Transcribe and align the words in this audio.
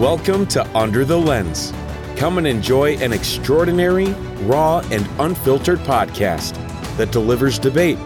Welcome 0.00 0.46
to 0.46 0.66
Under 0.74 1.04
the 1.04 1.18
Lens. 1.18 1.74
Come 2.16 2.38
and 2.38 2.46
enjoy 2.46 2.96
an 3.00 3.12
extraordinary, 3.12 4.12
raw, 4.44 4.78
and 4.90 5.06
unfiltered 5.20 5.78
podcast 5.80 6.54
that 6.96 7.12
delivers 7.12 7.58
debate, 7.58 7.98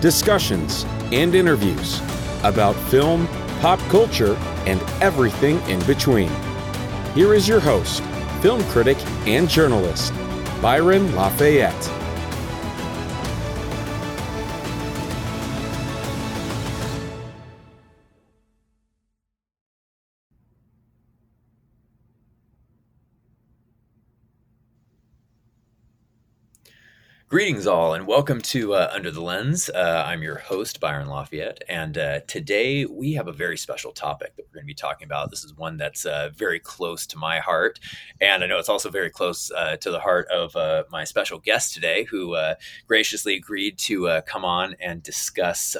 discussions, 0.00 0.84
and 1.12 1.34
interviews 1.34 2.00
about 2.42 2.74
film, 2.88 3.26
pop 3.60 3.78
culture, 3.90 4.34
and 4.64 4.80
everything 5.02 5.60
in 5.68 5.78
between. 5.84 6.30
Here 7.14 7.34
is 7.34 7.46
your 7.46 7.60
host, 7.60 8.02
film 8.40 8.64
critic 8.70 8.96
and 9.26 9.46
journalist, 9.46 10.14
Byron 10.62 11.14
Lafayette. 11.14 12.01
Greetings, 27.32 27.66
all, 27.66 27.94
and 27.94 28.06
welcome 28.06 28.42
to 28.42 28.74
uh, 28.74 28.90
Under 28.92 29.10
the 29.10 29.22
Lens. 29.22 29.70
Uh, 29.70 30.04
I'm 30.06 30.22
your 30.22 30.36
host, 30.36 30.80
Byron 30.80 31.08
Lafayette, 31.08 31.62
and 31.66 31.96
uh, 31.96 32.20
today 32.26 32.84
we 32.84 33.14
have 33.14 33.26
a 33.26 33.32
very 33.32 33.56
special 33.56 33.90
topic 33.90 34.36
that 34.36 34.42
we're 34.42 34.56
going 34.56 34.64
to 34.64 34.66
be 34.66 34.74
talking 34.74 35.06
about. 35.06 35.30
This 35.30 35.42
is 35.42 35.54
one 35.54 35.78
that's 35.78 36.04
uh, 36.04 36.28
very 36.36 36.60
close 36.60 37.06
to 37.06 37.16
my 37.16 37.38
heart, 37.38 37.80
and 38.20 38.44
I 38.44 38.46
know 38.46 38.58
it's 38.58 38.68
also 38.68 38.90
very 38.90 39.08
close 39.08 39.50
uh, 39.50 39.78
to 39.78 39.90
the 39.90 39.98
heart 39.98 40.28
of 40.28 40.54
uh, 40.56 40.84
my 40.90 41.04
special 41.04 41.38
guest 41.38 41.72
today, 41.72 42.04
who 42.04 42.36
graciously 42.86 43.34
agreed 43.34 43.78
to 43.78 44.20
come 44.26 44.44
on 44.44 44.76
and 44.78 45.02
discuss 45.02 45.74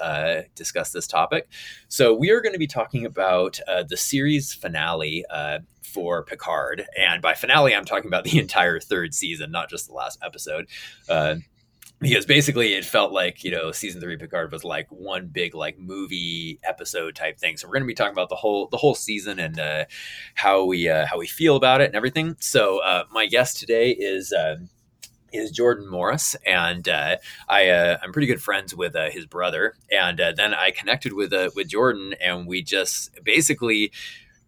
discuss 0.55 0.91
this 0.91 1.07
topic. 1.07 1.51
So 1.89 2.15
we 2.15 2.31
are 2.31 2.41
going 2.41 2.55
to 2.55 2.59
be 2.59 2.67
talking 2.67 3.05
about 3.05 3.61
the 3.91 3.97
series 3.99 4.55
finale 4.55 5.27
for 5.83 6.23
Picard. 6.23 6.87
And 6.97 7.21
by 7.21 7.35
finale, 7.35 7.75
I'm 7.75 7.85
talking 7.85 8.09
about 8.09 8.25
the 8.33 8.39
entire 8.39 8.81
third 8.81 9.15
season, 9.15 9.51
not 9.51 9.71
just 9.71 9.87
the 9.87 9.95
last 9.95 10.19
episode. 10.23 10.69
Uh, 11.09 11.37
because 12.03 12.27
basically 12.27 12.75
it 12.75 12.85
felt 12.85 13.13
like 13.13 13.45
you 13.45 13.51
know 13.51 13.71
season 13.71 14.01
three 14.01 14.17
picard 14.17 14.51
was 14.51 14.65
like 14.65 14.89
one 14.91 15.29
big 15.29 15.55
like 15.55 15.79
movie 15.79 16.59
episode 16.65 17.15
type 17.15 17.39
thing 17.39 17.57
so 17.57 17.69
we're 17.69 17.75
going 17.75 17.85
to 17.85 17.87
be 17.87 17.95
talking 17.95 18.13
about 18.13 18.29
the 18.29 18.35
whole 18.35 18.67
the 18.67 18.77
whole 18.77 18.97
season 18.97 19.39
and 19.39 19.61
uh, 19.61 19.85
how 20.35 20.65
we 20.65 20.89
uh, 20.89 21.07
how 21.07 21.17
we 21.17 21.29
feel 21.29 21.55
about 21.55 21.81
it 21.81 21.87
and 21.87 21.95
everything 21.95 22.37
so 22.41 22.83
uh, 22.83 23.05
my 23.13 23.27
guest 23.27 23.57
today 23.57 23.93
is 23.93 24.33
uh, 24.33 24.57
is 25.33 25.51
Jordan 25.51 25.89
Morris, 25.89 26.37
and 26.47 26.87
uh, 26.87 27.17
I 27.49 27.69
uh, 27.71 27.99
I'm 28.03 28.13
pretty 28.13 28.27
good 28.27 28.43
friends 28.43 28.77
with 28.77 28.95
uh, 28.95 29.09
his 29.09 29.25
brother, 29.25 29.75
and 29.91 30.19
then 30.19 30.53
I 30.53 30.71
connected 30.73 31.15
with 31.15 31.33
with 31.57 31.69
Jordan, 31.69 32.15
and 32.21 32.47
we 32.47 32.63
just 32.63 33.11
basically 33.25 33.93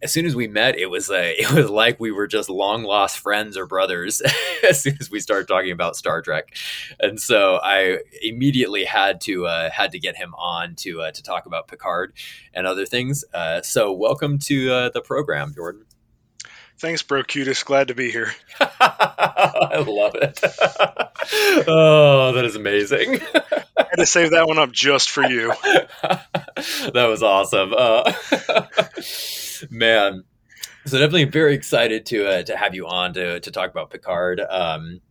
as 0.05 0.13
soon 0.13 0.27
as 0.27 0.35
we 0.35 0.47
met, 0.47 0.77
it 0.77 0.85
was 0.85 1.09
uh, 1.09 1.15
it 1.37 1.51
was 1.51 1.69
like 1.69 1.99
we 1.99 2.11
were 2.11 2.27
just 2.27 2.49
long 2.49 2.83
lost 2.83 3.19
friends 3.19 3.57
or 3.57 3.65
brothers. 3.65 4.21
as 4.67 4.81
soon 4.81 4.95
as 5.01 5.11
we 5.11 5.19
started 5.19 5.47
talking 5.47 5.71
about 5.71 5.95
Star 5.97 6.21
Trek, 6.21 6.55
and 6.99 7.19
so 7.19 7.59
I 7.61 7.99
immediately 8.21 8.85
had 8.85 9.19
to 9.21 9.47
uh, 9.47 9.69
had 9.69 9.91
to 9.91 9.99
get 9.99 10.15
him 10.15 10.33
on 10.35 10.75
to 10.75 11.01
uh, 11.01 11.11
to 11.11 11.23
talk 11.23 11.47
about 11.47 11.67
Picard 11.67 12.13
and 12.53 12.65
other 12.67 12.85
things. 12.85 13.25
Uh, 13.33 13.61
so 13.63 13.91
welcome 13.91 14.37
to 14.39 14.71
uh, 14.71 14.89
the 14.89 15.01
program, 15.01 15.53
Jordan. 15.53 15.85
Thanks, 16.77 17.01
bro. 17.01 17.23
Cutest. 17.23 17.65
Glad 17.65 17.87
to 17.87 17.95
be 17.95 18.11
here. 18.11 18.31
I 18.59 19.83
love 19.87 20.13
it. 20.15 20.39
oh, 21.67 22.33
that 22.33 22.45
is 22.45 22.55
amazing. 22.55 23.21
I 23.33 23.85
had 23.89 23.95
to 23.97 24.05
save 24.05 24.31
that 24.31 24.45
one 24.45 24.59
up 24.59 24.73
just 24.73 25.09
for 25.09 25.23
you. 25.23 25.53
that 26.03 27.07
was 27.07 27.23
awesome. 27.23 27.73
Man. 29.69 30.23
So 30.85 30.99
definitely 30.99 31.25
very 31.25 31.55
excited 31.55 32.05
to 32.07 32.27
uh, 32.27 32.43
to 32.43 32.55
have 32.55 32.75
you 32.75 32.87
on 32.87 33.13
to 33.13 33.39
to 33.39 33.51
talk 33.51 33.71
about 33.71 33.89
Picard. 33.89 34.39
Um, 34.49 35.01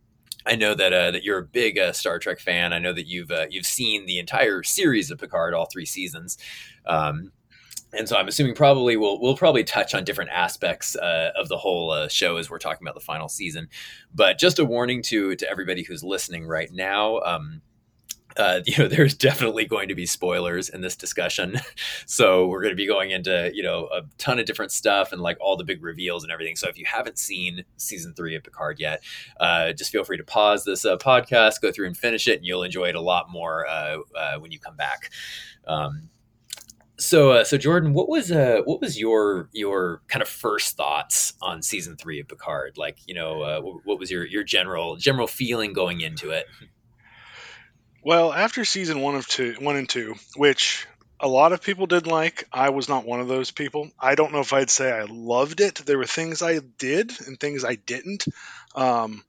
I 0.45 0.55
know 0.55 0.73
that 0.73 0.93
uh, 0.93 1.11
that 1.11 1.23
you're 1.23 1.39
a 1.39 1.45
big 1.45 1.77
uh, 1.77 1.91
Star 1.91 2.19
Trek 2.19 2.39
fan. 2.39 2.71
I 2.71 2.79
know 2.79 2.93
that 2.93 3.07
you've 3.07 3.31
uh, 3.31 3.47
you've 3.49 3.65
seen 3.65 4.05
the 4.05 4.19
entire 4.19 4.63
series 4.63 5.11
of 5.11 5.19
Picard, 5.19 5.53
all 5.53 5.65
three 5.65 5.85
seasons. 5.85 6.37
Um, 6.85 7.31
and 7.97 8.07
so 8.07 8.17
I'm 8.17 8.27
assuming 8.27 8.55
probably 8.55 8.97
we'll 8.97 9.19
we'll 9.19 9.37
probably 9.37 9.63
touch 9.63 9.95
on 9.95 10.03
different 10.03 10.31
aspects 10.31 10.95
uh, 10.95 11.31
of 11.35 11.47
the 11.49 11.57
whole 11.57 11.91
uh, 11.91 12.07
show 12.07 12.37
as 12.37 12.49
we're 12.49 12.59
talking 12.59 12.85
about 12.85 12.95
the 12.95 13.05
final 13.05 13.29
season. 13.29 13.67
But 14.13 14.37
just 14.37 14.59
a 14.59 14.65
warning 14.65 15.01
to 15.03 15.35
to 15.35 15.49
everybody 15.49 15.83
who's 15.83 16.03
listening 16.03 16.45
right 16.45 16.71
now. 16.71 17.19
Um, 17.19 17.61
uh, 18.37 18.61
you 18.65 18.77
know, 18.77 18.87
there's 18.87 19.13
definitely 19.13 19.65
going 19.65 19.87
to 19.89 19.95
be 19.95 20.05
spoilers 20.05 20.69
in 20.69 20.81
this 20.81 20.95
discussion. 20.95 21.59
so 22.05 22.47
we're 22.47 22.61
going 22.61 22.71
to 22.71 22.75
be 22.75 22.87
going 22.87 23.11
into, 23.11 23.51
you 23.53 23.63
know, 23.63 23.87
a 23.93 24.01
ton 24.17 24.39
of 24.39 24.45
different 24.45 24.71
stuff 24.71 25.11
and 25.11 25.21
like 25.21 25.37
all 25.39 25.57
the 25.57 25.63
big 25.63 25.83
reveals 25.83 26.23
and 26.23 26.31
everything. 26.31 26.55
So 26.55 26.67
if 26.67 26.77
you 26.77 26.85
haven't 26.85 27.17
seen 27.17 27.63
season 27.77 28.13
three 28.13 28.35
of 28.35 28.43
Picard 28.43 28.79
yet, 28.79 29.03
uh, 29.39 29.73
just 29.73 29.91
feel 29.91 30.03
free 30.03 30.17
to 30.17 30.23
pause 30.23 30.65
this 30.65 30.85
uh, 30.85 30.97
podcast, 30.97 31.61
go 31.61 31.71
through 31.71 31.87
and 31.87 31.97
finish 31.97 32.27
it, 32.27 32.37
and 32.37 32.45
you'll 32.45 32.63
enjoy 32.63 32.89
it 32.89 32.95
a 32.95 33.01
lot 33.01 33.29
more 33.29 33.67
uh, 33.67 33.97
uh, 34.17 34.39
when 34.39 34.51
you 34.51 34.59
come 34.59 34.75
back. 34.75 35.11
Um, 35.67 36.09
so, 36.97 37.31
uh, 37.31 37.43
so 37.43 37.57
Jordan, 37.57 37.93
what 37.93 38.07
was 38.07 38.29
what 38.29 38.79
was 38.79 38.97
your 38.97 39.49
your 39.51 40.01
kind 40.07 40.21
of 40.21 40.29
first 40.29 40.77
thoughts 40.77 41.33
on 41.41 41.61
season 41.61 41.97
three 41.97 42.21
of 42.21 42.27
Picard? 42.29 42.77
Like, 42.77 42.99
you 43.05 43.13
know, 43.13 43.41
uh, 43.41 43.59
what 43.59 43.99
was 43.99 44.09
your 44.09 44.25
your 44.25 44.43
general 44.43 44.95
general 44.95 45.27
feeling 45.27 45.73
going 45.73 45.99
into 45.99 46.29
it? 46.29 46.45
Well, 48.05 48.31
after 48.31 48.65
season 48.65 49.01
one 49.01 49.15
of 49.15 49.27
two, 49.27 49.55
one 49.59 49.77
and 49.77 49.89
two, 49.89 50.13
which 50.35 50.85
a 51.19 51.27
lot 51.27 51.53
of 51.53 51.63
people 51.63 51.87
did 51.87 52.05
like, 52.05 52.47
I 52.53 52.69
was 52.69 52.87
not 52.87 53.03
one 53.03 53.19
of 53.19 53.27
those 53.27 53.49
people. 53.49 53.89
I 53.99 54.13
don't 54.13 54.31
know 54.31 54.41
if 54.41 54.53
I'd 54.53 54.69
say 54.69 54.91
I 54.91 55.05
loved 55.09 55.59
it. 55.59 55.77
There 55.77 55.97
were 55.97 56.05
things 56.05 56.43
I 56.43 56.59
did 56.59 57.11
and 57.25 57.39
things 57.39 57.65
I 57.65 57.73
didn't. 57.73 58.27
Um, 58.75 59.23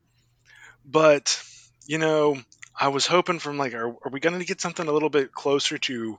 but 0.85 1.43
you 1.87 1.97
know, 1.97 2.37
I 2.79 2.89
was 2.89 3.07
hoping 3.07 3.39
from 3.39 3.57
like, 3.57 3.73
are, 3.73 3.89
are 3.89 4.11
we 4.13 4.21
going 4.21 4.39
to 4.39 4.45
get 4.45 4.61
something 4.61 4.87
a 4.87 4.93
little 4.93 5.09
bit 5.09 5.33
closer 5.33 5.79
to 5.79 6.19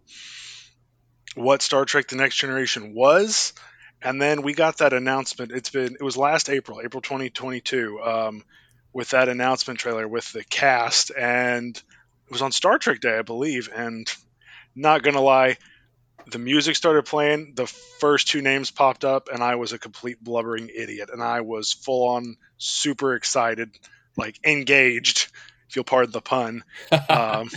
what 1.35 1.61
Star 1.61 1.85
Trek: 1.85 2.07
The 2.07 2.15
Next 2.15 2.37
Generation 2.37 2.95
was? 2.95 3.53
And 4.01 4.19
then 4.19 4.41
we 4.41 4.55
got 4.55 4.79
that 4.79 4.93
announcement. 4.93 5.51
It's 5.51 5.69
been 5.69 5.93
it 5.93 6.03
was 6.03 6.17
last 6.17 6.49
April, 6.49 6.81
April 6.83 7.03
2022, 7.03 8.01
um, 8.01 8.43
with 8.93 9.11
that 9.11 9.29
announcement 9.29 9.79
trailer 9.79 10.07
with 10.07 10.31
the 10.33 10.43
cast 10.43 11.11
and 11.15 11.79
it 12.27 12.31
was 12.31 12.41
on 12.41 12.51
Star 12.51 12.77
Trek 12.77 12.99
Day, 12.99 13.17
I 13.17 13.21
believe, 13.21 13.69
and 13.73 14.11
not 14.75 15.01
gonna 15.01 15.21
lie, 15.21 15.57
the 16.29 16.39
music 16.39 16.75
started 16.75 17.05
playing, 17.05 17.53
the 17.55 17.67
first 17.67 18.27
two 18.27 18.41
names 18.41 18.69
popped 18.69 19.05
up, 19.05 19.29
and 19.31 19.41
I 19.41 19.55
was 19.55 19.71
a 19.71 19.79
complete 19.79 20.21
blubbering 20.21 20.69
idiot, 20.75 21.09
and 21.11 21.23
I 21.23 21.41
was 21.41 21.71
full 21.71 22.09
on 22.09 22.35
super 22.57 23.15
excited, 23.15 23.71
like 24.17 24.39
engaged, 24.45 25.31
if 25.69 25.75
you'll 25.75 25.85
pardon 25.85 26.11
the 26.11 26.21
pun, 26.21 26.63
um, 27.09 27.49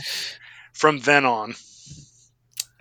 from 0.72 1.00
then 1.00 1.24
on. 1.24 1.54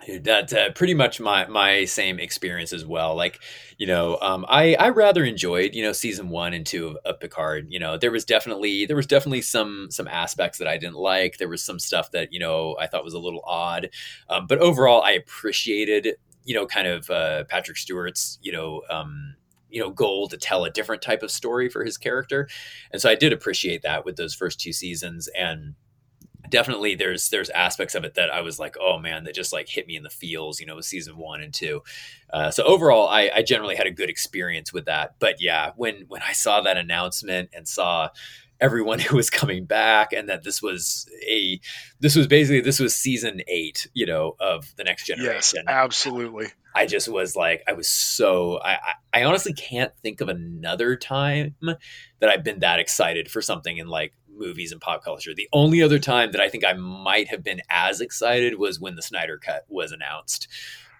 That's 0.08 0.52
uh, 0.52 0.70
pretty 0.74 0.94
much 0.94 1.20
my 1.20 1.46
my 1.46 1.84
same 1.84 2.18
experience 2.18 2.72
as 2.72 2.86
well. 2.86 3.14
Like, 3.14 3.40
you 3.76 3.86
know, 3.86 4.18
um, 4.20 4.46
I 4.48 4.74
I 4.74 4.88
rather 4.88 5.24
enjoyed 5.24 5.74
you 5.74 5.82
know 5.82 5.92
season 5.92 6.30
one 6.30 6.54
and 6.54 6.64
two 6.64 6.88
of, 6.88 6.96
of, 7.04 7.20
Picard. 7.20 7.66
You 7.68 7.78
know, 7.80 7.98
there 7.98 8.10
was 8.10 8.24
definitely 8.24 8.86
there 8.86 8.96
was 8.96 9.06
definitely 9.06 9.42
some 9.42 9.88
some 9.90 10.08
aspects 10.08 10.58
that 10.58 10.68
I 10.68 10.78
didn't 10.78 10.96
like. 10.96 11.36
There 11.36 11.48
was 11.48 11.62
some 11.62 11.78
stuff 11.78 12.12
that 12.12 12.32
you 12.32 12.40
know 12.40 12.76
I 12.80 12.86
thought 12.86 13.04
was 13.04 13.14
a 13.14 13.18
little 13.18 13.42
odd, 13.44 13.90
um, 14.28 14.46
but 14.46 14.58
overall 14.58 15.02
I 15.02 15.12
appreciated 15.12 16.16
you 16.44 16.54
know 16.54 16.66
kind 16.66 16.86
of 16.86 17.10
uh, 17.10 17.44
Patrick 17.44 17.76
Stewart's 17.76 18.38
you 18.42 18.52
know. 18.52 18.82
Um, 18.88 19.34
you 19.72 19.80
know 19.80 19.90
goal 19.90 20.26
to 20.26 20.36
tell 20.36 20.64
a 20.64 20.70
different 20.70 21.00
type 21.00 21.22
of 21.22 21.30
story 21.30 21.68
for 21.68 21.84
his 21.84 21.96
character 21.96 22.48
and 22.90 23.00
so 23.00 23.08
i 23.08 23.14
did 23.14 23.32
appreciate 23.32 23.82
that 23.82 24.04
with 24.04 24.16
those 24.16 24.34
first 24.34 24.58
two 24.58 24.72
seasons 24.72 25.28
and 25.38 25.76
definitely 26.50 26.94
there's 26.94 27.30
there's 27.30 27.50
aspects 27.50 27.94
of 27.94 28.04
it 28.04 28.14
that 28.14 28.30
I 28.30 28.42
was 28.42 28.58
like, 28.58 28.76
oh 28.80 28.98
man, 28.98 29.24
that 29.24 29.34
just 29.34 29.52
like 29.52 29.68
hit 29.68 29.86
me 29.86 29.96
in 29.96 30.02
the 30.02 30.10
feels, 30.10 30.60
you 30.60 30.66
know, 30.66 30.76
with 30.76 30.84
season 30.84 31.16
one 31.16 31.40
and 31.40 31.54
two. 31.54 31.82
Uh, 32.32 32.50
so 32.50 32.64
overall, 32.64 33.08
I, 33.08 33.30
I 33.34 33.42
generally 33.42 33.76
had 33.76 33.86
a 33.86 33.90
good 33.90 34.10
experience 34.10 34.72
with 34.72 34.84
that. 34.86 35.14
But 35.18 35.40
yeah, 35.40 35.72
when 35.76 36.04
when 36.08 36.22
I 36.22 36.32
saw 36.32 36.60
that 36.62 36.76
announcement 36.76 37.50
and 37.54 37.66
saw 37.66 38.10
everyone 38.60 38.98
who 38.98 39.16
was 39.16 39.30
coming 39.30 39.64
back 39.64 40.12
and 40.12 40.28
that 40.28 40.44
this 40.44 40.62
was 40.62 41.08
a 41.28 41.60
this 42.00 42.14
was 42.14 42.26
basically 42.26 42.60
this 42.60 42.78
was 42.78 42.94
season 42.94 43.40
eight 43.48 43.88
you 43.94 44.06
know 44.06 44.36
of 44.40 44.74
the 44.76 44.84
next 44.84 45.06
generation 45.06 45.30
yes 45.32 45.54
absolutely 45.66 46.46
i 46.74 46.86
just 46.86 47.08
was 47.08 47.34
like 47.34 47.62
i 47.66 47.72
was 47.72 47.88
so 47.88 48.60
I, 48.62 48.78
I 49.12 49.24
honestly 49.24 49.52
can't 49.52 49.92
think 50.02 50.20
of 50.20 50.28
another 50.28 50.96
time 50.96 51.54
that 51.60 52.28
i've 52.28 52.44
been 52.44 52.60
that 52.60 52.80
excited 52.80 53.30
for 53.30 53.40
something 53.40 53.76
in 53.76 53.88
like 53.88 54.12
movies 54.40 54.72
and 54.72 54.80
pop 54.80 55.04
culture. 55.04 55.34
The 55.34 55.48
only 55.52 55.82
other 55.82 55.98
time 55.98 56.32
that 56.32 56.40
I 56.40 56.48
think 56.48 56.64
I 56.64 56.72
might 56.72 57.28
have 57.28 57.44
been 57.44 57.60
as 57.70 58.00
excited 58.00 58.58
was 58.58 58.80
when 58.80 58.96
the 58.96 59.02
Snyder 59.02 59.38
Cut 59.38 59.66
was 59.68 59.92
announced. 59.92 60.48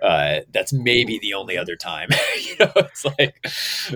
Uh, 0.01 0.41
that's 0.53 0.73
maybe 0.73 1.19
the 1.19 1.35
only 1.35 1.59
other 1.59 1.77
time. 1.77 2.09
you 2.43 2.57
know, 2.61 2.73
it's 2.77 3.05
like 3.05 3.47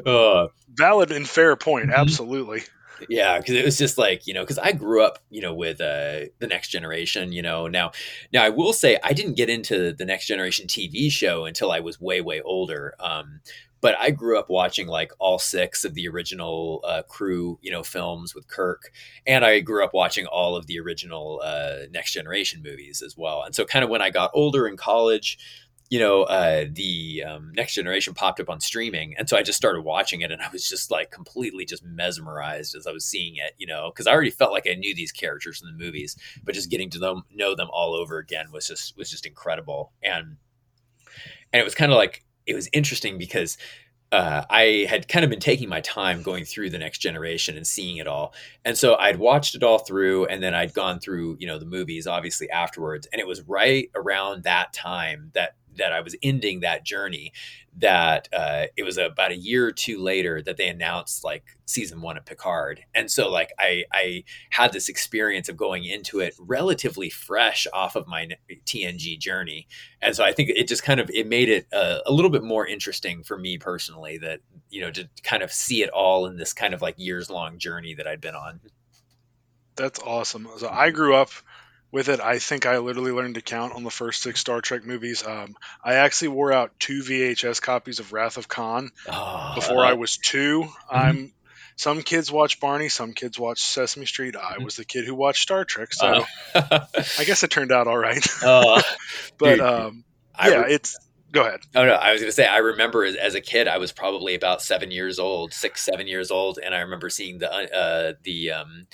uh, 0.06 0.48
valid 0.72 1.12
and 1.12 1.28
fair 1.28 1.56
point. 1.56 1.86
Mm-hmm. 1.86 2.00
Absolutely. 2.00 2.62
Yeah, 3.08 3.38
because 3.38 3.54
it 3.54 3.64
was 3.64 3.76
just 3.76 3.98
like 3.98 4.26
you 4.26 4.34
know, 4.34 4.42
because 4.42 4.58
I 4.58 4.72
grew 4.72 5.02
up, 5.02 5.18
you 5.30 5.40
know, 5.42 5.52
with 5.54 5.80
uh, 5.80 6.26
the 6.38 6.46
Next 6.48 6.68
Generation. 6.68 7.32
You 7.32 7.42
know, 7.42 7.66
now 7.66 7.90
now 8.32 8.44
I 8.44 8.50
will 8.50 8.72
say 8.72 8.98
I 9.02 9.12
didn't 9.12 9.34
get 9.36 9.50
into 9.50 9.92
the 9.92 10.04
Next 10.04 10.26
Generation 10.26 10.66
TV 10.68 11.10
show 11.10 11.44
until 11.44 11.72
I 11.72 11.80
was 11.80 12.00
way 12.00 12.20
way 12.20 12.40
older. 12.42 12.94
Um, 13.00 13.40
but 13.80 13.96
I 14.00 14.10
grew 14.10 14.38
up 14.38 14.48
watching 14.48 14.86
like 14.86 15.12
all 15.18 15.38
six 15.38 15.84
of 15.84 15.92
the 15.94 16.08
original 16.08 16.82
uh, 16.86 17.02
crew, 17.02 17.58
you 17.60 17.70
know, 17.70 17.82
films 17.82 18.34
with 18.34 18.48
Kirk, 18.48 18.90
and 19.26 19.44
I 19.44 19.60
grew 19.60 19.84
up 19.84 19.92
watching 19.92 20.24
all 20.26 20.56
of 20.56 20.66
the 20.66 20.78
original 20.80 21.42
uh, 21.44 21.80
Next 21.90 22.12
Generation 22.12 22.62
movies 22.62 23.02
as 23.04 23.16
well. 23.16 23.42
And 23.42 23.54
so, 23.54 23.64
kind 23.66 23.84
of 23.84 23.90
when 23.90 24.02
I 24.02 24.10
got 24.10 24.30
older 24.34 24.66
in 24.66 24.76
college, 24.76 25.36
you 25.94 26.00
know, 26.00 26.24
uh, 26.24 26.64
the 26.72 27.22
um, 27.24 27.52
Next 27.54 27.74
Generation 27.74 28.14
popped 28.14 28.40
up 28.40 28.50
on 28.50 28.58
streaming, 28.58 29.14
and 29.16 29.28
so 29.28 29.36
I 29.36 29.44
just 29.44 29.56
started 29.56 29.82
watching 29.82 30.22
it, 30.22 30.32
and 30.32 30.42
I 30.42 30.48
was 30.52 30.68
just 30.68 30.90
like 30.90 31.12
completely 31.12 31.64
just 31.64 31.84
mesmerized 31.84 32.74
as 32.74 32.88
I 32.88 32.90
was 32.90 33.04
seeing 33.04 33.36
it, 33.36 33.52
you 33.58 33.68
know, 33.68 33.92
because 33.92 34.08
I 34.08 34.12
already 34.12 34.30
felt 34.30 34.50
like 34.50 34.66
I 34.68 34.74
knew 34.74 34.92
these 34.92 35.12
characters 35.12 35.62
in 35.62 35.68
the 35.68 35.84
movies, 35.84 36.16
but 36.42 36.56
just 36.56 36.68
getting 36.68 36.90
to 36.90 36.98
them 36.98 37.22
know 37.32 37.54
them 37.54 37.68
all 37.72 37.94
over 37.94 38.18
again 38.18 38.46
was 38.52 38.66
just 38.66 38.96
was 38.96 39.08
just 39.08 39.24
incredible, 39.24 39.92
and 40.02 40.36
and 41.52 41.60
it 41.60 41.64
was 41.64 41.76
kind 41.76 41.92
of 41.92 41.96
like 41.96 42.24
it 42.44 42.56
was 42.56 42.68
interesting 42.72 43.16
because 43.16 43.56
uh, 44.10 44.44
I 44.50 44.86
had 44.88 45.06
kind 45.06 45.24
of 45.24 45.30
been 45.30 45.38
taking 45.38 45.68
my 45.68 45.80
time 45.80 46.22
going 46.22 46.44
through 46.44 46.70
the 46.70 46.78
next 46.78 46.98
generation 46.98 47.56
and 47.56 47.64
seeing 47.64 47.98
it 47.98 48.08
all. 48.08 48.34
And 48.64 48.76
so 48.76 48.96
I'd 48.96 49.20
watched 49.20 49.54
it 49.54 49.62
all 49.62 49.78
through 49.78 50.26
and 50.26 50.42
then 50.42 50.54
I'd 50.54 50.74
gone 50.74 50.98
through, 51.00 51.36
you 51.38 51.46
know, 51.46 51.58
the 51.58 51.66
movies 51.66 52.06
obviously 52.08 52.50
afterwards. 52.50 53.08
And 53.12 53.20
it 53.20 53.26
was 53.26 53.42
right 53.42 53.90
around 53.94 54.44
that 54.44 54.72
time 54.72 55.30
that 55.34 55.54
that 55.76 55.92
I 55.92 56.00
was 56.00 56.16
ending 56.22 56.60
that 56.60 56.84
journey 56.84 57.32
that 57.76 58.28
uh, 58.32 58.66
it 58.76 58.84
was 58.84 58.98
about 58.98 59.32
a 59.32 59.36
year 59.36 59.66
or 59.66 59.72
two 59.72 60.00
later 60.00 60.40
that 60.42 60.56
they 60.56 60.68
announced 60.68 61.24
like 61.24 61.44
season 61.66 62.00
one 62.00 62.16
of 62.16 62.24
Picard, 62.24 62.84
and 62.94 63.10
so 63.10 63.30
like 63.30 63.52
I 63.58 63.84
I 63.92 64.24
had 64.50 64.72
this 64.72 64.88
experience 64.88 65.48
of 65.48 65.56
going 65.56 65.84
into 65.84 66.20
it 66.20 66.34
relatively 66.38 67.10
fresh 67.10 67.66
off 67.72 67.96
of 67.96 68.06
my 68.06 68.28
TNG 68.64 69.18
journey, 69.18 69.66
and 70.00 70.14
so 70.14 70.24
I 70.24 70.32
think 70.32 70.50
it 70.50 70.68
just 70.68 70.84
kind 70.84 71.00
of 71.00 71.10
it 71.10 71.26
made 71.26 71.48
it 71.48 71.66
a, 71.72 72.00
a 72.06 72.12
little 72.12 72.30
bit 72.30 72.44
more 72.44 72.66
interesting 72.66 73.24
for 73.24 73.36
me 73.36 73.58
personally 73.58 74.18
that 74.18 74.40
you 74.70 74.80
know 74.80 74.90
to 74.92 75.08
kind 75.22 75.42
of 75.42 75.52
see 75.52 75.82
it 75.82 75.90
all 75.90 76.26
in 76.26 76.36
this 76.36 76.52
kind 76.52 76.74
of 76.74 76.82
like 76.82 76.94
years 76.96 77.28
long 77.28 77.58
journey 77.58 77.94
that 77.94 78.06
I'd 78.06 78.20
been 78.20 78.36
on. 78.36 78.60
That's 79.76 79.98
awesome. 80.00 80.48
So 80.58 80.68
I 80.68 80.90
grew 80.90 81.14
up 81.14 81.30
with 81.94 82.08
it, 82.08 82.18
I 82.18 82.40
think 82.40 82.66
I 82.66 82.78
literally 82.78 83.12
learned 83.12 83.36
to 83.36 83.40
count 83.40 83.72
on 83.72 83.84
the 83.84 83.90
first 83.90 84.20
six 84.20 84.40
Star 84.40 84.60
Trek 84.60 84.84
movies. 84.84 85.24
Um, 85.24 85.54
I 85.82 85.94
actually 85.94 86.28
wore 86.28 86.52
out 86.52 86.72
two 86.80 87.02
VHS 87.02 87.62
copies 87.62 88.00
of 88.00 88.12
Wrath 88.12 88.36
of 88.36 88.48
Khan 88.48 88.90
oh, 89.08 89.52
before 89.54 89.84
I 89.84 89.92
was 89.92 90.16
2 90.16 90.62
mm-hmm. 90.62 90.70
I'm 90.90 91.32
some 91.76 92.02
kids 92.02 92.32
watch 92.32 92.58
Barney, 92.58 92.88
some 92.88 93.12
kids 93.12 93.38
watch 93.38 93.60
Sesame 93.62 94.06
Street. 94.06 94.34
I 94.36 94.54
mm-hmm. 94.54 94.64
was 94.64 94.74
the 94.74 94.84
kid 94.84 95.04
who 95.04 95.14
watched 95.14 95.42
Star 95.42 95.64
Trek, 95.64 95.92
so 95.92 96.24
uh, 96.54 96.80
I 97.18 97.24
guess 97.24 97.44
it 97.44 97.50
turned 97.50 97.70
out 97.70 97.86
all 97.86 97.96
right. 97.96 98.26
uh, 98.42 98.82
but 99.38 99.60
um, 99.60 100.04
yeah, 100.44 100.62
re- 100.62 100.74
it's 100.74 100.98
go 101.30 101.42
ahead. 101.42 101.60
Oh 101.76 101.86
no, 101.86 101.94
I 101.94 102.10
was 102.10 102.20
going 102.20 102.28
to 102.28 102.34
say 102.34 102.46
I 102.46 102.58
remember 102.58 103.04
as, 103.04 103.14
as, 103.14 103.36
a 103.36 103.40
kid, 103.40 103.68
I 103.68 103.78
was 103.78 103.92
probably 103.92 104.34
about 104.34 104.62
seven 104.62 104.90
years 104.90 105.20
old, 105.20 105.52
six, 105.52 105.84
seven 105.84 106.08
years 106.08 106.32
old, 106.32 106.58
and 106.58 106.74
I 106.74 106.80
remember 106.80 107.08
seeing 107.08 107.38
the 107.38 107.52
uh, 107.52 108.12
the 108.24 108.50
um, 108.50 108.88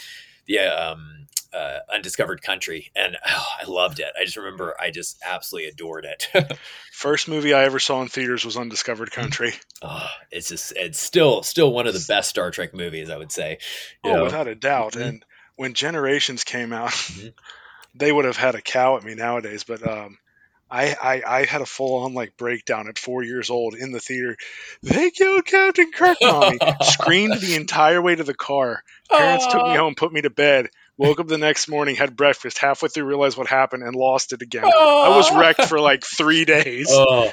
the 0.46 0.58
um, 0.58 1.19
uh, 1.52 1.78
Undiscovered 1.92 2.42
Country, 2.42 2.90
and 2.94 3.16
oh, 3.26 3.46
I 3.60 3.64
loved 3.66 4.00
it. 4.00 4.06
I 4.18 4.24
just 4.24 4.36
remember 4.36 4.74
I 4.80 4.90
just 4.90 5.20
absolutely 5.24 5.68
adored 5.68 6.04
it. 6.04 6.58
First 6.92 7.28
movie 7.28 7.54
I 7.54 7.64
ever 7.64 7.78
saw 7.78 8.02
in 8.02 8.08
theaters 8.08 8.44
was 8.44 8.56
Undiscovered 8.56 9.10
Country. 9.10 9.52
Oh, 9.82 10.06
it's 10.30 10.48
just 10.48 10.72
it's 10.76 11.00
still 11.00 11.42
still 11.42 11.72
one 11.72 11.86
of 11.86 11.94
the 11.94 12.04
best 12.06 12.30
Star 12.30 12.50
Trek 12.50 12.74
movies, 12.74 13.10
I 13.10 13.16
would 13.16 13.32
say. 13.32 13.58
You 14.04 14.10
oh, 14.10 14.16
know? 14.16 14.24
without 14.24 14.48
a 14.48 14.54
doubt. 14.54 14.92
Mm-hmm. 14.92 15.02
And 15.02 15.24
when 15.56 15.74
Generations 15.74 16.44
came 16.44 16.72
out, 16.72 16.90
mm-hmm. 16.90 17.28
they 17.94 18.12
would 18.12 18.24
have 18.24 18.36
had 18.36 18.54
a 18.54 18.62
cow 18.62 18.96
at 18.96 19.04
me 19.04 19.14
nowadays, 19.14 19.64
but 19.64 19.86
um, 19.86 20.18
I, 20.70 20.96
I, 21.02 21.22
I 21.26 21.44
had 21.46 21.62
a 21.62 21.66
full 21.66 22.04
on 22.04 22.14
like 22.14 22.36
breakdown 22.36 22.88
at 22.88 22.98
four 22.98 23.24
years 23.24 23.50
old 23.50 23.74
in 23.74 23.90
the 23.90 23.98
theater. 23.98 24.36
They 24.82 25.10
killed 25.10 25.44
Captain 25.44 25.90
Kirk, 25.90 26.18
mommy! 26.22 26.58
Screamed 26.82 27.40
the 27.40 27.56
entire 27.56 28.00
way 28.00 28.14
to 28.14 28.22
the 28.22 28.34
car. 28.34 28.84
Parents 29.10 29.46
took 29.46 29.66
me 29.66 29.76
home, 29.76 29.96
put 29.96 30.12
me 30.12 30.22
to 30.22 30.30
bed. 30.30 30.68
Woke 31.00 31.18
up 31.18 31.28
the 31.28 31.38
next 31.38 31.66
morning, 31.66 31.96
had 31.96 32.14
breakfast, 32.14 32.58
halfway 32.58 32.90
through 32.90 33.06
realized 33.06 33.38
what 33.38 33.46
happened, 33.46 33.82
and 33.82 33.96
lost 33.96 34.34
it 34.34 34.42
again. 34.42 34.64
I 34.66 35.16
was 35.16 35.34
wrecked 35.34 35.64
for 35.64 35.80
like 35.80 36.04
three 36.04 36.44
days. 36.44 36.88
Oh. 36.90 37.32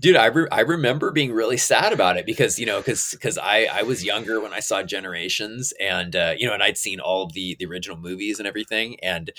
Dude, 0.00 0.14
I, 0.14 0.26
re- 0.26 0.46
I 0.52 0.60
remember 0.60 1.10
being 1.10 1.32
really 1.32 1.56
sad 1.56 1.92
about 1.92 2.18
it 2.18 2.24
because 2.24 2.58
you 2.58 2.66
know 2.66 2.78
because 2.78 3.10
because 3.10 3.36
I 3.36 3.64
I 3.64 3.82
was 3.82 4.04
younger 4.04 4.40
when 4.40 4.52
I 4.52 4.60
saw 4.60 4.84
Generations 4.84 5.74
and 5.80 6.14
uh, 6.14 6.34
you 6.38 6.46
know 6.46 6.54
and 6.54 6.62
I'd 6.62 6.78
seen 6.78 7.00
all 7.00 7.24
of 7.24 7.32
the 7.32 7.56
the 7.58 7.66
original 7.66 7.96
movies 7.96 8.38
and 8.38 8.46
everything 8.46 8.96
and 9.02 9.30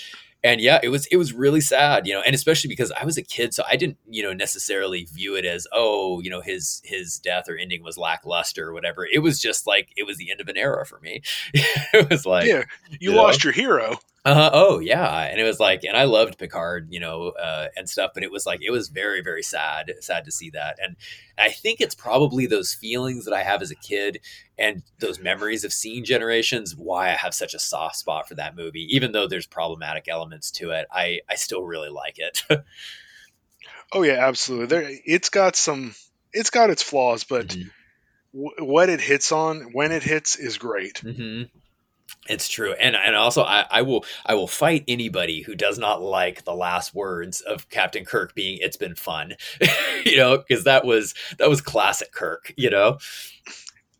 and 0.46 0.60
yeah 0.60 0.78
it 0.82 0.88
was 0.88 1.06
it 1.06 1.16
was 1.16 1.32
really 1.32 1.60
sad 1.60 2.06
you 2.06 2.14
know 2.14 2.22
and 2.22 2.34
especially 2.34 2.68
because 2.68 2.92
i 2.92 3.04
was 3.04 3.16
a 3.16 3.22
kid 3.22 3.52
so 3.52 3.62
i 3.68 3.76
didn't 3.76 3.98
you 4.08 4.22
know 4.22 4.32
necessarily 4.32 5.04
view 5.12 5.36
it 5.36 5.44
as 5.44 5.66
oh 5.72 6.20
you 6.20 6.30
know 6.30 6.40
his 6.40 6.80
his 6.84 7.18
death 7.18 7.48
or 7.48 7.56
ending 7.56 7.82
was 7.82 7.98
lackluster 7.98 8.68
or 8.68 8.72
whatever. 8.72 9.06
It 9.10 9.18
was 9.20 9.40
just 9.40 9.66
like 9.66 9.90
it 9.96 10.04
was 10.04 10.16
the 10.16 10.30
end 10.30 10.40
of 10.40 10.48
an 10.48 10.56
era 10.56 10.86
for 10.86 11.00
me. 11.00 11.22
It 11.92 12.10
was 12.10 12.26
like 12.26 12.46
yeah 12.46 12.64
you, 12.90 13.10
you 13.10 13.16
lost 13.16 13.44
know? 13.44 13.48
your 13.48 13.54
hero 13.54 13.98
uh, 14.26 14.50
oh 14.52 14.80
yeah, 14.80 15.22
and 15.22 15.40
it 15.40 15.44
was 15.44 15.60
like, 15.60 15.84
and 15.84 15.96
I 15.96 16.02
loved 16.02 16.36
Picard, 16.36 16.88
you 16.90 16.98
know, 16.98 17.28
uh, 17.28 17.68
and 17.76 17.88
stuff, 17.88 18.10
but 18.12 18.24
it 18.24 18.32
was 18.32 18.44
like, 18.44 18.60
it 18.60 18.72
was 18.72 18.88
very, 18.88 19.20
very 19.22 19.44
sad, 19.44 19.92
sad 20.00 20.24
to 20.24 20.32
see 20.32 20.50
that, 20.50 20.80
and 20.82 20.96
I 21.38 21.50
think 21.50 21.80
it's 21.80 21.94
probably 21.94 22.46
those 22.46 22.74
feelings 22.74 23.24
that 23.24 23.34
I 23.34 23.44
have 23.44 23.62
as 23.62 23.70
a 23.70 23.76
kid 23.76 24.18
and 24.58 24.82
those 24.98 25.20
memories 25.20 25.62
of 25.62 25.72
seeing 25.72 26.04
Generations 26.04 26.74
why 26.74 27.10
I 27.10 27.12
have 27.12 27.34
such 27.34 27.54
a 27.54 27.60
soft 27.60 27.96
spot 27.96 28.28
for 28.28 28.34
that 28.34 28.56
movie, 28.56 28.88
even 28.90 29.12
though 29.12 29.28
there's 29.28 29.46
problematic 29.46 30.08
elements 30.08 30.50
to 30.52 30.72
it. 30.72 30.86
I 30.90 31.20
I 31.30 31.36
still 31.36 31.62
really 31.62 31.90
like 31.90 32.18
it. 32.18 32.42
oh 33.92 34.02
yeah, 34.02 34.26
absolutely. 34.26 34.66
There, 34.66 34.90
it's 35.04 35.28
got 35.28 35.54
some, 35.54 35.94
it's 36.32 36.50
got 36.50 36.70
its 36.70 36.82
flaws, 36.82 37.24
but. 37.24 37.48
Mm-hmm. 37.48 37.68
what 38.66 38.90
it 38.90 39.00
hits 39.00 39.32
on 39.32 39.72
when 39.72 39.92
it 39.92 40.02
hits 40.02 40.36
is 40.36 40.58
great. 40.58 41.00
Mm-hmm. 41.02 41.44
It's 42.28 42.48
true, 42.48 42.72
and 42.72 42.96
and 42.96 43.14
also 43.14 43.42
I, 43.42 43.66
I 43.70 43.82
will 43.82 44.04
I 44.24 44.34
will 44.34 44.48
fight 44.48 44.84
anybody 44.88 45.42
who 45.42 45.54
does 45.54 45.78
not 45.78 46.02
like 46.02 46.44
the 46.44 46.54
last 46.54 46.94
words 46.94 47.40
of 47.40 47.68
Captain 47.70 48.04
Kirk 48.04 48.34
being 48.34 48.58
"It's 48.60 48.76
been 48.76 48.94
fun," 48.94 49.34
you 50.04 50.16
know, 50.16 50.38
because 50.38 50.64
that 50.64 50.84
was 50.84 51.14
that 51.38 51.48
was 51.48 51.60
classic 51.60 52.12
Kirk, 52.12 52.52
you 52.56 52.70
know. 52.70 52.98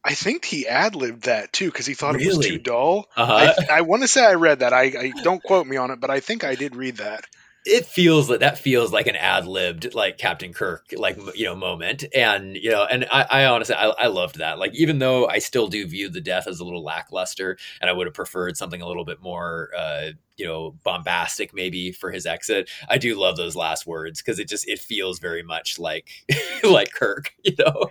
I 0.04 0.14
think 0.14 0.44
he 0.44 0.68
ad 0.68 0.94
libbed 0.94 1.24
that 1.24 1.52
too 1.52 1.66
because 1.66 1.86
he 1.86 1.94
thought 1.94 2.14
really? 2.14 2.26
it 2.26 2.36
was 2.36 2.46
too 2.46 2.58
dull. 2.58 3.08
Uh-huh. 3.16 3.54
I, 3.70 3.78
I 3.78 3.80
want 3.80 4.02
to 4.02 4.08
say 4.08 4.24
I 4.24 4.34
read 4.34 4.60
that. 4.60 4.72
I, 4.72 4.82
I 4.82 5.12
don't 5.24 5.42
quote 5.42 5.66
me 5.66 5.76
on 5.76 5.90
it, 5.90 5.98
but 5.98 6.10
I 6.10 6.20
think 6.20 6.44
I 6.44 6.54
did 6.54 6.76
read 6.76 6.98
that 6.98 7.26
it 7.66 7.84
feels 7.84 8.30
like 8.30 8.40
that 8.40 8.58
feels 8.58 8.92
like 8.92 9.08
an 9.08 9.16
ad 9.16 9.46
libbed 9.46 9.92
like 9.92 10.18
Captain 10.18 10.52
Kirk 10.52 10.86
like 10.96 11.18
you 11.34 11.44
know 11.44 11.56
moment, 11.56 12.04
and 12.14 12.56
you 12.56 12.70
know, 12.70 12.84
and 12.84 13.06
I, 13.10 13.26
I 13.28 13.44
honestly 13.46 13.74
I, 13.74 13.88
I, 13.88 14.06
loved 14.06 14.38
that. 14.38 14.58
Like 14.58 14.74
even 14.74 14.98
though 14.98 15.26
I 15.26 15.40
still 15.40 15.66
do 15.66 15.84
view 15.86 16.08
the 16.08 16.20
death 16.20 16.46
as 16.46 16.60
a 16.60 16.64
little 16.64 16.84
lackluster, 16.84 17.58
and 17.80 17.90
I 17.90 17.92
would 17.92 18.06
have 18.06 18.14
preferred 18.14 18.56
something 18.56 18.80
a 18.80 18.86
little 18.86 19.04
bit 19.04 19.20
more 19.20 19.70
uh, 19.76 20.10
you 20.36 20.46
know 20.46 20.76
bombastic 20.84 21.52
maybe 21.52 21.90
for 21.90 22.12
his 22.12 22.24
exit. 22.24 22.70
I 22.88 22.98
do 22.98 23.18
love 23.18 23.36
those 23.36 23.56
last 23.56 23.84
words 23.84 24.22
because 24.22 24.38
it 24.38 24.48
just 24.48 24.68
it 24.68 24.78
feels 24.78 25.18
very 25.18 25.42
much 25.42 25.78
like 25.78 26.08
like 26.64 26.92
Kirk, 26.92 27.34
you 27.44 27.56
know. 27.58 27.90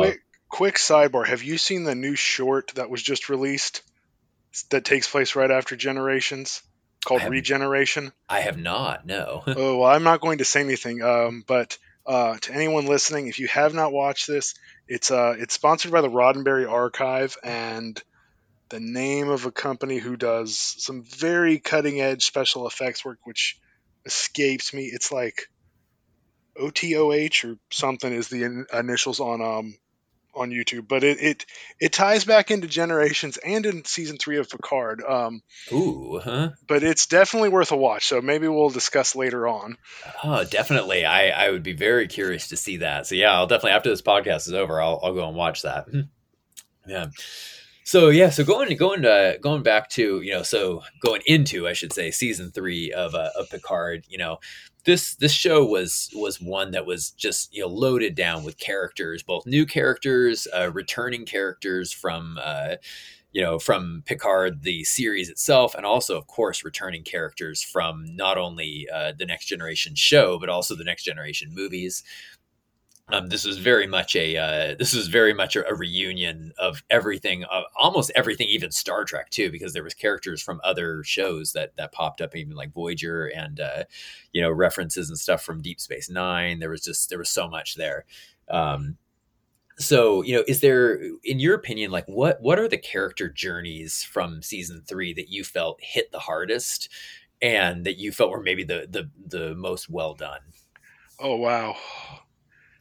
Quick, 0.00 0.20
quick 0.48 0.74
sidebar: 0.76 1.26
Have 1.26 1.42
you 1.42 1.58
seen 1.58 1.82
the 1.82 1.96
new 1.96 2.14
short 2.14 2.72
that 2.76 2.88
was 2.88 3.02
just 3.02 3.28
released 3.28 3.82
that 4.70 4.84
takes 4.84 5.10
place 5.10 5.34
right 5.34 5.50
after 5.50 5.74
Generations? 5.74 6.62
Called 7.04 7.20
I 7.20 7.24
have, 7.24 7.32
Regeneration? 7.32 8.12
I 8.28 8.40
have 8.40 8.58
not. 8.58 9.06
No. 9.06 9.42
oh 9.46 9.78
well, 9.78 9.90
I'm 9.90 10.02
not 10.02 10.20
going 10.20 10.38
to 10.38 10.44
say 10.44 10.60
anything. 10.60 11.02
Um, 11.02 11.44
but 11.46 11.78
uh, 12.06 12.36
to 12.38 12.52
anyone 12.52 12.86
listening, 12.86 13.26
if 13.26 13.38
you 13.38 13.48
have 13.48 13.74
not 13.74 13.92
watched 13.92 14.26
this, 14.26 14.54
it's 14.88 15.10
uh, 15.10 15.34
it's 15.38 15.54
sponsored 15.54 15.92
by 15.92 16.00
the 16.00 16.08
Roddenberry 16.08 16.70
Archive 16.70 17.36
and 17.42 18.00
the 18.70 18.80
name 18.80 19.28
of 19.28 19.46
a 19.46 19.52
company 19.52 19.98
who 19.98 20.16
does 20.16 20.56
some 20.56 21.02
very 21.02 21.58
cutting 21.58 22.00
edge 22.00 22.24
special 22.24 22.66
effects 22.66 23.04
work, 23.04 23.18
which 23.24 23.58
escapes 24.04 24.72
me. 24.72 24.84
It's 24.84 25.12
like 25.12 25.48
OTOH 26.58 27.44
or 27.44 27.56
something 27.70 28.12
is 28.12 28.28
the 28.28 28.44
in- 28.44 28.66
initials 28.72 29.20
on 29.20 29.40
um 29.42 29.74
on 30.34 30.50
YouTube, 30.50 30.86
but 30.86 31.04
it, 31.04 31.20
it 31.20 31.46
it 31.80 31.92
ties 31.92 32.24
back 32.24 32.50
into 32.50 32.68
Generations 32.68 33.36
and 33.36 33.66
in 33.66 33.84
season 33.84 34.16
three 34.16 34.38
of 34.38 34.48
Picard. 34.48 35.02
Um, 35.02 35.42
Ooh, 35.72 36.20
huh? 36.22 36.50
But 36.68 36.82
it's 36.82 37.06
definitely 37.06 37.48
worth 37.48 37.72
a 37.72 37.76
watch. 37.76 38.06
So 38.06 38.20
maybe 38.20 38.48
we'll 38.48 38.70
discuss 38.70 39.16
later 39.16 39.46
on. 39.48 39.76
Oh, 40.22 40.44
definitely. 40.44 41.04
I 41.04 41.30
I 41.30 41.50
would 41.50 41.62
be 41.62 41.72
very 41.72 42.06
curious 42.06 42.48
to 42.48 42.56
see 42.56 42.78
that. 42.78 43.06
So 43.06 43.14
yeah, 43.14 43.32
I'll 43.32 43.46
definitely 43.46 43.72
after 43.72 43.90
this 43.90 44.02
podcast 44.02 44.46
is 44.46 44.54
over, 44.54 44.80
I'll 44.80 45.00
I'll 45.02 45.14
go 45.14 45.26
and 45.26 45.36
watch 45.36 45.62
that. 45.62 45.88
Hmm. 45.88 46.00
Yeah. 46.86 47.06
So 47.84 48.08
yeah, 48.08 48.30
so 48.30 48.44
going 48.44 48.76
going 48.76 49.02
to 49.02 49.38
going 49.40 49.64
back 49.64 49.90
to 49.90 50.20
you 50.20 50.32
know, 50.32 50.42
so 50.44 50.82
going 51.02 51.22
into 51.26 51.66
I 51.66 51.72
should 51.72 51.92
say 51.92 52.12
season 52.12 52.52
three 52.52 52.92
of 52.92 53.16
uh, 53.16 53.30
of 53.36 53.50
Picard, 53.50 54.04
you 54.08 54.18
know, 54.18 54.38
this 54.84 55.14
this 55.16 55.32
show 55.32 55.64
was 55.64 56.10
was 56.14 56.40
one 56.40 56.70
that 56.72 56.86
was 56.86 57.10
just 57.10 57.54
you 57.54 57.62
know 57.62 57.68
loaded 57.68 58.14
down 58.14 58.44
with 58.44 58.58
characters, 58.58 59.22
both 59.22 59.46
new 59.46 59.66
characters, 59.66 60.46
uh, 60.56 60.70
returning 60.72 61.24
characters 61.26 61.92
from 61.92 62.38
uh, 62.42 62.76
you 63.32 63.42
know 63.42 63.58
from 63.58 64.02
Picard 64.06 64.62
the 64.62 64.84
series 64.84 65.28
itself, 65.28 65.74
and 65.74 65.86
also 65.86 66.16
of 66.16 66.26
course 66.26 66.64
returning 66.64 67.02
characters 67.02 67.62
from 67.62 68.04
not 68.16 68.38
only 68.38 68.88
uh, 68.92 69.12
the 69.16 69.26
Next 69.26 69.46
Generation 69.46 69.94
show 69.94 70.38
but 70.38 70.48
also 70.48 70.74
the 70.74 70.84
Next 70.84 71.04
Generation 71.04 71.50
movies. 71.52 72.02
Um, 73.12 73.28
this 73.28 73.44
was 73.44 73.58
very 73.58 73.86
much 73.86 74.14
a 74.16 74.36
uh, 74.36 74.74
this 74.78 74.94
was 74.94 75.08
very 75.08 75.32
much 75.32 75.56
a, 75.56 75.66
a 75.68 75.74
reunion 75.74 76.52
of 76.58 76.82
everything, 76.90 77.44
uh, 77.44 77.62
almost 77.80 78.10
everything, 78.14 78.48
even 78.48 78.70
Star 78.70 79.04
Trek 79.04 79.30
too, 79.30 79.50
because 79.50 79.72
there 79.72 79.84
was 79.84 79.94
characters 79.94 80.42
from 80.42 80.60
other 80.64 81.02
shows 81.04 81.52
that 81.52 81.76
that 81.76 81.92
popped 81.92 82.20
up, 82.20 82.36
even 82.36 82.56
like 82.56 82.72
Voyager 82.72 83.26
and 83.26 83.60
uh, 83.60 83.84
you 84.32 84.40
know 84.40 84.50
references 84.50 85.08
and 85.08 85.18
stuff 85.18 85.42
from 85.42 85.62
Deep 85.62 85.80
Space 85.80 86.10
Nine. 86.10 86.58
There 86.58 86.70
was 86.70 86.82
just 86.82 87.08
there 87.08 87.18
was 87.18 87.30
so 87.30 87.48
much 87.48 87.76
there. 87.76 88.04
Um, 88.48 88.96
so 89.80 90.22
you 90.22 90.34
know, 90.34 90.44
is 90.46 90.60
there, 90.60 91.00
in 91.24 91.40
your 91.40 91.54
opinion, 91.54 91.90
like 91.90 92.06
what 92.06 92.40
what 92.42 92.58
are 92.58 92.68
the 92.68 92.78
character 92.78 93.28
journeys 93.28 94.02
from 94.02 94.42
season 94.42 94.82
three 94.86 95.14
that 95.14 95.30
you 95.30 95.42
felt 95.42 95.78
hit 95.80 96.12
the 96.12 96.18
hardest, 96.18 96.90
and 97.40 97.86
that 97.86 97.96
you 97.96 98.12
felt 98.12 98.30
were 98.30 98.42
maybe 98.42 98.62
the 98.62 98.86
the 98.88 99.10
the 99.26 99.54
most 99.54 99.88
well 99.88 100.14
done? 100.14 100.40
Oh 101.18 101.36
wow. 101.36 101.76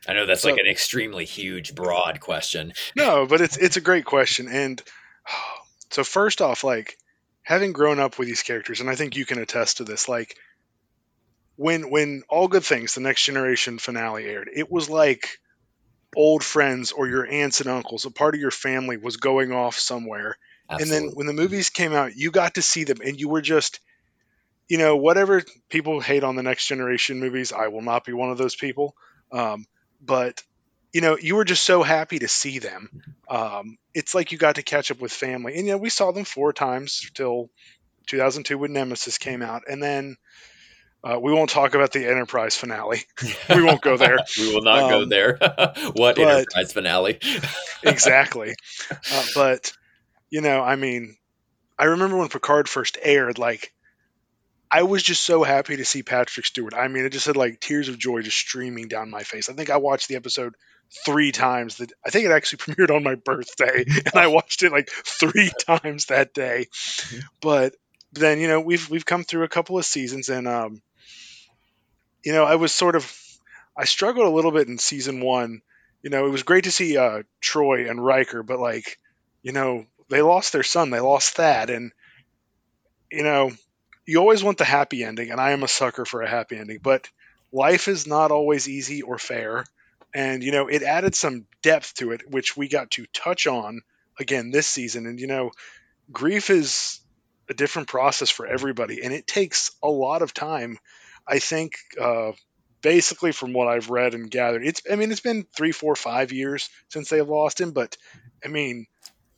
I 0.07 0.13
know 0.13 0.25
that's 0.25 0.41
so, 0.41 0.49
like 0.49 0.59
an 0.59 0.67
extremely 0.67 1.25
huge, 1.25 1.75
broad 1.75 2.19
question. 2.19 2.73
No, 2.95 3.25
but 3.25 3.41
it's 3.41 3.57
it's 3.57 3.77
a 3.77 3.81
great 3.81 4.05
question. 4.05 4.47
And 4.47 4.81
so 5.91 6.03
first 6.03 6.41
off, 6.41 6.63
like 6.63 6.97
having 7.43 7.73
grown 7.73 7.99
up 7.99 8.17
with 8.17 8.27
these 8.27 8.43
characters, 8.43 8.81
and 8.81 8.89
I 8.89 8.95
think 8.95 9.15
you 9.15 9.25
can 9.25 9.39
attest 9.39 9.77
to 9.77 9.83
this, 9.83 10.07
like 10.07 10.35
when 11.55 11.89
when 11.89 12.23
All 12.29 12.47
Good 12.47 12.63
Things, 12.63 12.95
the 12.95 13.01
next 13.01 13.23
generation 13.23 13.79
finale 13.79 14.25
aired, 14.25 14.49
it 14.53 14.71
was 14.71 14.89
like 14.89 15.39
old 16.15 16.43
friends 16.43 16.91
or 16.91 17.07
your 17.07 17.27
aunts 17.27 17.61
and 17.61 17.69
uncles, 17.69 18.05
a 18.05 18.11
part 18.11 18.33
of 18.33 18.41
your 18.41 18.51
family 18.51 18.97
was 18.97 19.17
going 19.17 19.51
off 19.51 19.77
somewhere. 19.77 20.37
Absolutely. 20.69 20.97
And 20.97 21.07
then 21.09 21.15
when 21.15 21.27
the 21.27 21.33
movies 21.33 21.69
came 21.69 21.93
out, 21.93 22.15
you 22.15 22.31
got 22.31 22.55
to 22.55 22.61
see 22.61 22.83
them 22.83 22.99
and 23.03 23.19
you 23.19 23.29
were 23.29 23.41
just 23.41 23.79
you 24.69 24.77
know, 24.77 24.95
whatever 24.95 25.43
people 25.67 25.99
hate 25.99 26.23
on 26.23 26.35
the 26.35 26.43
next 26.43 26.67
generation 26.67 27.19
movies, 27.19 27.51
I 27.51 27.67
will 27.69 27.81
not 27.81 28.05
be 28.05 28.13
one 28.13 28.29
of 28.29 28.37
those 28.37 28.55
people. 28.55 28.95
Um, 29.31 29.65
but 30.01 30.43
you 30.91 31.01
know, 31.01 31.17
you 31.17 31.35
were 31.35 31.45
just 31.45 31.63
so 31.63 31.83
happy 31.83 32.19
to 32.19 32.27
see 32.27 32.59
them. 32.59 32.89
Um, 33.29 33.77
it's 33.93 34.15
like 34.15 34.31
you 34.31 34.37
got 34.37 34.55
to 34.55 34.63
catch 34.63 34.89
up 34.91 34.99
with 34.99 35.11
family, 35.11 35.55
and 35.55 35.65
you 35.65 35.73
know, 35.73 35.77
we 35.77 35.89
saw 35.89 36.11
them 36.11 36.25
four 36.25 36.51
times 36.51 37.09
till 37.13 37.49
2002 38.07 38.57
when 38.57 38.73
Nemesis 38.73 39.17
came 39.17 39.41
out, 39.41 39.63
and 39.69 39.81
then 39.81 40.17
uh, 41.03 41.19
we 41.21 41.31
won't 41.31 41.49
talk 41.49 41.75
about 41.75 41.91
the 41.91 42.07
Enterprise 42.07 42.55
finale. 42.55 43.01
we 43.49 43.61
won't 43.61 43.81
go 43.81 43.97
there. 43.97 44.17
we 44.37 44.53
will 44.53 44.63
not 44.63 44.83
um, 44.83 44.89
go 44.89 45.05
there. 45.05 45.37
what 45.93 46.15
but, 46.15 46.19
Enterprise 46.19 46.73
finale? 46.73 47.19
exactly. 47.83 48.55
Uh, 48.91 49.25
but 49.35 49.71
you 50.29 50.41
know, 50.41 50.61
I 50.61 50.75
mean, 50.75 51.15
I 51.77 51.85
remember 51.85 52.17
when 52.17 52.29
Picard 52.29 52.67
first 52.67 52.97
aired, 53.01 53.37
like 53.37 53.71
I 54.71 54.83
was 54.83 55.01
just 55.01 55.23
so 55.23 55.43
happy 55.43 55.77
to 55.77 55.85
see 55.85 56.03
Patrick 56.03 56.45
Stewart. 56.45 56.73
I 56.75 56.87
mean, 56.87 57.05
it 57.05 57.11
just 57.11 57.25
had 57.25 57.37
like 57.37 57.59
tears 57.59 57.89
of 57.89 57.97
joy 57.97 58.21
just 58.21 58.37
streaming 58.37 58.87
down 58.87 59.09
my 59.09 59.23
face. 59.23 59.49
I 59.49 59.53
think 59.53 59.69
I 59.69 59.77
watched 59.77 60.07
the 60.07 60.15
episode 60.15 60.53
three 61.05 61.31
times. 61.31 61.77
That 61.77 61.91
I 62.05 62.11
think 62.11 62.25
it 62.25 62.31
actually 62.31 62.57
premiered 62.75 62.95
on 62.95 63.03
my 63.03 63.15
birthday, 63.15 63.85
and 63.87 64.15
I 64.15 64.27
watched 64.27 64.61
it 64.63 64.71
like 64.71 64.89
three 64.89 65.51
times 65.67 66.05
that 66.05 66.33
day. 66.33 66.67
But 67.41 67.75
then 68.13 68.39
you 68.39 68.47
know 68.47 68.61
we've 68.61 68.89
we've 68.89 69.05
come 69.05 69.23
through 69.23 69.43
a 69.43 69.49
couple 69.49 69.77
of 69.77 69.85
seasons, 69.85 70.29
and 70.29 70.47
um, 70.47 70.81
you 72.23 72.33
know 72.33 72.43
I 72.45 72.55
was 72.55 72.71
sort 72.71 72.95
of 72.95 73.11
I 73.75 73.85
struggled 73.85 74.27
a 74.27 74.35
little 74.35 74.51
bit 74.51 74.67
in 74.67 74.77
season 74.77 75.21
one. 75.21 75.61
You 76.03 76.09
know, 76.09 76.25
it 76.25 76.31
was 76.31 76.43
great 76.43 76.65
to 76.65 76.71
see 76.71 76.97
uh, 76.97 77.23
Troi 77.41 77.89
and 77.89 78.03
Riker, 78.03 78.43
but 78.43 78.59
like, 78.59 78.97
you 79.41 79.51
know, 79.51 79.85
they 80.09 80.21
lost 80.21 80.53
their 80.53 80.63
son, 80.63 80.91
they 80.91 80.99
lost 80.99 81.35
Thad, 81.35 81.69
and 81.69 81.91
you 83.11 83.23
know 83.23 83.51
you 84.09 84.19
always 84.19 84.43
want 84.43 84.57
the 84.57 84.65
happy 84.65 85.03
ending, 85.03 85.29
and 85.29 85.39
I 85.39 85.51
am 85.51 85.61
a 85.61 85.67
sucker 85.67 86.03
for 86.03 86.23
a 86.23 86.29
happy 86.29 86.57
ending, 86.57 86.79
but 86.81 87.07
life 87.51 87.87
is 87.87 88.07
not 88.07 88.31
always 88.31 88.67
easy 88.67 89.03
or 89.03 89.19
fair. 89.19 89.65
And, 90.15 90.43
you 90.43 90.51
know, 90.51 90.67
it 90.67 90.81
added 90.81 91.13
some 91.13 91.45
depth 91.61 91.93
to 91.95 92.11
it, 92.11 92.23
which 92.27 92.57
we 92.57 92.67
got 92.67 92.89
to 92.91 93.05
touch 93.13 93.45
on 93.45 93.81
again 94.19 94.49
this 94.49 94.65
season. 94.65 95.05
And, 95.05 95.19
you 95.19 95.27
know, 95.27 95.51
grief 96.11 96.49
is 96.49 96.99
a 97.49 97.53
different 97.53 97.87
process 97.87 98.31
for 98.31 98.47
everybody, 98.47 99.03
and 99.03 99.13
it 99.13 99.27
takes 99.27 99.71
a 99.83 99.89
lot 99.89 100.23
of 100.23 100.33
time. 100.33 100.79
I 101.27 101.37
think, 101.37 101.73
uh, 102.01 102.31
basically, 102.81 103.31
from 103.31 103.53
what 103.53 103.67
I've 103.67 103.91
read 103.91 104.15
and 104.15 104.31
gathered, 104.31 104.65
it's, 104.65 104.81
I 104.91 104.95
mean, 104.95 105.11
it's 105.11 105.21
been 105.21 105.45
three, 105.55 105.71
four, 105.71 105.95
five 105.95 106.31
years 106.31 106.71
since 106.87 107.09
they 107.09 107.21
lost 107.21 107.61
him, 107.61 107.73
but 107.73 107.95
I 108.43 108.47
mean, 108.47 108.87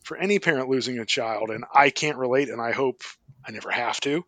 for 0.06 0.16
any 0.16 0.40
parent 0.40 0.70
losing 0.70 0.98
a 1.00 1.06
child, 1.06 1.50
and 1.50 1.66
I 1.74 1.90
can't 1.90 2.18
relate, 2.18 2.48
and 2.48 2.62
I 2.62 2.72
hope 2.72 3.02
I 3.46 3.52
never 3.52 3.70
have 3.70 4.00
to 4.02 4.24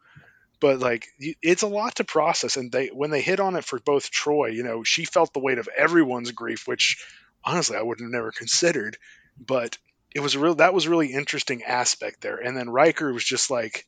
but 0.64 0.80
like 0.80 1.08
it's 1.20 1.64
a 1.64 1.68
lot 1.68 1.96
to 1.96 2.06
process 2.06 2.56
and 2.56 2.72
they 2.72 2.88
when 2.88 3.12
they 3.12 3.22
hit 3.22 3.42
on 3.42 3.58
it 3.58 3.66
for 3.66 3.80
both 3.80 4.10
Troi 4.10 4.54
you 4.54 4.64
know 4.64 4.84
she 4.84 5.04
felt 5.04 5.34
the 5.34 5.40
weight 5.40 5.58
of 5.58 5.68
everyone's 5.78 6.32
grief 6.32 6.68
which 6.68 7.06
honestly 7.44 7.76
i 7.76 7.82
would 7.82 8.00
have 8.00 8.10
never 8.10 8.32
considered 8.32 8.98
but 9.38 9.78
it 10.14 10.20
was 10.20 10.38
real 10.38 10.56
that 10.56 10.74
was 10.74 10.88
really 10.88 11.12
interesting 11.12 11.64
aspect 11.64 12.22
there. 12.22 12.38
And 12.38 12.56
then 12.56 12.70
riker 12.70 13.12
was 13.12 13.24
just 13.24 13.50
like 13.50 13.86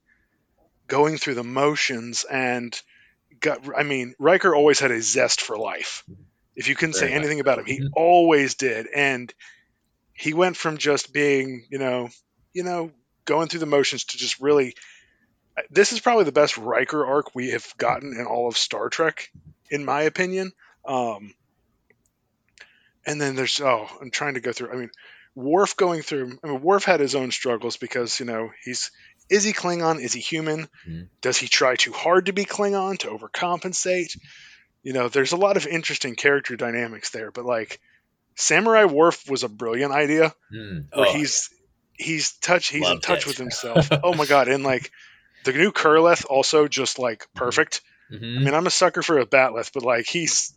going 0.87 1.17
through 1.17 1.35
the 1.35 1.43
motions 1.43 2.25
and 2.29 2.79
got 3.39 3.61
i 3.75 3.83
mean 3.83 4.15
riker 4.19 4.55
always 4.55 4.79
had 4.79 4.91
a 4.91 5.01
zest 5.01 5.41
for 5.41 5.57
life. 5.57 6.03
If 6.55 6.69
you 6.69 6.75
couldn't 6.75 6.93
say 6.93 7.11
anything 7.11 7.41
about 7.41 7.59
him 7.59 7.65
he 7.65 7.79
mm-hmm. 7.79 7.93
always 7.95 8.55
did 8.55 8.87
and 8.93 9.33
he 10.13 10.33
went 10.33 10.57
from 10.57 10.77
just 10.77 11.13
being 11.13 11.65
you 11.69 11.79
know 11.79 12.09
you 12.53 12.63
know 12.63 12.91
going 13.25 13.47
through 13.47 13.59
the 13.59 13.65
motions 13.65 14.05
to 14.05 14.17
just 14.17 14.39
really 14.39 14.75
this 15.69 15.93
is 15.93 15.99
probably 15.99 16.25
the 16.25 16.31
best 16.31 16.57
Riker 16.57 17.05
arc 17.05 17.35
we 17.35 17.51
have 17.51 17.65
gotten 17.77 18.13
in 18.17 18.25
all 18.25 18.47
of 18.47 18.57
Star 18.57 18.89
Trek, 18.89 19.31
in 19.69 19.85
my 19.85 20.03
opinion. 20.03 20.51
Um, 20.85 21.33
and 23.05 23.19
then 23.19 23.35
there's 23.35 23.59
oh, 23.61 23.87
I'm 24.01 24.11
trying 24.11 24.35
to 24.35 24.41
go 24.41 24.51
through. 24.51 24.71
I 24.71 24.75
mean, 24.75 24.91
Worf 25.35 25.75
going 25.75 26.01
through. 26.01 26.39
I 26.43 26.47
mean, 26.47 26.61
Worf 26.61 26.85
had 26.85 26.99
his 26.99 27.15
own 27.15 27.31
struggles 27.31 27.77
because 27.77 28.19
you 28.19 28.25
know 28.25 28.51
he's 28.63 28.91
is 29.29 29.43
he 29.43 29.53
Klingon? 29.53 29.99
Is 29.99 30.13
he 30.13 30.21
human? 30.21 30.61
Mm-hmm. 30.87 31.03
Does 31.21 31.37
he 31.37 31.47
try 31.47 31.75
too 31.75 31.91
hard 31.91 32.27
to 32.27 32.33
be 32.33 32.45
Klingon 32.45 32.97
to 32.99 33.09
overcompensate? 33.09 34.17
You 34.83 34.93
know, 34.93 35.09
there's 35.09 35.31
a 35.31 35.37
lot 35.37 35.57
of 35.57 35.65
interesting 35.65 36.15
character 36.15 36.55
dynamics 36.55 37.09
there, 37.09 37.31
but 37.31 37.45
like 37.45 37.79
Samurai 38.35 38.85
Worf 38.85 39.29
was 39.29 39.43
a 39.43 39.49
brilliant 39.49 39.91
idea 39.91 40.33
mm. 40.53 40.85
where 40.93 41.07
oh, 41.07 41.13
he's 41.13 41.49
he's 41.93 42.33
touch 42.33 42.67
he's 42.67 42.87
in 42.87 42.99
touch 42.99 43.21
it. 43.21 43.27
with 43.27 43.37
himself. 43.37 43.89
oh 44.03 44.13
my 44.13 44.25
god, 44.25 44.47
and 44.47 44.63
like 44.63 44.91
the 45.45 45.53
new 45.53 45.71
Kurleth 45.71 46.25
also 46.29 46.67
just 46.67 46.99
like 46.99 47.27
perfect. 47.33 47.81
Mm-hmm. 48.11 48.37
I 48.39 48.41
mean, 48.43 48.53
I'm 48.53 48.67
a 48.67 48.71
sucker 48.71 49.01
for 49.01 49.19
a 49.19 49.25
bat'leth, 49.25 49.71
but 49.73 49.83
like 49.83 50.07
he's 50.07 50.53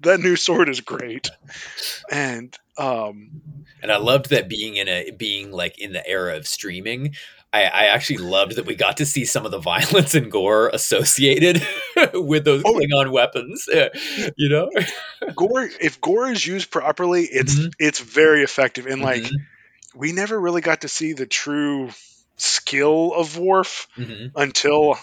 that 0.00 0.20
new 0.20 0.36
sword 0.36 0.68
is 0.68 0.80
great, 0.80 1.30
and 2.10 2.56
um, 2.78 3.42
and 3.82 3.92
I 3.92 3.98
loved 3.98 4.30
that 4.30 4.48
being 4.48 4.76
in 4.76 4.88
a 4.88 5.10
being 5.10 5.52
like 5.52 5.78
in 5.78 5.92
the 5.92 6.06
era 6.06 6.36
of 6.36 6.46
streaming. 6.46 7.14
I, 7.54 7.64
I 7.64 7.84
actually 7.88 8.18
loved 8.18 8.56
that 8.56 8.64
we 8.64 8.74
got 8.74 8.96
to 8.96 9.06
see 9.06 9.26
some 9.26 9.44
of 9.44 9.50
the 9.50 9.58
violence 9.60 10.14
and 10.14 10.32
gore 10.32 10.68
associated 10.68 11.62
with 12.14 12.44
those 12.44 12.62
oh, 12.64 12.74
Klingon 12.74 13.12
weapons. 13.12 13.68
You 14.36 14.48
know, 14.48 14.70
gore. 15.34 15.68
If 15.80 16.00
gore 16.00 16.30
is 16.30 16.46
used 16.46 16.70
properly, 16.70 17.24
it's 17.24 17.54
mm-hmm. 17.54 17.68
it's 17.78 18.00
very 18.00 18.42
effective. 18.42 18.86
And 18.86 19.02
like, 19.02 19.22
mm-hmm. 19.22 19.98
we 19.98 20.12
never 20.12 20.38
really 20.38 20.60
got 20.62 20.82
to 20.82 20.88
see 20.88 21.12
the 21.12 21.26
true 21.26 21.90
skill 22.42 23.12
of 23.14 23.38
Worf 23.38 23.88
mm-hmm. 23.96 24.36
until 24.36 24.98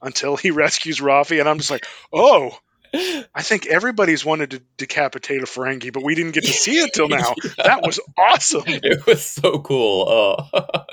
until 0.00 0.36
he 0.36 0.50
rescues 0.64 1.00
Raffi, 1.00 1.40
and 1.40 1.48
I'm 1.48 1.58
just 1.58 1.70
like, 1.70 1.86
oh. 2.12 2.56
I 2.90 3.42
think 3.42 3.66
everybody's 3.66 4.24
wanted 4.24 4.52
to 4.52 4.62
decapitate 4.78 5.42
a 5.42 5.44
Ferengi, 5.44 5.92
but 5.92 6.02
we 6.02 6.14
didn't 6.14 6.32
get 6.32 6.44
to 6.44 6.52
see 6.54 6.78
it 6.78 6.94
till 6.94 7.08
now. 7.10 7.34
yeah. 7.44 7.50
That 7.62 7.82
was 7.82 8.00
awesome. 8.16 8.62
It 8.66 9.04
was 9.06 9.22
so 9.22 9.58
cool. 9.58 10.06
Oh, 10.08 10.84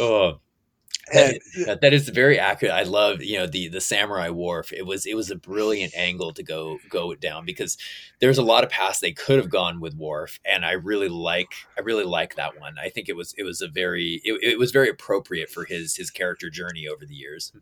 oh. 0.00 0.40
That, 1.12 1.80
that 1.82 1.92
is 1.92 2.08
very 2.08 2.38
accurate. 2.38 2.74
I 2.74 2.82
love 2.84 3.22
you 3.22 3.38
know 3.38 3.46
the 3.46 3.68
the 3.68 3.80
samurai 3.80 4.30
Worf. 4.30 4.72
It 4.72 4.86
was 4.86 5.04
it 5.04 5.14
was 5.14 5.30
a 5.30 5.36
brilliant 5.36 5.94
angle 5.94 6.32
to 6.32 6.42
go 6.42 6.78
go 6.88 7.14
down 7.14 7.44
because 7.44 7.76
there's 8.20 8.38
a 8.38 8.42
lot 8.42 8.64
of 8.64 8.70
paths 8.70 9.00
they 9.00 9.12
could 9.12 9.38
have 9.38 9.50
gone 9.50 9.80
with 9.80 9.94
Worf, 9.94 10.40
and 10.44 10.64
I 10.64 10.72
really 10.72 11.08
like 11.08 11.52
I 11.76 11.82
really 11.82 12.04
like 12.04 12.36
that 12.36 12.58
one. 12.58 12.76
I 12.78 12.88
think 12.88 13.08
it 13.08 13.16
was 13.16 13.34
it 13.36 13.42
was 13.42 13.60
a 13.60 13.68
very 13.68 14.20
it, 14.24 14.38
it 14.42 14.58
was 14.58 14.72
very 14.72 14.88
appropriate 14.88 15.50
for 15.50 15.64
his 15.64 15.96
his 15.96 16.10
character 16.10 16.48
journey 16.48 16.88
over 16.88 17.04
the 17.04 17.14
years. 17.14 17.52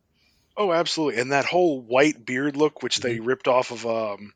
Oh, 0.56 0.72
absolutely, 0.72 1.20
and 1.20 1.32
that 1.32 1.44
whole 1.44 1.80
white 1.80 2.24
beard 2.24 2.56
look, 2.56 2.82
which 2.82 3.00
they 3.00 3.16
mm-hmm. 3.16 3.26
ripped 3.26 3.48
off 3.48 3.72
of 3.72 3.86
um, 3.86 4.34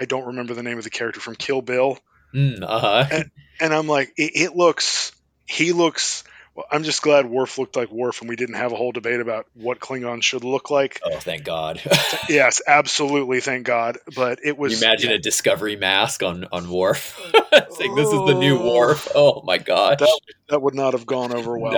I 0.00 0.04
don't 0.04 0.28
remember 0.28 0.54
the 0.54 0.62
name 0.62 0.78
of 0.78 0.84
the 0.84 0.90
character 0.90 1.20
from 1.20 1.34
Kill 1.34 1.60
Bill. 1.60 1.98
Mm, 2.34 2.62
uh-huh. 2.62 3.06
and, 3.10 3.30
and 3.60 3.74
I'm 3.74 3.86
like, 3.86 4.12
it, 4.16 4.32
it 4.34 4.56
looks 4.56 5.12
he 5.46 5.72
looks 5.72 6.24
well, 6.58 6.66
I'm 6.72 6.82
just 6.82 7.02
glad 7.02 7.26
Worf 7.26 7.56
looked 7.56 7.76
like 7.76 7.88
Worf, 7.92 8.20
and 8.20 8.28
we 8.28 8.34
didn't 8.34 8.56
have 8.56 8.72
a 8.72 8.74
whole 8.74 8.90
debate 8.90 9.20
about 9.20 9.46
what 9.54 9.78
Klingon 9.78 10.24
should 10.24 10.42
look 10.42 10.70
like. 10.72 11.00
Oh, 11.04 11.16
thank 11.20 11.44
God! 11.44 11.80
yes, 12.28 12.60
absolutely, 12.66 13.40
thank 13.40 13.64
God. 13.64 13.98
But 14.16 14.40
it 14.42 14.58
was. 14.58 14.72
you 14.72 14.84
imagine 14.84 15.10
yeah. 15.10 15.16
a 15.16 15.20
Discovery 15.20 15.76
mask 15.76 16.24
on 16.24 16.46
on 16.50 16.68
Worf, 16.68 17.16
saying 17.70 17.94
this 17.94 18.08
is 18.08 18.26
the 18.26 18.34
new 18.34 18.58
Worf. 18.58 19.06
Oh 19.14 19.40
my 19.44 19.58
gosh, 19.58 20.00
that, 20.00 20.20
that 20.48 20.60
would 20.60 20.74
not 20.74 20.94
have 20.94 21.06
gone 21.06 21.32
over 21.32 21.56
well. 21.56 21.72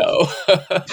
No. 0.49 0.85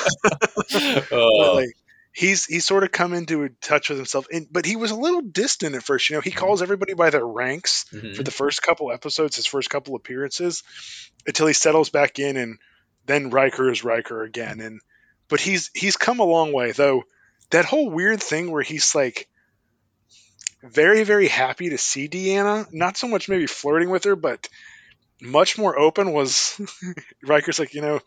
oh. 1.12 1.54
like, 1.56 1.70
he's 2.12 2.46
he's 2.46 2.66
sort 2.66 2.84
of 2.84 2.92
come 2.92 3.14
into 3.14 3.48
touch 3.62 3.88
with 3.88 3.98
himself 3.98 4.28
and 4.34 4.48
but 4.52 4.66
he 4.66 4.76
was 4.76 4.92
a 4.92 4.96
little 4.96 5.22
distant 5.22 5.76
at 5.76 5.84
first 5.84 6.10
you 6.10 6.16
know 6.16 6.22
he 6.22 6.32
Mm-hmm. 6.32 6.40
calls 6.40 6.62
everybody 6.62 6.94
by 6.94 7.10
their 7.10 7.26
ranks 7.26 7.84
for 7.84 7.96
Mhm. 7.98 8.26
the 8.26 8.32
first 8.32 8.62
couple 8.62 8.92
episodes 8.92 9.36
his 9.36 9.46
first 9.46 9.70
couple 9.70 9.96
appearances 9.96 10.64
until 11.26 11.48
he 11.48 11.54
settles 11.54 11.90
back 11.90 12.20
in 12.20 12.36
and 12.36 12.58
then 13.08 13.32
Riker 13.32 13.72
is 13.72 13.84
Riker 13.84 14.24
again. 14.24 14.62
And 14.62 14.82
but 15.30 15.42
he's 15.42 15.72
he's 15.76 15.98
come 15.98 16.20
a 16.20 16.26
long 16.26 16.54
way 16.54 16.72
though. 16.74 17.04
That 17.52 17.66
whole 17.66 17.90
weird 17.92 18.22
thing 18.24 18.52
where 18.52 18.64
he's 18.64 18.96
like 18.96 19.28
very 20.64 21.04
very 21.04 21.28
happy 21.28 21.70
to 21.70 21.78
see 21.78 22.08
Deanna 22.10 22.68
not 22.72 22.98
so 22.98 23.08
much 23.08 23.30
maybe 23.30 23.48
flirting 23.48 23.90
with 23.90 24.04
her 24.06 24.16
but 24.16 24.48
much 25.22 25.58
more 25.58 25.78
open 25.78 26.14
was 26.14 26.60
Riker's 27.26 27.60
like 27.60 27.74
you 27.74 27.82
know 27.82 28.00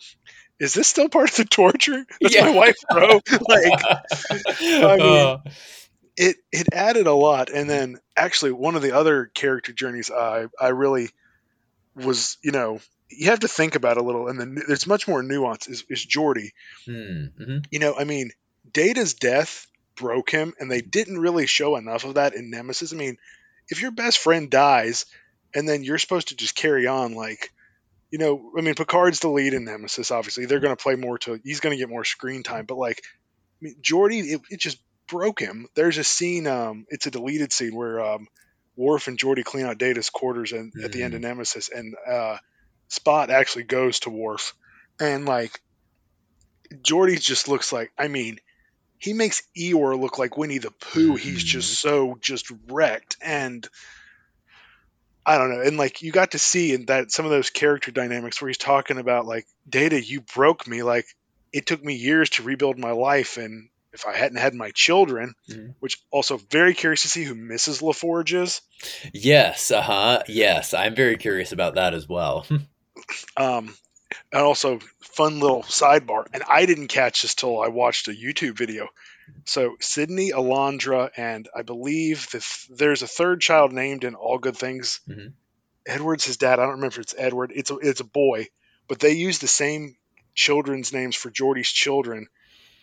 is 0.60 0.74
this 0.74 0.88
still 0.88 1.08
part 1.08 1.30
of 1.30 1.36
the 1.36 1.44
torture? 1.44 2.04
That's 2.22 2.36
Yeah. 2.36 2.40
my 2.40 2.50
wife 2.50 2.76
bro. 2.90 3.20
Like 3.48 3.86
I 4.82 4.98
mean, 4.98 5.32
Uh, 5.32 5.38
it 6.16 6.36
it 6.52 6.68
added 6.72 7.06
a 7.06 7.14
lot. 7.14 7.50
And 7.50 7.68
then 7.68 7.98
actually 8.16 8.52
one 8.52 8.76
of 8.76 8.82
the 8.82 8.92
other 8.92 9.26
character 9.34 9.72
journeys 9.72 10.10
i 10.10 10.46
i 10.60 10.68
really 10.68 11.10
was 11.94 12.38
you 12.42 12.52
know 12.52 12.80
you 13.10 13.30
have 13.30 13.40
to 13.40 13.48
think 13.48 13.74
about 13.74 13.96
a 13.96 14.02
little 14.02 14.28
and 14.28 14.38
then 14.38 14.62
there's 14.66 14.86
much 14.86 15.08
more 15.08 15.22
nuance 15.22 15.66
is, 15.66 15.84
is 15.88 16.06
Geordi. 16.06 16.50
Hmm, 16.86 17.26
mhm. 17.40 17.64
you 17.70 17.78
know 17.78 17.94
i 17.98 18.04
mean 18.04 18.30
data's 18.72 19.14
death 19.14 19.66
broke 19.96 20.30
him 20.30 20.54
and 20.58 20.70
they 20.70 20.80
didn't 20.80 21.18
really 21.18 21.46
show 21.46 21.76
enough 21.76 22.04
of 22.04 22.14
that 22.14 22.34
in 22.34 22.50
nemesis. 22.50 22.92
I 22.92 22.96
mean 22.96 23.16
if 23.68 23.82
your 23.82 23.90
best 23.90 24.18
friend 24.18 24.50
dies 24.50 25.06
and 25.54 25.68
then 25.68 25.84
you're 25.84 25.98
supposed 25.98 26.28
to 26.28 26.36
just 26.36 26.54
carry 26.54 26.86
on 26.86 27.14
like 27.14 27.52
you 28.10 28.18
know 28.18 28.52
i 28.56 28.60
mean 28.60 28.74
picard's 28.74 29.20
the 29.20 29.28
lead 29.28 29.54
in 29.54 29.64
nemesis 29.64 30.10
obviously. 30.10 30.46
They're 30.46 30.60
going 30.60 30.76
to 30.76 30.82
play 30.82 30.94
more 30.94 31.18
to 31.18 31.40
he's 31.44 31.60
going 31.60 31.76
to 31.76 31.78
get 31.78 31.88
more 31.88 32.04
screen 32.04 32.42
time 32.42 32.64
but 32.66 32.78
like 32.78 33.02
i 33.02 33.58
mean 33.60 33.76
Geordi 33.82 34.22
it, 34.24 34.40
it 34.50 34.60
just 34.60 34.78
broke 35.08 35.40
him. 35.40 35.66
There's 35.74 35.98
a 35.98 36.04
scene 36.04 36.46
um 36.46 36.86
it's 36.88 37.06
a 37.06 37.10
deleted 37.10 37.52
scene 37.52 37.74
where 37.74 38.00
um 38.00 38.28
Worf 38.76 39.08
and 39.08 39.18
Geordi 39.18 39.44
clean 39.44 39.66
out 39.66 39.76
Data's 39.78 40.08
quarters 40.08 40.52
and 40.52 40.72
at 40.82 40.92
the 40.92 41.02
end 41.02 41.12
of 41.14 41.20
Nemesis 41.20 41.68
and 41.68 41.94
uh 42.08 42.38
Spot 42.90 43.30
actually 43.30 43.64
goes 43.64 44.00
to 44.00 44.10
Worf 44.10 44.54
and 45.00 45.24
like 45.24 45.58
Geordi 46.82 47.20
just 47.20 47.48
looks 47.48 47.72
like 47.72 47.90
I 47.98 48.08
mean 48.08 48.38
he 48.98 49.12
makes 49.14 49.42
Eeyore 49.58 49.98
look 49.98 50.18
like 50.18 50.36
Winnie 50.36 50.58
the 50.58 50.70
Pooh. 50.72 51.16
He's 51.16 51.42
just 51.42 51.80
so 51.80 52.18
just 52.20 52.52
wrecked 52.68 53.16
and 53.22 53.66
I 55.24 55.38
don't 55.38 55.50
know. 55.50 55.62
And 55.62 55.76
like 55.76 56.02
you 56.02 56.12
got 56.12 56.32
to 56.32 56.38
see 56.38 56.72
in 56.72 56.86
that 56.86 57.10
some 57.12 57.24
of 57.24 57.30
those 57.30 57.50
character 57.50 57.90
dynamics 57.90 58.40
where 58.40 58.48
he's 58.48 58.58
talking 58.58 58.98
about 58.98 59.26
like 59.26 59.46
Data, 59.68 60.02
you 60.02 60.20
broke 60.20 60.66
me. 60.66 60.82
Like 60.82 61.06
it 61.52 61.66
took 61.66 61.82
me 61.84 61.94
years 61.94 62.30
to 62.30 62.42
rebuild 62.42 62.78
my 62.78 62.92
life, 62.92 63.36
and 63.36 63.68
if 63.92 64.06
I 64.06 64.16
hadn't 64.16 64.38
had 64.38 64.54
my 64.54 64.70
children, 64.74 65.34
Mhm. 65.48 65.74
which 65.80 65.98
also 66.10 66.36
very 66.36 66.74
curious 66.74 67.02
to 67.02 67.08
see 67.08 67.24
who 67.24 67.34
Mrs. 67.34 67.82
LaForge 67.82 68.32
is. 68.40 68.60
Yes, 69.12 69.70
uh 69.70 69.82
huh. 69.82 70.22
Yes, 70.28 70.74
I'm 70.74 70.94
very 70.94 71.16
curious 71.16 71.52
about 71.52 71.74
that 71.74 71.94
as 71.94 72.08
well. 72.08 72.46
Um, 73.36 73.74
and 74.32 74.42
also 74.42 74.80
fun 75.00 75.38
little 75.40 75.62
sidebar, 75.62 76.26
and 76.32 76.42
I 76.48 76.66
didn't 76.66 76.88
catch 76.88 77.22
this 77.22 77.34
till 77.34 77.60
I 77.60 77.68
watched 77.68 78.08
a 78.08 78.12
YouTube 78.12 78.56
video. 78.56 78.88
So 79.44 79.76
Sydney, 79.80 80.32
Alondra, 80.32 81.10
and 81.16 81.48
I 81.54 81.62
believe 81.62 82.26
the 82.32 82.40
th- 82.40 82.68
there's 82.76 83.02
a 83.02 83.06
third 83.06 83.40
child 83.40 83.72
named 83.72 84.02
in 84.04 84.16
All 84.16 84.38
Good 84.38 84.56
Things. 84.56 85.00
Mhm. 85.08 85.32
Edward's 85.86 86.24
his 86.24 86.36
dad. 86.36 86.58
I 86.58 86.62
don't 86.62 86.72
remember 86.80 86.94
if 86.94 86.98
it's 86.98 87.14
Edward. 87.16 87.52
It's 87.54 87.70
a 87.70 87.76
it's 87.76 88.00
a 88.00 88.04
boy, 88.04 88.48
but 88.88 88.98
they 88.98 89.12
use 89.12 89.38
the 89.38 89.48
same 89.48 89.96
children's 90.34 90.92
names 90.92 91.16
for 91.16 91.30
Geordi's 91.30 91.70
children 91.70 92.26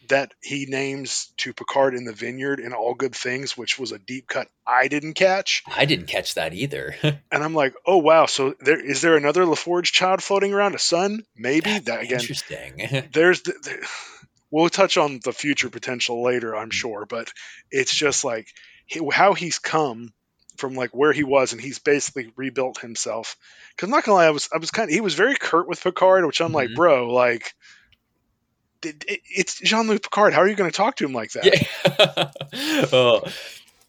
that 0.09 0.33
he 0.41 0.65
names 0.67 1.31
to 1.37 1.53
Picard 1.53 1.95
in 1.95 2.05
the 2.05 2.13
Vineyard 2.13 2.59
in 2.59 2.73
All 2.73 2.93
Good 2.93 3.15
Things, 3.15 3.57
which 3.57 3.77
was 3.79 3.91
a 3.91 3.99
deep 3.99 4.27
cut 4.27 4.47
I 4.65 4.87
didn't 4.87 5.13
catch. 5.13 5.63
I 5.75 5.85
didn't 5.85 6.07
catch 6.07 6.35
that 6.35 6.53
either. 6.53 6.95
And 7.31 7.43
I'm 7.43 7.53
like, 7.53 7.73
oh 7.85 7.97
wow, 7.97 8.25
so 8.25 8.55
there 8.61 8.79
is 8.79 9.01
there 9.01 9.17
another 9.17 9.43
LaForge 9.43 9.91
child 9.91 10.23
floating 10.23 10.53
around? 10.53 10.75
A 10.75 10.79
son? 10.79 11.23
Maybe 11.35 11.79
that 11.79 12.01
again. 12.01 12.19
Interesting. 12.21 13.09
There's 13.11 13.41
the, 13.41 13.51
the, 13.51 13.87
we'll 14.49 14.69
touch 14.69 14.97
on 14.97 15.19
the 15.23 15.33
future 15.33 15.69
potential 15.69 16.23
later, 16.23 16.55
I'm 16.55 16.69
sure, 16.69 17.05
but 17.05 17.31
it's 17.69 17.93
just 17.93 18.23
like 18.23 18.47
how 19.11 19.33
he's 19.33 19.59
come 19.59 20.13
from 20.55 20.75
like 20.75 20.91
where 20.91 21.11
he 21.11 21.23
was, 21.23 21.51
and 21.51 21.61
he's 21.61 21.79
basically 21.79 22.31
rebuilt 22.37 22.79
himself. 22.79 23.35
Because 23.75 23.87
I'm 23.87 23.91
not 23.91 24.05
gonna 24.05 24.15
lie, 24.15 24.27
I 24.27 24.31
was 24.31 24.47
I 24.53 24.57
was 24.57 24.71
kind 24.71 24.89
of 24.89 24.93
he 24.93 25.01
was 25.01 25.15
very 25.15 25.35
curt 25.35 25.67
with 25.67 25.83
Picard, 25.83 26.25
which 26.25 26.39
I'm 26.41 26.53
like, 26.53 26.69
Mhm. 26.69 26.75
bro, 26.75 27.13
like. 27.13 27.53
It- 28.83 29.03
it- 29.07 29.21
It's 29.29 29.59
Jean-Luc 29.61 30.03
Picard. 30.03 30.33
How 30.33 30.41
are 30.41 30.47
you 30.47 30.55
going 30.55 30.69
to 30.69 30.75
talk 30.75 30.95
to 30.97 31.05
him 31.05 31.13
like 31.13 31.31
that? 31.33 31.45
Yeah. 31.45 32.87
oh, 32.93 33.21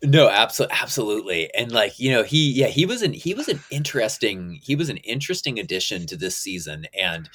no, 0.03 0.29
absolutely, 0.29 0.77
absolutely. 0.81 1.55
And 1.55 1.73
like 1.73 1.99
you 1.99 2.13
know, 2.13 2.23
he 2.23 2.53
yeah 2.53 2.69
he 2.69 2.87
was 2.87 3.03
an 3.03 3.13
he 3.13 3.35
was 3.35 3.49
an 3.49 3.61
interesting 3.71 4.61
he 4.63 4.77
was 4.77 4.89
an 4.89 4.99
interesting 4.99 5.59
addition 5.59 6.07
to 6.07 6.17
this 6.17 6.37
season, 6.37 6.87
and 6.99 7.29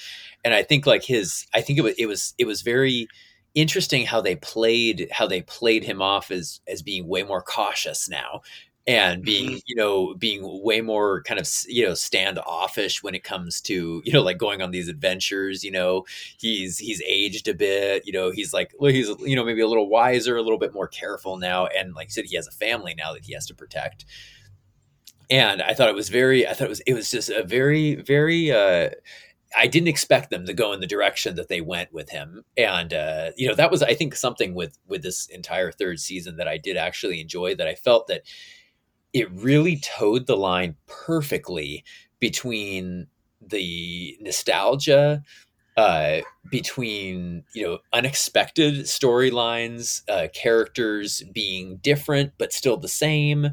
and 0.45 0.53
I 0.53 0.63
think 0.63 0.85
like 0.85 1.03
his 1.03 1.45
I 1.53 1.61
think 1.61 1.77
it 1.77 1.81
was 1.81 1.95
it 1.97 2.05
was 2.05 2.33
it 2.37 2.45
was 2.45 2.61
very 2.61 3.07
interesting 3.53 4.05
how 4.05 4.21
they 4.21 4.35
played 4.35 5.09
how 5.11 5.27
they 5.27 5.41
played 5.41 5.83
him 5.83 6.01
off 6.01 6.31
as 6.31 6.61
as 6.67 6.81
being 6.81 7.07
way 7.07 7.23
more 7.23 7.41
cautious 7.41 8.07
now 8.09 8.41
and 8.85 9.23
being 9.23 9.61
you 9.65 9.75
know 9.75 10.13
being 10.15 10.41
way 10.63 10.81
more 10.81 11.23
kind 11.23 11.39
of 11.39 11.47
you 11.67 11.85
know 11.85 11.93
standoffish 11.93 13.01
when 13.01 13.15
it 13.15 13.23
comes 13.23 13.61
to 13.61 14.01
you 14.03 14.11
know 14.11 14.21
like 14.21 14.37
going 14.37 14.61
on 14.61 14.71
these 14.71 14.89
adventures 14.89 15.63
you 15.63 15.71
know? 15.71 16.05
He's 16.37 16.77
he's 16.77 17.01
aged 17.07 17.47
a 17.47 17.53
bit 17.53 18.05
you 18.05 18.13
know? 18.13 18.31
He's 18.31 18.53
like 18.53 18.71
well 18.79 18.91
he's 18.91 19.07
you 19.19 19.35
know 19.35 19.45
maybe 19.45 19.61
a 19.61 19.67
little 19.67 19.89
wiser 19.89 20.35
a 20.35 20.41
little 20.41 20.59
bit 20.59 20.73
more 20.73 20.87
careful 20.87 21.37
now 21.37 21.67
and 21.67 21.93
like 21.95 22.07
i 22.07 22.09
said 22.09 22.25
he 22.25 22.35
has 22.35 22.47
a 22.47 22.51
family 22.51 22.93
now 22.97 23.13
that 23.13 23.25
he 23.25 23.33
has 23.33 23.45
to 23.47 23.55
protect. 23.55 24.05
And 25.29 25.61
i 25.61 25.73
thought 25.73 25.89
it 25.89 25.95
was 25.95 26.09
very 26.09 26.47
i 26.47 26.53
thought 26.53 26.65
it 26.65 26.69
was 26.69 26.81
it 26.81 26.93
was 26.93 27.09
just 27.09 27.29
a 27.29 27.43
very 27.43 27.95
very 27.95 28.51
uh 28.51 28.89
I 29.55 29.67
didn't 29.67 29.87
expect 29.87 30.29
them 30.29 30.45
to 30.45 30.53
go 30.53 30.73
in 30.73 30.79
the 30.79 30.87
direction 30.87 31.35
that 31.35 31.47
they 31.47 31.61
went 31.61 31.93
with 31.93 32.09
him, 32.09 32.43
and 32.57 32.93
uh, 32.93 33.31
you 33.37 33.47
know 33.47 33.55
that 33.55 33.71
was, 33.71 33.83
I 33.83 33.93
think, 33.93 34.15
something 34.15 34.53
with 34.55 34.77
with 34.87 35.03
this 35.03 35.27
entire 35.27 35.71
third 35.71 35.99
season 35.99 36.37
that 36.37 36.47
I 36.47 36.57
did 36.57 36.75
actually 36.77 37.21
enjoy. 37.21 37.55
That 37.55 37.67
I 37.67 37.75
felt 37.75 38.07
that 38.07 38.23
it 39.13 39.31
really 39.31 39.77
toed 39.77 40.27
the 40.27 40.37
line 40.37 40.75
perfectly 40.87 41.83
between 42.19 43.07
the 43.41 44.17
nostalgia 44.21 45.21
uh, 45.77 46.21
between 46.51 47.43
you 47.53 47.65
know 47.65 47.79
unexpected 47.91 48.75
storylines, 48.81 50.01
uh, 50.07 50.27
characters 50.33 51.23
being 51.33 51.77
different 51.77 52.33
but 52.37 52.53
still 52.53 52.77
the 52.77 52.87
same. 52.87 53.49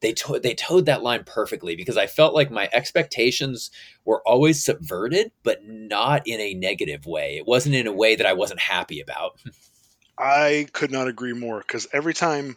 They 0.00 0.12
to- 0.14 0.40
they 0.40 0.54
toed 0.54 0.86
that 0.86 1.02
line 1.02 1.24
perfectly 1.24 1.76
because 1.76 1.96
I 1.96 2.06
felt 2.06 2.34
like 2.34 2.50
my 2.50 2.68
expectations 2.72 3.70
were 4.04 4.26
always 4.26 4.64
subverted, 4.64 5.30
but 5.42 5.64
not 5.64 6.22
in 6.26 6.40
a 6.40 6.54
negative 6.54 7.06
way. 7.06 7.36
It 7.36 7.46
wasn't 7.46 7.74
in 7.74 7.86
a 7.86 7.92
way 7.92 8.16
that 8.16 8.26
I 8.26 8.32
wasn't 8.32 8.60
happy 8.60 9.00
about. 9.00 9.38
I 10.18 10.66
could 10.72 10.90
not 10.90 11.08
agree 11.08 11.32
more 11.32 11.60
because 11.60 11.86
every 11.92 12.14
time 12.14 12.56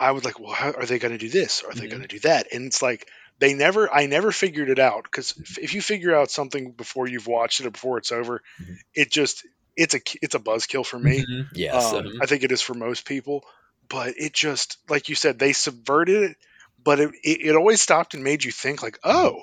I 0.00 0.12
was 0.12 0.24
like, 0.24 0.40
well, 0.40 0.52
how 0.52 0.70
are 0.72 0.86
they 0.86 0.98
going 0.98 1.12
to 1.12 1.18
do 1.18 1.28
this? 1.28 1.62
Are 1.62 1.74
they 1.74 1.86
Mhm. 1.86 1.90
going 1.90 2.02
to 2.02 2.08
do 2.08 2.20
that? 2.20 2.48
And 2.52 2.66
it's 2.66 2.80
like 2.82 3.06
they 3.38 3.54
never, 3.54 3.92
I 3.92 4.06
never 4.06 4.32
figured 4.32 4.68
it 4.70 4.78
out 4.78 5.04
because 5.04 5.32
if, 5.38 5.58
if 5.58 5.74
you 5.74 5.82
figure 5.82 6.14
out 6.14 6.30
something 6.30 6.72
before 6.72 7.06
you've 7.06 7.26
watched 7.26 7.60
it 7.60 7.66
or 7.66 7.70
before 7.70 7.98
it's 7.98 8.10
over, 8.12 8.42
Mhm. 8.60 8.76
it 8.94 9.10
just 9.10 9.46
it's 9.76 9.94
a 9.94 10.00
it's 10.20 10.34
a 10.34 10.38
buzzkill 10.40 10.84
for 10.84 10.98
me. 10.98 11.24
Mhm. 11.24 11.48
Yes, 11.54 11.92
Um. 11.92 12.18
I 12.20 12.26
think 12.26 12.42
it 12.42 12.52
is 12.52 12.60
for 12.62 12.74
most 12.74 13.04
people, 13.04 13.44
but 13.88 14.14
it 14.18 14.32
just 14.32 14.78
like 14.88 15.08
you 15.08 15.14
said, 15.14 15.38
they 15.38 15.52
subverted 15.52 16.30
it, 16.30 16.36
but 16.82 16.98
it 17.00 17.10
it, 17.22 17.40
it 17.42 17.56
always 17.56 17.80
stopped 17.80 18.14
and 18.14 18.24
made 18.24 18.42
you 18.44 18.52
think 18.52 18.82
like, 18.82 18.98
oh, 19.04 19.42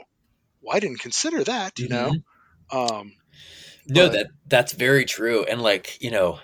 well, 0.61 0.75
I 0.75 0.79
didn't 0.79 0.99
consider 0.99 1.43
that, 1.45 1.79
you 1.79 1.87
know. 1.89 2.13
Um, 2.71 3.13
No, 3.89 4.07
But- 4.07 4.13
that 4.13 4.27
that's 4.47 4.73
very 4.73 5.05
true. 5.05 5.43
And 5.45 5.61
like, 5.61 6.01
you 6.01 6.11
know, 6.11 6.39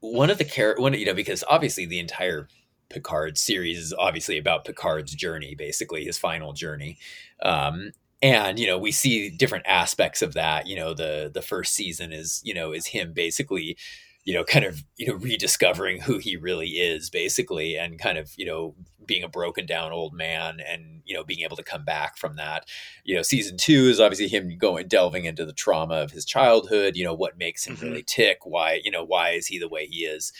one 0.00 0.30
of 0.30 0.38
the 0.38 0.44
char 0.44 0.74
one, 0.78 0.94
you 0.94 1.06
know, 1.06 1.14
because 1.14 1.44
obviously 1.46 1.86
the 1.86 2.00
entire 2.00 2.48
Picard 2.92 3.38
series 3.38 3.78
is 3.78 3.94
obviously 3.98 4.38
about 4.38 4.64
Picard's 4.64 5.14
journey, 5.14 5.54
basically 5.54 6.04
his 6.04 6.18
final 6.18 6.52
journey. 6.52 6.98
Um, 7.42 7.92
and 8.22 8.58
you 8.58 8.66
know, 8.68 8.78
we 8.78 8.92
see 8.92 9.30
different 9.30 9.66
aspects 9.66 10.22
of 10.22 10.34
that. 10.34 10.66
You 10.66 10.76
know, 10.76 10.94
the 10.94 11.30
the 11.32 11.42
first 11.42 11.74
season 11.74 12.12
is, 12.12 12.40
you 12.44 12.54
know, 12.54 12.72
is 12.72 12.86
him 12.86 13.12
basically, 13.12 13.76
you 14.24 14.34
know, 14.34 14.44
kind 14.44 14.64
of, 14.64 14.84
you 14.96 15.06
know, 15.08 15.14
rediscovering 15.14 16.02
who 16.02 16.18
he 16.18 16.36
really 16.36 16.68
is, 16.68 17.10
basically, 17.10 17.76
and 17.76 17.98
kind 17.98 18.18
of, 18.18 18.30
you 18.36 18.46
know, 18.46 18.74
being 19.04 19.24
a 19.24 19.28
broken 19.28 19.66
down 19.66 19.90
old 19.90 20.14
man 20.14 20.60
and, 20.60 21.02
you 21.04 21.12
know, 21.12 21.24
being 21.24 21.40
able 21.40 21.56
to 21.56 21.62
come 21.64 21.84
back 21.84 22.16
from 22.16 22.36
that 22.36 22.64
you 23.04 23.16
know 23.16 23.22
season 23.22 23.56
two 23.56 23.88
is 23.88 23.98
obviously 23.98 24.28
him 24.28 24.56
going 24.58 24.86
delving 24.86 25.24
into 25.24 25.44
the 25.44 25.52
trauma 25.52 25.94
of 25.96 26.12
his 26.12 26.24
childhood 26.24 26.94
you 26.96 27.02
know 27.02 27.12
what 27.14 27.36
makes 27.36 27.64
him 27.66 27.76
Mhm. 27.76 27.82
really 27.82 28.04
tick 28.06 28.38
why 28.46 28.80
you 28.84 28.92
know 28.92 29.02
why 29.04 29.30
is 29.30 29.48
he 29.48 29.58
the 29.58 29.68
way 29.68 29.86
he 29.86 30.04
is 30.04 30.32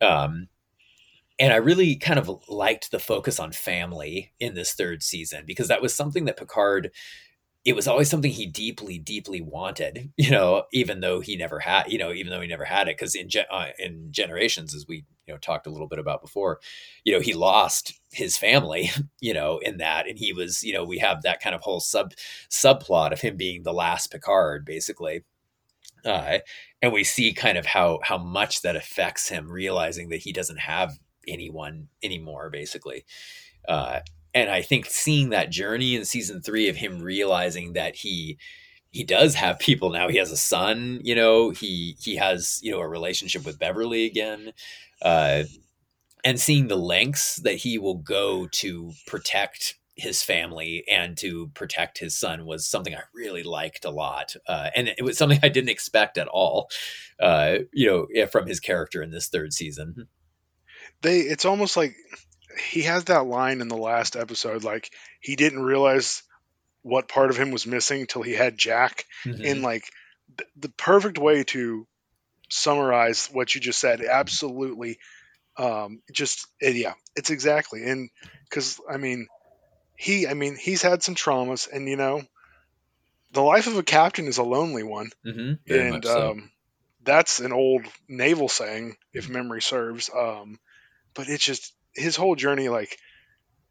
um 0.00 0.48
and 1.38 1.52
i 1.52 1.56
really 1.56 1.96
kind 1.96 2.18
of 2.18 2.30
liked 2.48 2.90
the 2.90 2.98
focus 2.98 3.38
on 3.38 3.52
family 3.52 4.32
in 4.40 4.54
this 4.54 4.74
third 4.74 5.02
season 5.02 5.44
because 5.46 5.68
that 5.68 5.82
was 5.82 5.94
something 5.94 6.24
that 6.24 6.36
picard 6.36 6.90
it 7.66 7.74
was 7.74 7.88
always 7.88 8.08
something 8.08 8.30
he 8.30 8.46
deeply, 8.46 8.96
deeply 8.96 9.40
wanted, 9.40 10.12
you 10.16 10.30
know, 10.30 10.62
even 10.72 11.00
though 11.00 11.20
he 11.20 11.36
never 11.36 11.58
had, 11.58 11.90
you 11.90 11.98
know, 11.98 12.12
even 12.12 12.30
though 12.30 12.40
he 12.40 12.46
never 12.46 12.64
had 12.64 12.86
it. 12.86 12.96
Cause 12.96 13.16
in, 13.16 13.28
uh, 13.50 13.66
in 13.78 14.06
generations, 14.12 14.72
as 14.72 14.86
we, 14.86 15.04
you 15.26 15.34
know, 15.34 15.38
talked 15.38 15.66
a 15.66 15.70
little 15.70 15.88
bit 15.88 15.98
about 15.98 16.22
before, 16.22 16.60
you 17.04 17.12
know, 17.12 17.20
he 17.20 17.34
lost 17.34 18.00
his 18.12 18.38
family, 18.38 18.90
you 19.20 19.34
know, 19.34 19.58
in 19.58 19.78
that. 19.78 20.08
And 20.08 20.16
he 20.16 20.32
was, 20.32 20.62
you 20.62 20.72
know, 20.72 20.84
we 20.84 20.98
have 20.98 21.22
that 21.22 21.40
kind 21.42 21.56
of 21.56 21.60
whole 21.60 21.80
sub 21.80 22.12
subplot 22.48 23.12
of 23.12 23.20
him 23.20 23.36
being 23.36 23.64
the 23.64 23.74
last 23.74 24.12
Picard, 24.12 24.64
basically. 24.64 25.24
Uh, 26.04 26.38
and 26.80 26.92
we 26.92 27.02
see 27.02 27.32
kind 27.32 27.58
of 27.58 27.66
how, 27.66 27.98
how 28.04 28.16
much 28.16 28.62
that 28.62 28.76
affects 28.76 29.28
him 29.28 29.50
realizing 29.50 30.08
that 30.10 30.20
he 30.20 30.32
doesn't 30.32 30.60
have 30.60 31.00
anyone 31.26 31.88
anymore, 32.02 32.50
basically. 32.50 33.04
Uh, 33.68 34.00
and 34.34 34.50
I 34.50 34.62
think 34.62 34.86
seeing 34.86 35.30
that 35.30 35.50
journey 35.50 35.96
in 35.96 36.04
season 36.04 36.42
three 36.42 36.68
of 36.68 36.76
him 36.76 37.00
realizing 37.00 37.72
that 37.72 37.96
he 37.96 38.38
he 38.90 39.04
does 39.04 39.34
have 39.34 39.58
people 39.58 39.90
now. 39.90 40.08
He 40.08 40.18
has 40.18 40.30
a 40.30 40.36
son, 40.36 41.00
you 41.02 41.14
know. 41.14 41.50
He 41.50 41.96
he 42.00 42.16
has 42.16 42.60
you 42.62 42.70
know 42.72 42.80
a 42.80 42.88
relationship 42.88 43.44
with 43.44 43.58
Beverly 43.58 44.04
again, 44.06 44.52
uh, 45.02 45.44
and 46.24 46.40
seeing 46.40 46.68
the 46.68 46.76
lengths 46.76 47.36
that 47.36 47.56
he 47.56 47.78
will 47.78 47.96
go 47.96 48.46
to 48.52 48.92
protect 49.06 49.76
his 49.96 50.22
family 50.22 50.84
and 50.90 51.16
to 51.16 51.48
protect 51.54 51.98
his 51.98 52.14
son 52.14 52.44
was 52.44 52.66
something 52.66 52.94
I 52.94 53.02
really 53.14 53.42
liked 53.42 53.84
a 53.84 53.90
lot, 53.90 54.34
uh, 54.48 54.70
and 54.74 54.88
it 54.88 55.02
was 55.02 55.18
something 55.18 55.40
I 55.42 55.48
didn't 55.48 55.70
expect 55.70 56.18
at 56.18 56.28
all, 56.28 56.68
uh, 57.20 57.58
you 57.72 57.86
know, 57.86 58.26
from 58.26 58.46
his 58.46 58.60
character 58.60 59.02
in 59.02 59.10
this 59.10 59.28
third 59.28 59.52
season. 59.52 60.08
They, 61.02 61.20
it's 61.20 61.44
almost 61.44 61.76
like 61.76 61.94
he 62.58 62.82
has 62.82 63.04
that 63.04 63.26
line 63.26 63.60
in 63.60 63.68
the 63.68 63.76
last 63.76 64.16
episode 64.16 64.64
like 64.64 64.90
he 65.20 65.36
didn't 65.36 65.62
realize 65.62 66.22
what 66.82 67.08
part 67.08 67.30
of 67.30 67.36
him 67.36 67.50
was 67.50 67.66
missing 67.66 68.06
till 68.06 68.22
he 68.22 68.32
had 68.32 68.56
Jack 68.56 69.04
mm-hmm. 69.24 69.42
in 69.42 69.62
like 69.62 69.84
th- 70.38 70.48
the 70.56 70.68
perfect 70.70 71.18
way 71.18 71.44
to 71.44 71.86
summarize 72.48 73.28
what 73.32 73.54
you 73.54 73.60
just 73.60 73.80
said 73.80 74.00
absolutely 74.00 74.98
um 75.56 76.00
just 76.12 76.46
yeah 76.60 76.94
it's 77.16 77.30
exactly 77.30 77.82
and 77.82 78.08
cuz 78.50 78.78
I 78.88 78.98
mean 78.98 79.26
he 79.96 80.26
I 80.26 80.34
mean 80.34 80.56
he's 80.56 80.82
had 80.82 81.02
some 81.02 81.16
traumas 81.16 81.68
and 81.70 81.88
you 81.88 81.96
know 81.96 82.22
the 83.32 83.42
life 83.42 83.66
of 83.66 83.76
a 83.76 83.82
captain 83.82 84.28
is 84.28 84.38
a 84.38 84.44
lonely 84.44 84.84
one 84.84 85.10
mm-hmm. 85.26 85.72
and 85.72 86.04
so. 86.04 86.30
um 86.30 86.50
that's 87.02 87.40
an 87.40 87.52
old 87.52 87.84
naval 88.08 88.48
saying 88.48 88.96
if 89.12 89.28
memory 89.28 89.62
serves 89.62 90.08
um 90.14 90.58
but 91.16 91.28
it's 91.28 91.44
just 91.44 91.72
his 91.94 92.14
whole 92.14 92.36
journey, 92.36 92.68
like, 92.68 92.98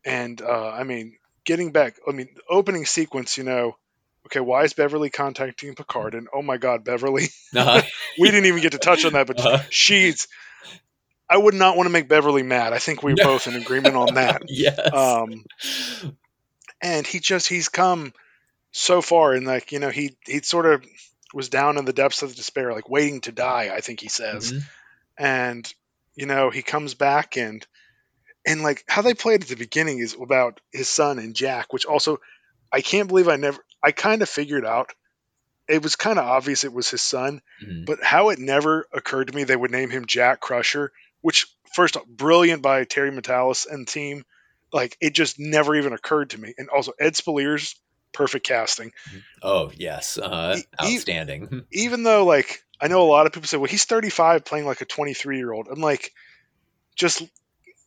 and 0.03 0.41
uh, 0.41 0.69
I 0.69 0.83
mean, 0.83 1.17
getting 1.45 1.71
back, 1.71 1.95
I 2.07 2.11
mean, 2.11 2.29
opening 2.49 2.85
sequence, 2.85 3.37
you 3.37 3.43
know, 3.43 3.77
okay, 4.25 4.39
why 4.39 4.63
is 4.63 4.73
Beverly 4.73 5.09
contacting 5.09 5.75
Picard? 5.75 6.15
And 6.15 6.27
oh 6.33 6.41
my 6.41 6.57
God, 6.57 6.83
Beverly, 6.83 7.27
uh-huh. 7.55 7.81
we 8.19 8.29
didn't 8.29 8.47
even 8.47 8.61
get 8.61 8.73
to 8.73 8.79
touch 8.79 9.05
on 9.05 9.13
that, 9.13 9.27
but 9.27 9.39
uh-huh. 9.39 9.63
she's. 9.69 10.27
I 11.27 11.37
would 11.37 11.55
not 11.55 11.75
want 11.75 11.87
to 11.87 11.91
make 11.91 12.07
Beverly 12.07 12.43
mad. 12.43 12.71
I 12.71 12.77
think 12.77 13.01
we're 13.01 13.15
both 13.15 13.47
in 13.47 13.55
agreement 13.55 13.95
on 13.95 14.13
that. 14.13 14.43
yes. 14.47 14.93
Um, 14.93 15.43
and 16.79 17.07
he 17.07 17.19
just 17.19 17.49
he's 17.49 17.67
come 17.67 18.13
so 18.71 19.01
far, 19.01 19.33
and 19.33 19.47
like 19.47 19.71
you 19.71 19.79
know, 19.79 19.89
he 19.89 20.15
he 20.27 20.41
sort 20.41 20.67
of 20.67 20.85
was 21.33 21.49
down 21.49 21.79
in 21.79 21.85
the 21.85 21.93
depths 21.93 22.21
of 22.21 22.35
despair, 22.35 22.73
like 22.73 22.89
waiting 22.89 23.21
to 23.21 23.31
die. 23.31 23.71
I 23.73 23.81
think 23.81 24.01
he 24.01 24.07
says, 24.07 24.51
mm-hmm. 24.51 24.59
and 25.17 25.73
you 26.15 26.25
know, 26.25 26.49
he 26.49 26.61
comes 26.61 26.93
back 26.93 27.37
and 27.37 27.65
and 28.45 28.61
like 28.61 28.83
how 28.87 29.01
they 29.01 29.13
played 29.13 29.41
at 29.41 29.49
the 29.49 29.55
beginning 29.55 29.99
is 29.99 30.15
about 30.19 30.61
his 30.71 30.87
son 30.87 31.19
and 31.19 31.35
Jack, 31.35 31.73
which 31.73 31.85
also 31.85 32.19
I 32.71 32.81
can't 32.81 33.07
believe 33.07 33.27
I 33.27 33.35
never 33.35 33.63
I 33.83 33.91
kind 33.91 34.21
of 34.21 34.29
figured 34.29 34.65
out. 34.65 34.91
It 35.67 35.81
was 35.81 35.95
kind 35.95 36.19
of 36.19 36.25
obvious 36.25 36.63
it 36.63 36.73
was 36.73 36.89
his 36.89 37.01
son, 37.01 37.41
mm-hmm. 37.63 37.85
but 37.85 38.03
how 38.03 38.29
it 38.29 38.39
never 38.39 38.87
occurred 38.93 39.27
to 39.27 39.35
me 39.35 39.43
they 39.43 39.55
would 39.55 39.71
name 39.71 39.89
him 39.89 40.05
Jack 40.05 40.39
Crusher, 40.39 40.91
which 41.21 41.47
first 41.73 41.97
off, 41.97 42.05
brilliant 42.05 42.61
by 42.61 42.83
Terry 42.83 43.11
Matalas 43.11 43.65
and 43.69 43.87
team. 43.87 44.25
Like 44.71 44.97
it 45.01 45.13
just 45.13 45.39
never 45.39 45.75
even 45.75 45.93
occurred 45.93 46.31
to 46.31 46.39
me. 46.39 46.53
And 46.57 46.69
also 46.69 46.91
Ed 46.99 47.13
Speleers, 47.13 47.75
perfect 48.15 48.47
casting. 48.47 48.91
Oh 49.43 49.71
yes, 49.75 50.17
uh, 50.17 50.57
outstanding. 50.81 51.65
even 51.71 52.03
though 52.03 52.25
like 52.25 52.63
I 52.79 52.87
know 52.87 53.03
a 53.03 53.09
lot 53.09 53.25
of 53.25 53.33
people 53.33 53.47
say, 53.47 53.57
well, 53.57 53.69
he's 53.69 53.85
35 53.85 54.45
playing 54.45 54.65
like 54.65 54.81
a 54.81 54.85
23 54.85 55.37
year 55.37 55.51
old. 55.51 55.67
I'm 55.69 55.81
like, 55.81 56.11
just 56.95 57.23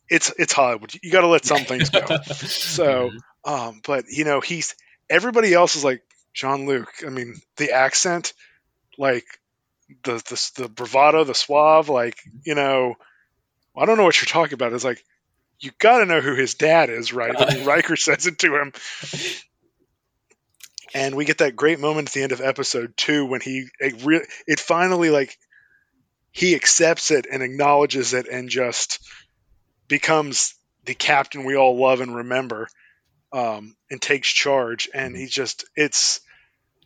it's 0.09 0.33
it's 0.37 0.53
Hollywood. 0.53 0.93
You 1.01 1.11
got 1.11 1.21
to 1.21 1.27
let 1.27 1.45
some 1.45 1.65
things 1.65 1.89
go. 1.89 1.99
so, 2.31 3.09
mm-hmm. 3.09 3.51
um, 3.51 3.81
but 3.85 4.05
you 4.09 4.23
know, 4.23 4.39
he's 4.39 4.75
everybody 5.09 5.53
else 5.53 5.75
is 5.75 5.83
like 5.83 6.01
Jean 6.33 6.65
Luc. 6.65 6.89
I 7.05 7.09
mean, 7.09 7.35
the 7.57 7.71
accent, 7.71 8.33
like 8.97 9.25
the 10.03 10.13
the 10.13 10.51
the 10.63 10.69
bravado, 10.69 11.23
the 11.23 11.35
suave, 11.35 11.89
like 11.89 12.17
you 12.43 12.55
know, 12.55 12.95
I 13.77 13.85
don't 13.85 13.97
know 13.97 14.03
what 14.03 14.19
you're 14.21 14.27
talking 14.27 14.53
about. 14.53 14.73
It's 14.73 14.83
like 14.83 15.03
you 15.59 15.71
got 15.77 15.99
to 15.99 16.05
know 16.05 16.21
who 16.21 16.35
his 16.35 16.55
dad 16.55 16.89
is, 16.89 17.13
right? 17.13 17.35
I 17.37 17.55
mean, 17.55 17.65
Riker 17.65 17.95
says 17.95 18.25
it 18.27 18.39
to 18.39 18.55
him. 18.55 18.73
And 20.93 21.15
we 21.15 21.25
get 21.25 21.39
that 21.39 21.55
great 21.55 21.79
moment 21.79 22.09
at 22.09 22.13
the 22.13 22.23
end 22.23 22.31
of 22.31 22.41
episode 22.41 22.93
two 22.97 23.25
when 23.25 23.41
he 23.41 23.67
it, 23.79 24.03
re- 24.03 24.25
it 24.47 24.59
finally 24.59 25.09
like 25.09 25.37
he 26.31 26.55
accepts 26.55 27.11
it 27.11 27.27
and 27.31 27.43
acknowledges 27.43 28.13
it 28.13 28.27
and 28.27 28.49
just 28.49 28.99
becomes 29.87 30.55
the 30.85 30.95
captain 30.95 31.43
we 31.43 31.55
all 31.55 31.77
love 31.77 32.01
and 32.01 32.15
remember 32.15 32.67
um, 33.31 33.75
and 33.91 34.01
takes 34.01 34.29
charge. 34.29 34.89
And 34.93 35.15
he 35.15 35.27
just 35.27 35.65
it's 35.75 36.21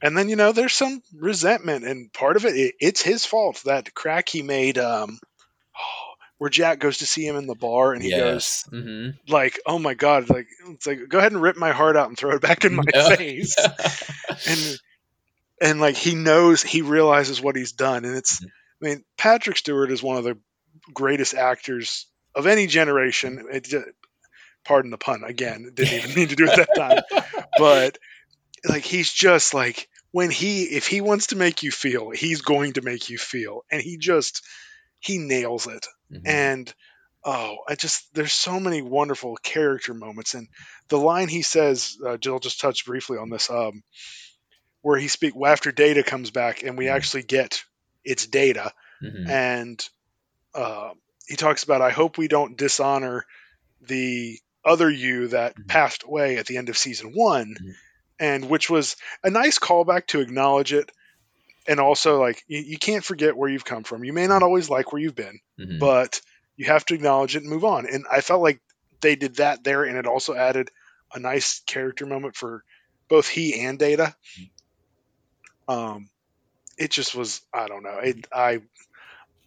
and 0.01 0.17
then 0.17 0.27
you 0.27 0.35
know 0.35 0.51
there's 0.51 0.73
some 0.73 1.01
resentment 1.15 1.85
and 1.85 2.11
part 2.11 2.35
of 2.35 2.45
it, 2.45 2.55
it 2.55 2.75
it's 2.79 3.01
his 3.01 3.25
fault 3.25 3.61
that 3.65 3.93
crack 3.93 4.27
he 4.27 4.41
made 4.41 4.77
um, 4.77 5.19
where 6.43 6.49
Jack 6.49 6.79
goes 6.79 6.97
to 6.97 7.05
see 7.05 7.25
him 7.25 7.37
in 7.37 7.47
the 7.47 7.55
bar 7.55 7.93
and 7.93 8.03
he 8.03 8.09
yes. 8.09 8.63
goes 8.63 8.81
mm-hmm. 8.83 9.31
like 9.31 9.61
oh 9.65 9.79
my 9.79 9.93
god 9.93 10.29
like 10.29 10.47
it's 10.71 10.85
like 10.85 11.07
go 11.07 11.17
ahead 11.17 11.31
and 11.31 11.41
rip 11.41 11.55
my 11.55 11.71
heart 11.71 11.95
out 11.95 12.09
and 12.09 12.17
throw 12.17 12.35
it 12.35 12.41
back 12.41 12.65
in 12.65 12.75
my 12.75 12.83
no. 12.93 13.15
face 13.15 13.55
and 14.49 14.79
and 15.61 15.79
like 15.79 15.95
he 15.95 16.15
knows 16.15 16.61
he 16.61 16.81
realizes 16.81 17.41
what 17.41 17.55
he's 17.55 17.71
done 17.71 18.03
and 18.03 18.17
it's. 18.17 18.43
I 18.43 18.47
mean 18.81 19.05
Patrick 19.17 19.55
Stewart 19.55 19.89
is 19.89 20.03
one 20.03 20.17
of 20.17 20.25
the 20.25 20.37
greatest 20.93 21.33
actors 21.33 22.07
of 22.35 22.45
any 22.45 22.67
generation. 22.67 23.47
It, 23.49 23.73
pardon 24.65 24.91
the 24.91 24.97
pun 24.97 25.23
again. 25.23 25.71
Didn't 25.73 25.93
even 25.93 26.13
mean 26.13 26.27
to 26.27 26.35
do 26.35 26.49
it 26.49 26.57
that 26.57 26.75
time, 26.75 27.23
but 27.57 27.97
like 28.67 28.83
he's 28.83 29.13
just 29.13 29.53
like 29.53 29.87
when 30.11 30.29
he 30.29 30.63
if 30.63 30.87
he 30.89 30.99
wants 30.99 31.27
to 31.27 31.37
make 31.37 31.63
you 31.63 31.71
feel, 31.71 32.09
he's 32.09 32.41
going 32.41 32.73
to 32.73 32.81
make 32.81 33.09
you 33.09 33.17
feel, 33.17 33.63
and 33.71 33.81
he 33.81 33.95
just 33.95 34.43
he 35.03 35.17
nails 35.17 35.67
it. 35.67 35.85
Mm-hmm. 36.13 36.27
And 36.27 36.73
oh, 37.23 37.57
I 37.67 37.75
just 37.75 38.13
there's 38.13 38.33
so 38.33 38.59
many 38.59 38.81
wonderful 38.81 39.35
character 39.37 39.93
moments, 39.93 40.33
and 40.33 40.47
the 40.89 40.97
line 40.97 41.27
he 41.27 41.41
says, 41.41 41.97
uh, 42.05 42.17
Jill 42.17 42.39
just 42.39 42.59
touched 42.59 42.85
briefly 42.85 43.17
on 43.17 43.29
this, 43.29 43.49
um, 43.49 43.83
where 44.81 44.97
he 44.97 45.07
speak 45.07 45.35
well, 45.35 45.51
after 45.51 45.71
Data 45.71 46.03
comes 46.03 46.31
back, 46.31 46.63
and 46.63 46.77
we 46.77 46.85
mm-hmm. 46.85 46.95
actually 46.95 47.23
get 47.23 47.63
its 48.03 48.27
Data, 48.27 48.71
mm-hmm. 49.01 49.29
and 49.29 49.89
uh, 50.53 50.91
he 51.27 51.35
talks 51.35 51.63
about 51.63 51.81
I 51.81 51.91
hope 51.91 52.17
we 52.17 52.27
don't 52.27 52.57
dishonor 52.57 53.25
the 53.81 54.39
other 54.65 54.89
you 54.89 55.29
that 55.29 55.53
mm-hmm. 55.53 55.67
passed 55.67 56.03
away 56.03 56.37
at 56.37 56.45
the 56.45 56.57
end 56.57 56.69
of 56.69 56.77
season 56.77 57.11
one, 57.13 57.55
mm-hmm. 57.55 57.71
and 58.19 58.49
which 58.49 58.69
was 58.69 58.95
a 59.23 59.29
nice 59.29 59.59
callback 59.59 60.07
to 60.07 60.21
acknowledge 60.21 60.73
it. 60.73 60.91
And 61.67 61.79
also, 61.79 62.19
like, 62.19 62.43
you, 62.47 62.59
you, 62.59 62.77
can't 62.77 63.03
forget 63.03 63.37
where 63.37 63.49
you've 63.49 63.65
come 63.65 63.83
from. 63.83 64.03
You 64.03 64.13
may 64.13 64.27
not 64.27 64.43
always 64.43 64.69
like 64.69 64.91
where 64.91 65.01
you've 65.01 65.15
been, 65.15 65.39
mm-hmm. 65.59 65.79
but 65.79 66.19
you 66.57 66.65
have 66.65 66.85
to 66.85 66.93
acknowledge 66.93 67.35
it 67.35 67.43
and 67.43 67.49
move 67.49 67.63
on. 67.63 67.85
And 67.85 68.05
I 68.11 68.21
felt 68.21 68.41
like 68.41 68.59
they 69.01 69.15
did 69.15 69.37
that 69.37 69.63
there, 69.63 69.83
and 69.83 69.97
it 69.97 70.05
also 70.05 70.33
added 70.33 70.71
a 71.13 71.19
nice 71.19 71.61
character 71.65 72.05
moment 72.05 72.35
for 72.35 72.63
both 73.07 73.27
he 73.27 73.61
and 73.61 73.79
Data. 73.79 74.15
Mm-hmm. 74.37 75.71
Um, 75.73 76.09
it 76.77 76.91
just 76.91 77.15
was, 77.15 77.41
I 77.53 77.67
don't 77.67 77.83
know. 77.83 77.99
It, 77.99 78.27
I 78.33 78.61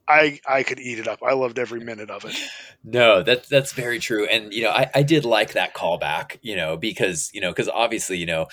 I 0.08 0.40
I 0.46 0.62
could 0.62 0.78
eat 0.78 0.98
it 0.98 1.08
up. 1.08 1.22
I 1.22 1.32
loved 1.32 1.58
every 1.58 1.80
minute 1.80 2.10
of 2.10 2.24
it. 2.24 2.36
No, 2.88 3.24
that's 3.24 3.48
that's 3.48 3.72
very 3.72 3.98
true. 3.98 4.26
And 4.26 4.52
you 4.52 4.62
know, 4.62 4.70
I, 4.70 4.88
I 4.94 5.02
did 5.02 5.24
like 5.24 5.54
that 5.54 5.74
callback, 5.74 6.38
you 6.40 6.54
know, 6.54 6.76
because, 6.76 7.32
you 7.34 7.40
know, 7.40 7.50
because 7.50 7.68
obviously, 7.68 8.18
you 8.18 8.26
know, 8.26 8.46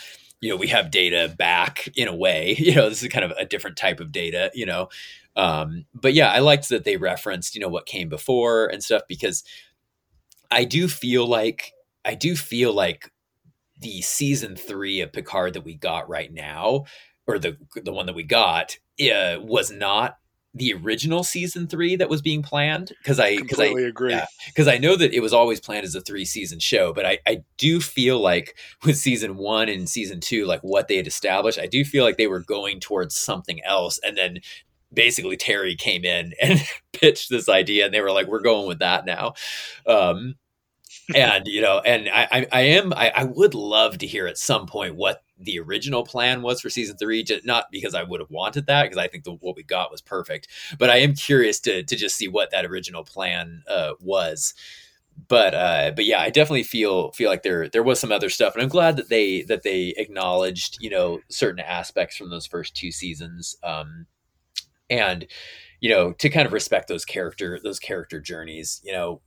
you 0.43 0.49
know, 0.49 0.57
we 0.57 0.67
have 0.67 0.91
data 0.91 1.33
back 1.37 1.87
in 1.95 2.09
a 2.09 2.15
way. 2.15 2.55
You 2.63 2.75
know, 2.75 2.89
this 2.89 3.01
is 3.01 3.09
kind 3.09 3.23
of 3.25 3.31
a 3.31 3.45
different 3.45 3.77
type 3.77 3.99
of 3.99 4.11
data, 4.11 4.51
you 4.53 4.65
know. 4.65 4.89
Um, 5.35 5.85
but 5.93 6.13
yeah, 6.13 6.31
I 6.31 6.39
liked 6.39 6.69
that 6.69 6.83
they 6.83 6.97
referenced, 6.97 7.55
you 7.55 7.61
know, 7.61 7.69
what 7.69 7.85
came 7.85 8.09
before 8.09 8.67
and 8.67 8.83
stuff 8.83 9.03
because 9.07 9.43
I 10.51 10.65
do 10.65 10.87
feel 10.87 11.25
like 11.25 11.71
I 12.03 12.15
do 12.15 12.35
feel 12.35 12.73
like 12.73 13.11
the 13.79 14.01
season 14.01 14.55
three 14.55 15.01
of 15.01 15.13
Picard 15.13 15.53
that 15.53 15.63
we 15.63 15.75
got 15.75 16.09
right 16.09 16.31
now, 16.31 16.85
or 17.25 17.39
the 17.39 17.57
the 17.81 17.93
one 17.93 18.05
that 18.07 18.15
we 18.15 18.23
got, 18.23 18.77
uh, 19.01 19.37
was 19.39 19.71
not 19.71 20.17
the 20.53 20.73
original 20.73 21.23
season 21.23 21.67
three 21.67 21.95
that 21.95 22.09
was 22.09 22.21
being 22.21 22.43
planned 22.43 22.93
because 23.01 23.19
I 23.19 23.37
completely 23.37 23.85
I, 23.85 23.87
agree. 23.87 24.19
Because 24.47 24.67
yeah, 24.67 24.73
I 24.73 24.77
know 24.77 24.95
that 24.95 25.13
it 25.13 25.19
was 25.19 25.33
always 25.33 25.59
planned 25.59 25.83
as 25.83 25.95
a 25.95 26.01
three 26.01 26.25
season 26.25 26.59
show, 26.59 26.93
but 26.93 27.05
I, 27.05 27.19
I 27.25 27.43
do 27.57 27.81
feel 27.81 28.19
like 28.19 28.55
with 28.85 28.97
season 28.97 29.37
one 29.37 29.67
and 29.67 29.89
season 29.89 30.19
two, 30.19 30.45
like 30.45 30.61
what 30.61 30.87
they 30.87 30.97
had 30.97 31.07
established, 31.07 31.57
I 31.57 31.65
do 31.65 31.83
feel 31.83 32.03
like 32.03 32.17
they 32.17 32.27
were 32.27 32.41
going 32.41 32.79
towards 32.79 33.15
something 33.15 33.63
else. 33.63 33.99
And 34.03 34.15
then 34.15 34.39
basically 34.93 35.37
Terry 35.37 35.75
came 35.75 36.05
in 36.05 36.33
and 36.41 36.61
pitched 36.91 37.29
this 37.29 37.49
idea 37.49 37.85
and 37.85 37.93
they 37.93 38.01
were 38.01 38.11
like, 38.11 38.27
we're 38.27 38.41
going 38.41 38.67
with 38.67 38.79
that 38.79 39.05
now. 39.05 39.33
Um, 39.87 40.35
and 41.15 41.47
you 41.47 41.61
know, 41.61 41.79
and 41.79 42.07
I, 42.09 42.27
I, 42.31 42.47
I 42.51 42.61
am, 42.61 42.93
I, 42.93 43.11
I 43.15 43.23
would 43.23 43.55
love 43.55 43.97
to 43.97 44.07
hear 44.07 44.27
at 44.27 44.37
some 44.37 44.67
point 44.67 44.95
what 44.95 45.22
the 45.39 45.59
original 45.59 46.03
plan 46.03 46.41
was 46.41 46.61
for 46.61 46.69
season 46.69 46.97
three. 46.97 47.25
Not 47.43 47.65
because 47.71 47.95
I 47.95 48.03
would 48.03 48.19
have 48.19 48.29
wanted 48.29 48.67
that, 48.67 48.83
because 48.83 48.97
I 48.97 49.07
think 49.07 49.23
the, 49.23 49.33
what 49.33 49.55
we 49.55 49.63
got 49.63 49.91
was 49.91 50.01
perfect. 50.01 50.47
But 50.77 50.89
I 50.89 50.97
am 50.97 51.13
curious 51.13 51.59
to 51.61 51.83
to 51.83 51.95
just 51.95 52.15
see 52.17 52.27
what 52.27 52.51
that 52.51 52.65
original 52.65 53.03
plan 53.03 53.63
uh, 53.67 53.93
was. 53.99 54.53
But 55.27 55.53
uh, 55.53 55.91
but 55.95 56.05
yeah, 56.05 56.19
I 56.21 56.29
definitely 56.29 56.63
feel 56.63 57.11
feel 57.11 57.29
like 57.29 57.43
there 57.43 57.69
there 57.69 57.83
was 57.83 57.99
some 57.99 58.11
other 58.11 58.29
stuff, 58.29 58.53
and 58.55 58.63
I'm 58.63 58.69
glad 58.69 58.97
that 58.97 59.09
they 59.09 59.43
that 59.43 59.63
they 59.63 59.93
acknowledged 59.97 60.77
you 60.81 60.89
know 60.89 61.19
certain 61.29 61.59
aspects 61.59 62.17
from 62.17 62.29
those 62.29 62.47
first 62.47 62.75
two 62.75 62.91
seasons. 62.91 63.55
Um, 63.63 64.07
and 64.89 65.25
you 65.81 65.89
know 65.89 66.13
to 66.13 66.29
kind 66.29 66.45
of 66.45 66.53
respect 66.53 66.87
those 66.87 67.05
character 67.05 67.59
those 67.63 67.79
character 67.79 68.19
journeys 68.19 68.81
you 68.83 68.91
know 68.91 69.21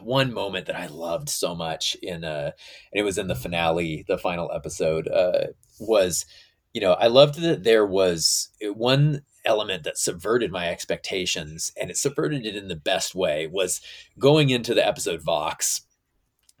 one 0.00 0.32
moment 0.32 0.66
that 0.66 0.76
I 0.76 0.86
loved 0.86 1.28
so 1.28 1.54
much 1.54 1.96
in 2.02 2.24
uh 2.24 2.52
and 2.92 3.00
it 3.00 3.02
was 3.02 3.18
in 3.18 3.28
the 3.28 3.34
finale, 3.34 4.04
the 4.08 4.18
final 4.18 4.50
episode, 4.52 5.08
uh 5.08 5.48
was 5.78 6.26
you 6.72 6.80
know, 6.80 6.92
I 6.92 7.08
loved 7.08 7.40
that 7.40 7.64
there 7.64 7.84
was 7.84 8.50
one 8.62 9.22
element 9.44 9.84
that 9.84 9.98
subverted 9.98 10.52
my 10.52 10.68
expectations 10.68 11.72
and 11.80 11.90
it 11.90 11.96
subverted 11.96 12.44
it 12.44 12.54
in 12.54 12.68
the 12.68 12.76
best 12.76 13.14
way 13.14 13.46
was 13.46 13.80
going 14.18 14.50
into 14.50 14.74
the 14.74 14.86
episode 14.86 15.22
Vox 15.22 15.82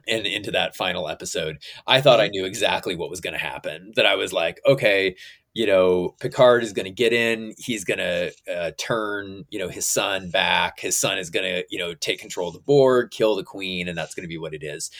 and 0.08 0.26
into 0.26 0.50
that 0.50 0.74
final 0.74 1.08
episode. 1.08 1.58
I 1.86 2.00
thought 2.00 2.20
I 2.20 2.26
mm-hmm. 2.26 2.32
knew 2.32 2.44
exactly 2.46 2.96
what 2.96 3.10
was 3.10 3.20
going 3.20 3.34
to 3.34 3.38
happen. 3.38 3.92
That 3.96 4.06
I 4.06 4.16
was 4.16 4.32
like, 4.32 4.60
okay, 4.66 5.16
you 5.52 5.66
know, 5.66 6.14
Picard 6.20 6.62
is 6.62 6.72
going 6.72 6.84
to 6.84 6.92
get 6.92 7.12
in. 7.12 7.54
He's 7.58 7.84
going 7.84 7.98
to 7.98 8.32
uh, 8.52 8.70
turn, 8.78 9.44
you 9.50 9.58
know, 9.58 9.68
his 9.68 9.86
son 9.86 10.30
back. 10.30 10.80
His 10.80 10.96
son 10.96 11.18
is 11.18 11.30
going 11.30 11.44
to, 11.44 11.64
you 11.70 11.78
know, 11.78 11.94
take 11.94 12.20
control 12.20 12.48
of 12.48 12.54
the 12.54 12.60
Borg, 12.60 13.10
kill 13.10 13.34
the 13.34 13.42
queen, 13.42 13.88
and 13.88 13.98
that's 13.98 14.14
going 14.14 14.24
to 14.24 14.28
be 14.28 14.38
what 14.38 14.54
it 14.54 14.62
is. 14.62 14.90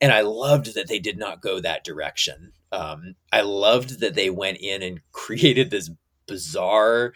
And 0.00 0.12
I 0.12 0.20
loved 0.20 0.74
that 0.74 0.86
they 0.88 1.00
did 1.00 1.18
not 1.18 1.42
go 1.42 1.60
that 1.60 1.82
direction. 1.82 2.52
Um, 2.70 3.16
I 3.32 3.40
loved 3.40 4.00
that 4.00 4.14
they 4.14 4.30
went 4.30 4.58
in 4.58 4.82
and 4.82 5.00
created 5.12 5.70
this 5.70 5.90
bizarre, 6.26 7.12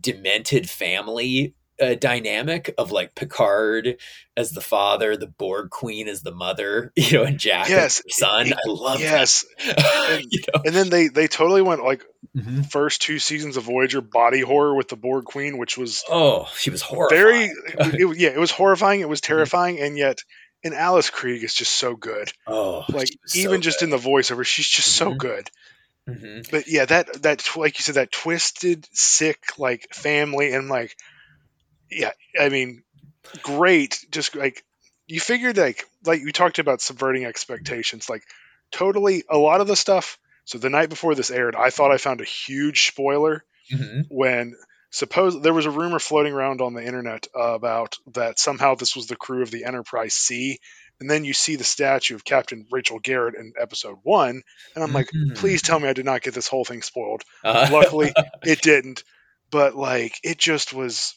demented 0.00 0.68
family 0.68 1.54
uh, 1.80 1.94
dynamic 1.94 2.72
of 2.78 2.92
like 2.92 3.14
Picard 3.14 3.96
as 4.36 4.52
the 4.52 4.60
father, 4.60 5.16
the 5.16 5.26
Borg 5.26 5.70
Queen 5.70 6.08
as 6.08 6.22
the 6.22 6.32
mother, 6.32 6.92
you 6.96 7.18
know, 7.18 7.24
and 7.24 7.38
Jack 7.38 7.68
yes, 7.68 7.98
as 7.98 8.04
the 8.04 8.10
son. 8.10 8.52
I 8.52 8.58
love 8.66 9.00
yes. 9.00 9.44
and, 9.60 10.24
you 10.30 10.40
know? 10.52 10.62
and, 10.64 10.74
then 10.74 10.90
they 10.90 11.08
they 11.08 11.28
totally 11.28 11.62
went 11.62 11.82
like 11.84 12.04
mm-hmm. 12.36 12.62
first 12.62 13.02
two 13.02 13.18
seasons 13.18 13.56
of 13.56 13.64
Voyager 13.64 14.00
body 14.00 14.40
horror 14.40 14.74
with 14.74 14.88
the 14.88 14.96
Borg 14.96 15.24
Queen, 15.24 15.58
which 15.58 15.76
was 15.76 16.04
oh, 16.08 16.48
she 16.56 16.70
was 16.70 16.82
horrifying. 16.82 17.54
Very, 17.76 18.02
it, 18.02 18.18
yeah, 18.18 18.30
it 18.30 18.40
was 18.40 18.50
horrifying. 18.50 19.00
It 19.00 19.08
was 19.08 19.20
mm-hmm. 19.22 19.32
terrifying, 19.32 19.76
mm-hmm. 19.76 19.84
and 19.84 19.98
yet. 19.98 20.18
And 20.66 20.72
Alice 20.72 21.10
Krige 21.10 21.44
is 21.44 21.52
just 21.52 21.72
so 21.72 21.94
good. 21.94 22.32
Oh, 22.46 22.84
like 22.88 23.10
even 23.34 23.56
so 23.56 23.60
just 23.60 23.82
in 23.82 23.90
the 23.90 23.98
voiceover, 23.98 24.46
she's 24.46 24.66
just 24.66 24.98
mm-hmm. 24.98 25.10
so 25.10 25.14
good. 25.14 25.50
Mm-hmm. 26.08 26.50
But 26.50 26.68
yeah, 26.68 26.86
that 26.86 27.22
that 27.22 27.46
like 27.54 27.78
you 27.78 27.82
said, 27.82 27.96
that 27.96 28.10
twisted, 28.10 28.88
sick 28.92 29.40
like 29.58 29.88
family, 29.92 30.54
and 30.54 30.70
like 30.70 30.96
yeah, 31.94 32.10
I 32.38 32.48
mean, 32.48 32.82
great. 33.42 34.04
Just 34.10 34.34
like 34.34 34.64
you 35.06 35.20
figured, 35.20 35.56
like 35.56 35.84
like 36.04 36.20
you 36.20 36.32
talked 36.32 36.58
about 36.58 36.80
subverting 36.80 37.24
expectations. 37.24 38.08
Like 38.08 38.22
totally, 38.70 39.24
a 39.28 39.38
lot 39.38 39.60
of 39.60 39.66
the 39.66 39.76
stuff. 39.76 40.18
So 40.44 40.58
the 40.58 40.70
night 40.70 40.90
before 40.90 41.14
this 41.14 41.30
aired, 41.30 41.56
I 41.56 41.70
thought 41.70 41.92
I 41.92 41.96
found 41.96 42.20
a 42.20 42.24
huge 42.24 42.86
spoiler 42.88 43.44
mm-hmm. 43.72 44.02
when 44.08 44.54
suppose 44.90 45.40
there 45.40 45.54
was 45.54 45.66
a 45.66 45.70
rumor 45.70 45.98
floating 45.98 46.32
around 46.32 46.60
on 46.60 46.74
the 46.74 46.84
internet 46.84 47.26
about 47.34 47.96
that 48.12 48.38
somehow 48.38 48.74
this 48.74 48.94
was 48.94 49.06
the 49.06 49.16
crew 49.16 49.42
of 49.42 49.50
the 49.50 49.64
Enterprise 49.64 50.14
C. 50.14 50.58
And 51.00 51.10
then 51.10 51.24
you 51.24 51.32
see 51.32 51.56
the 51.56 51.64
statue 51.64 52.14
of 52.14 52.24
Captain 52.24 52.66
Rachel 52.70 53.00
Garrett 53.00 53.34
in 53.34 53.52
episode 53.60 53.98
one, 54.04 54.42
and 54.74 54.84
I'm 54.84 54.92
like, 54.92 55.08
mm-hmm. 55.08 55.34
please 55.34 55.60
tell 55.60 55.80
me 55.80 55.88
I 55.88 55.92
did 55.92 56.04
not 56.04 56.22
get 56.22 56.34
this 56.34 56.46
whole 56.46 56.64
thing 56.64 56.82
spoiled. 56.82 57.24
Uh-huh. 57.42 57.72
Luckily, 57.72 58.12
it 58.44 58.62
didn't. 58.62 59.02
But 59.50 59.74
like, 59.74 60.16
it 60.22 60.38
just 60.38 60.72
was 60.72 61.16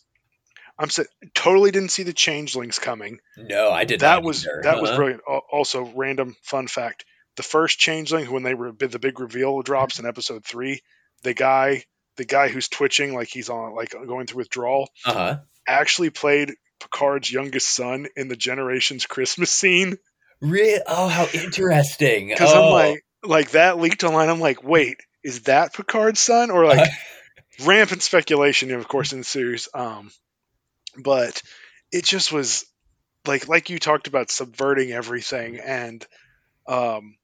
I'm 0.80 0.90
saying 0.90 1.08
totally 1.34 1.72
didn't 1.72 1.90
see 1.90 2.04
the 2.04 2.14
changelings 2.14 2.80
coming. 2.80 3.20
No, 3.36 3.72
I 3.72 3.86
did. 3.86 4.02
That 4.02 4.24
was 4.24 4.46
either. 4.46 4.62
that 4.64 4.74
uh-huh. 4.76 4.82
was 4.82 4.92
brilliant. 4.92 5.22
Also, 5.52 5.92
random 5.96 6.36
fun 6.44 6.68
fact: 6.68 7.06
the 7.36 7.44
first 7.44 7.80
changeling 7.80 8.30
when 8.32 8.44
they 8.44 8.54
were 8.54 8.72
the 8.72 9.00
big 9.00 9.20
reveal 9.20 9.62
drops 9.62 10.00
in 10.00 10.06
episode 10.06 10.46
three, 10.46 10.82
the 11.24 11.34
guy 11.34 11.84
the 12.18 12.26
guy 12.26 12.50
who's 12.50 12.68
twitching 12.68 13.14
like 13.14 13.30
he's 13.30 13.50
on 13.50 13.74
like 13.76 13.92
going 13.92 14.28
through 14.28 14.40
withdrawal, 14.40 14.90
uh-huh. 15.06 15.38
actually 15.68 16.10
played 16.10 16.56
Picard's 16.80 17.32
youngest 17.32 17.70
son 17.74 18.08
in 18.16 18.28
the 18.28 18.36
Generations 18.36 19.06
Christmas 19.06 19.52
scene. 19.52 19.98
Really? 20.42 20.82
Oh, 20.86 21.08
how 21.08 21.28
interesting! 21.34 22.28
Because 22.30 22.54
oh. 22.54 22.66
I'm 22.66 22.72
like, 22.72 23.06
like 23.24 23.52
that 23.52 23.80
leaked 23.80 24.04
online. 24.04 24.30
I'm 24.30 24.40
like, 24.40 24.64
wait, 24.64 24.98
is 25.24 25.44
that 25.44 25.74
Picard's 25.74 26.20
son? 26.20 26.52
Or 26.52 26.66
like, 26.66 26.90
rampant 27.66 28.04
speculation, 28.04 28.72
of 28.72 28.88
course, 28.88 29.14
ensues. 29.14 29.70
Um, 29.74 30.12
but 31.04 31.42
it 31.92 32.04
just 32.04 32.32
was 32.32 32.66
like 33.26 33.48
like 33.48 33.70
you 33.70 33.80
talked 33.80 34.08
about 34.08 34.32
subverting 34.32 34.92
everything 34.92 35.60
and 35.60 36.06
um 36.68 37.16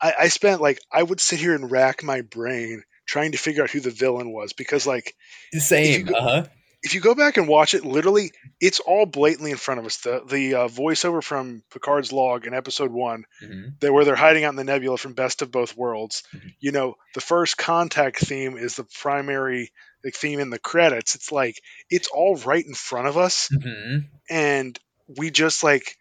I, 0.00 0.14
I 0.20 0.28
spent 0.28 0.60
like 0.60 0.80
I 0.90 1.02
would 1.02 1.20
sit 1.20 1.40
here 1.40 1.54
and 1.54 1.70
rack 1.70 2.02
my 2.02 2.22
brain 2.22 2.82
trying 3.06 3.32
to 3.32 3.38
figure 3.38 3.62
out 3.62 3.70
who 3.70 3.80
the 3.80 3.90
villain 3.90 4.32
was 4.32 4.52
because 4.52 4.86
like 4.86 5.14
same 5.52 6.06
go, 6.06 6.14
uh-huh 6.14 6.46
if 6.82 6.94
you 6.94 7.00
go 7.00 7.14
back 7.14 7.36
and 7.36 7.46
watch 7.48 7.74
it 7.74 7.84
literally 7.84 8.32
it's 8.60 8.80
all 8.80 9.06
blatantly 9.06 9.50
in 9.50 9.56
front 9.56 9.80
of 9.80 9.86
us 9.86 9.98
the 9.98 10.22
the 10.26 10.54
uh, 10.54 10.68
voiceover 10.68 11.22
from 11.22 11.62
picard's 11.70 12.12
log 12.12 12.46
in 12.46 12.54
episode 12.54 12.90
one 12.90 13.24
mm-hmm. 13.42 13.70
that 13.80 13.92
where 13.92 14.04
they're 14.04 14.16
hiding 14.16 14.44
out 14.44 14.50
in 14.50 14.56
the 14.56 14.64
nebula 14.64 14.96
from 14.96 15.12
best 15.12 15.42
of 15.42 15.50
both 15.50 15.76
worlds 15.76 16.22
mm-hmm. 16.34 16.48
you 16.58 16.72
know 16.72 16.96
the 17.14 17.20
first 17.20 17.58
contact 17.58 18.18
theme 18.18 18.56
is 18.56 18.76
the 18.76 18.86
primary 19.00 19.72
like 20.04 20.14
theme 20.14 20.40
in 20.40 20.50
the 20.50 20.58
credits. 20.58 21.14
It's 21.14 21.32
like 21.32 21.60
it's 21.90 22.08
all 22.08 22.36
right 22.36 22.64
in 22.64 22.74
front 22.74 23.08
of 23.08 23.16
us, 23.16 23.48
mm-hmm. 23.52 24.06
and 24.28 24.78
we 25.18 25.30
just 25.30 25.62
like 25.62 25.96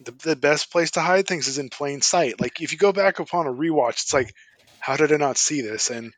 the, 0.00 0.12
the 0.12 0.36
best 0.36 0.70
place 0.70 0.92
to 0.92 1.00
hide 1.00 1.26
things 1.26 1.48
is 1.48 1.58
in 1.58 1.68
plain 1.68 2.00
sight. 2.00 2.40
Like 2.40 2.60
if 2.60 2.72
you 2.72 2.78
go 2.78 2.92
back 2.92 3.18
upon 3.18 3.46
a 3.46 3.52
rewatch, 3.52 4.02
it's 4.02 4.14
like, 4.14 4.34
how 4.78 4.96
did 4.96 5.12
I 5.12 5.16
not 5.16 5.38
see 5.38 5.60
this? 5.60 5.90
And 5.90 6.12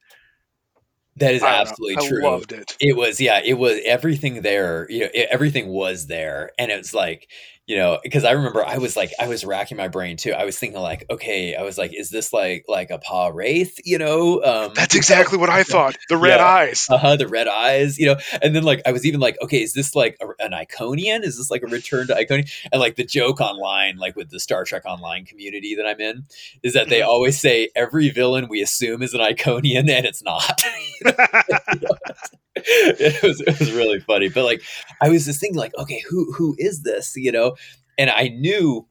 that 1.17 1.35
is 1.35 1.43
absolutely 1.43 2.07
true. 2.07 2.27
I 2.27 2.31
loved 2.31 2.53
it. 2.53 2.77
It 2.79 2.97
was, 2.97 3.21
yeah, 3.21 3.41
it 3.43 3.55
was 3.55 3.81
everything 3.85 4.43
there. 4.43 4.87
You 4.91 5.01
know, 5.01 5.09
it, 5.15 5.29
everything 5.31 5.69
was 5.69 6.07
there, 6.07 6.51
and 6.59 6.71
it's 6.71 6.93
like, 6.93 7.29
you 7.67 7.77
know 7.77 7.99
because 8.03 8.25
i 8.25 8.31
remember 8.31 8.65
i 8.65 8.79
was 8.79 8.97
like 8.97 9.13
i 9.21 9.27
was 9.27 9.45
racking 9.45 9.77
my 9.77 9.89
brain 9.89 10.17
too. 10.17 10.33
I 10.33 10.45
was 10.45 10.59
thinking 10.59 10.81
like 10.81 11.05
okay 11.11 11.55
i 11.55 11.63
was 11.63 11.77
like 11.77 11.93
is 11.95 12.11
this 12.11 12.33
like 12.33 12.65
like 12.69 12.91
a 12.91 12.99
Pah-wraith 12.99 13.81
you 13.85 13.99
know 13.99 14.43
um 14.43 14.73
that's 14.75 14.95
exactly 14.95 15.39
what 15.39 15.51
i 15.51 15.63
thought. 15.65 15.97
The 16.09 16.17
red 16.17 16.39
yeah. 16.39 16.47
eyes. 16.47 16.87
Uh-huh 16.89 17.17
the 17.17 17.29
red 17.29 17.49
eyes 17.49 17.99
you 17.99 18.07
know? 18.07 18.17
And 18.41 18.55
then 18.55 18.63
like 18.63 18.83
i 18.87 18.93
was 18.93 19.05
even 19.05 19.21
like 19.21 19.37
okay 19.43 19.63
is 19.63 19.73
this 19.73 19.95
like 19.95 20.17
a, 20.21 20.45
an 20.45 20.53
iconian? 20.53 21.25
Is 21.25 21.37
this 21.37 21.51
like 21.51 21.63
a 21.63 21.67
return 21.67 22.07
to 22.09 22.15
iconian? 22.15 22.51
And 22.73 22.81
like 22.81 22.97
the 22.97 23.05
joke 23.05 23.41
online 23.41 23.97
like 23.97 24.17
with 24.17 24.31
the 24.31 24.41
star 24.41 24.65
trek 24.65 24.85
online 24.87 25.25
community 25.25 25.75
that 25.75 25.87
i'm 25.87 26.01
in 26.01 26.25
is 26.63 26.75
that 26.75 26.89
they 26.89 27.01
mm-hmm. 27.01 27.11
always 27.11 27.41
say 27.41 27.69
every 27.75 28.11
villain 28.11 28.49
we 28.49 28.63
assume 28.63 29.03
is 29.03 29.15
an 29.15 29.21
iconian 29.21 29.91
and 29.91 30.07
it's 30.07 30.23
not 30.23 30.63
it 32.99 33.23
was 33.23 33.41
it 33.41 33.59
was 33.59 33.73
really 33.73 34.01
funny. 34.01 34.29
But 34.29 34.45
like 34.45 34.63
I 35.03 35.09
was 35.09 35.25
just 35.27 35.41
thinking 35.41 35.59
like, 35.59 35.77
okay, 35.79 36.03
who 36.09 36.33
who 36.33 36.55
is 36.59 36.83
this? 36.83 37.15
You 37.17 37.33
know? 37.33 37.57
And 37.99 38.11
I 38.11 38.29
knew 38.29 38.87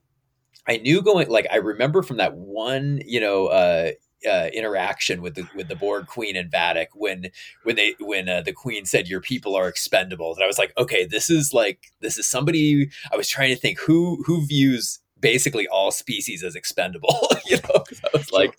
I 0.68 0.78
knew 0.78 1.02
going 1.02 1.30
like 1.30 1.48
I 1.52 1.58
remember 1.58 2.04
from 2.04 2.18
that 2.18 2.36
one, 2.36 3.02
you 3.06 3.20
know, 3.20 3.48
uh 3.48 3.92
uh, 4.26 4.50
interaction 4.54 5.22
with 5.22 5.36
the 5.36 5.48
with 5.56 5.68
the 5.68 5.76
Borg 5.76 6.08
Queen 6.08 6.36
and 6.36 6.52
Vadic 6.52 6.88
when 6.94 7.28
when 7.64 7.76
they 7.76 7.96
when 8.00 8.28
uh, 8.28 8.42
the 8.42 8.54
Queen 8.54 8.86
said 8.86 9.08
your 9.08 9.22
people 9.22 9.56
are 9.56 9.68
expendable 9.68 10.34
and 10.34 10.44
I 10.44 10.48
was 10.48 10.58
like 10.58 10.74
okay 10.80 11.06
this 11.06 11.30
is 11.30 11.54
like 11.54 11.92
this 12.02 12.18
is 12.18 12.26
somebody 12.26 12.90
I 13.12 13.18
was 13.18 13.28
trying 13.28 13.54
to 13.54 13.60
think 13.60 13.80
who 13.80 14.24
who 14.26 14.46
views 14.46 15.00
basically 15.20 15.68
all 15.68 15.92
species 15.92 16.44
as 16.44 16.56
expendable. 16.56 17.28
you 17.46 17.58
know, 17.58 17.84
I 18.14 18.18
was 18.18 18.32
like, 18.32 18.54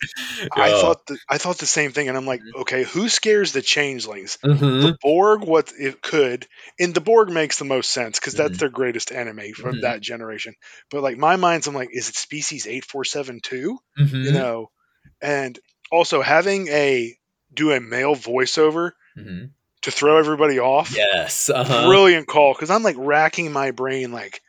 I 0.51 0.71
thought 0.71 1.05
the, 1.05 1.17
I 1.29 1.37
thought 1.37 1.57
the 1.57 1.65
same 1.65 1.91
thing, 1.91 2.07
and 2.07 2.17
I'm 2.17 2.25
like, 2.25 2.41
mm-hmm. 2.41 2.61
okay, 2.61 2.83
who 2.83 3.09
scares 3.09 3.51
the 3.51 3.61
changelings? 3.61 4.37
Mm-hmm. 4.43 4.81
The 4.81 4.97
Borg, 5.01 5.43
what 5.43 5.71
it 5.77 6.01
could, 6.01 6.47
and 6.79 6.93
the 6.93 7.01
Borg 7.01 7.29
makes 7.29 7.59
the 7.59 7.65
most 7.65 7.89
sense 7.89 8.19
because 8.19 8.33
that's 8.33 8.51
mm-hmm. 8.51 8.59
their 8.59 8.69
greatest 8.69 9.11
enemy 9.11 9.53
from 9.53 9.73
mm-hmm. 9.73 9.81
that 9.81 10.01
generation. 10.01 10.55
But 10.89 11.03
like 11.03 11.17
my 11.17 11.35
mind's, 11.35 11.67
I'm 11.67 11.75
like, 11.75 11.89
is 11.91 12.09
it 12.09 12.15
species 12.15 12.67
eight 12.67 12.85
four 12.85 13.03
seven 13.03 13.39
two? 13.41 13.77
You 13.97 14.05
mm-hmm. 14.05 14.33
know, 14.33 14.71
and 15.21 15.57
also 15.91 16.21
having 16.21 16.67
a 16.67 17.15
do 17.53 17.71
a 17.71 17.79
male 17.79 18.15
voiceover. 18.15 18.91
to 19.83 19.91
throw 19.91 20.17
everybody 20.17 20.59
off. 20.59 20.93
Yes, 20.95 21.49
uh-huh. 21.49 21.87
Brilliant 21.87 22.27
call 22.27 22.53
because 22.53 22.69
I'm 22.69 22.83
like 22.83 22.97
racking 22.97 23.53
my 23.53 23.71
brain 23.71 24.11
like 24.11 24.41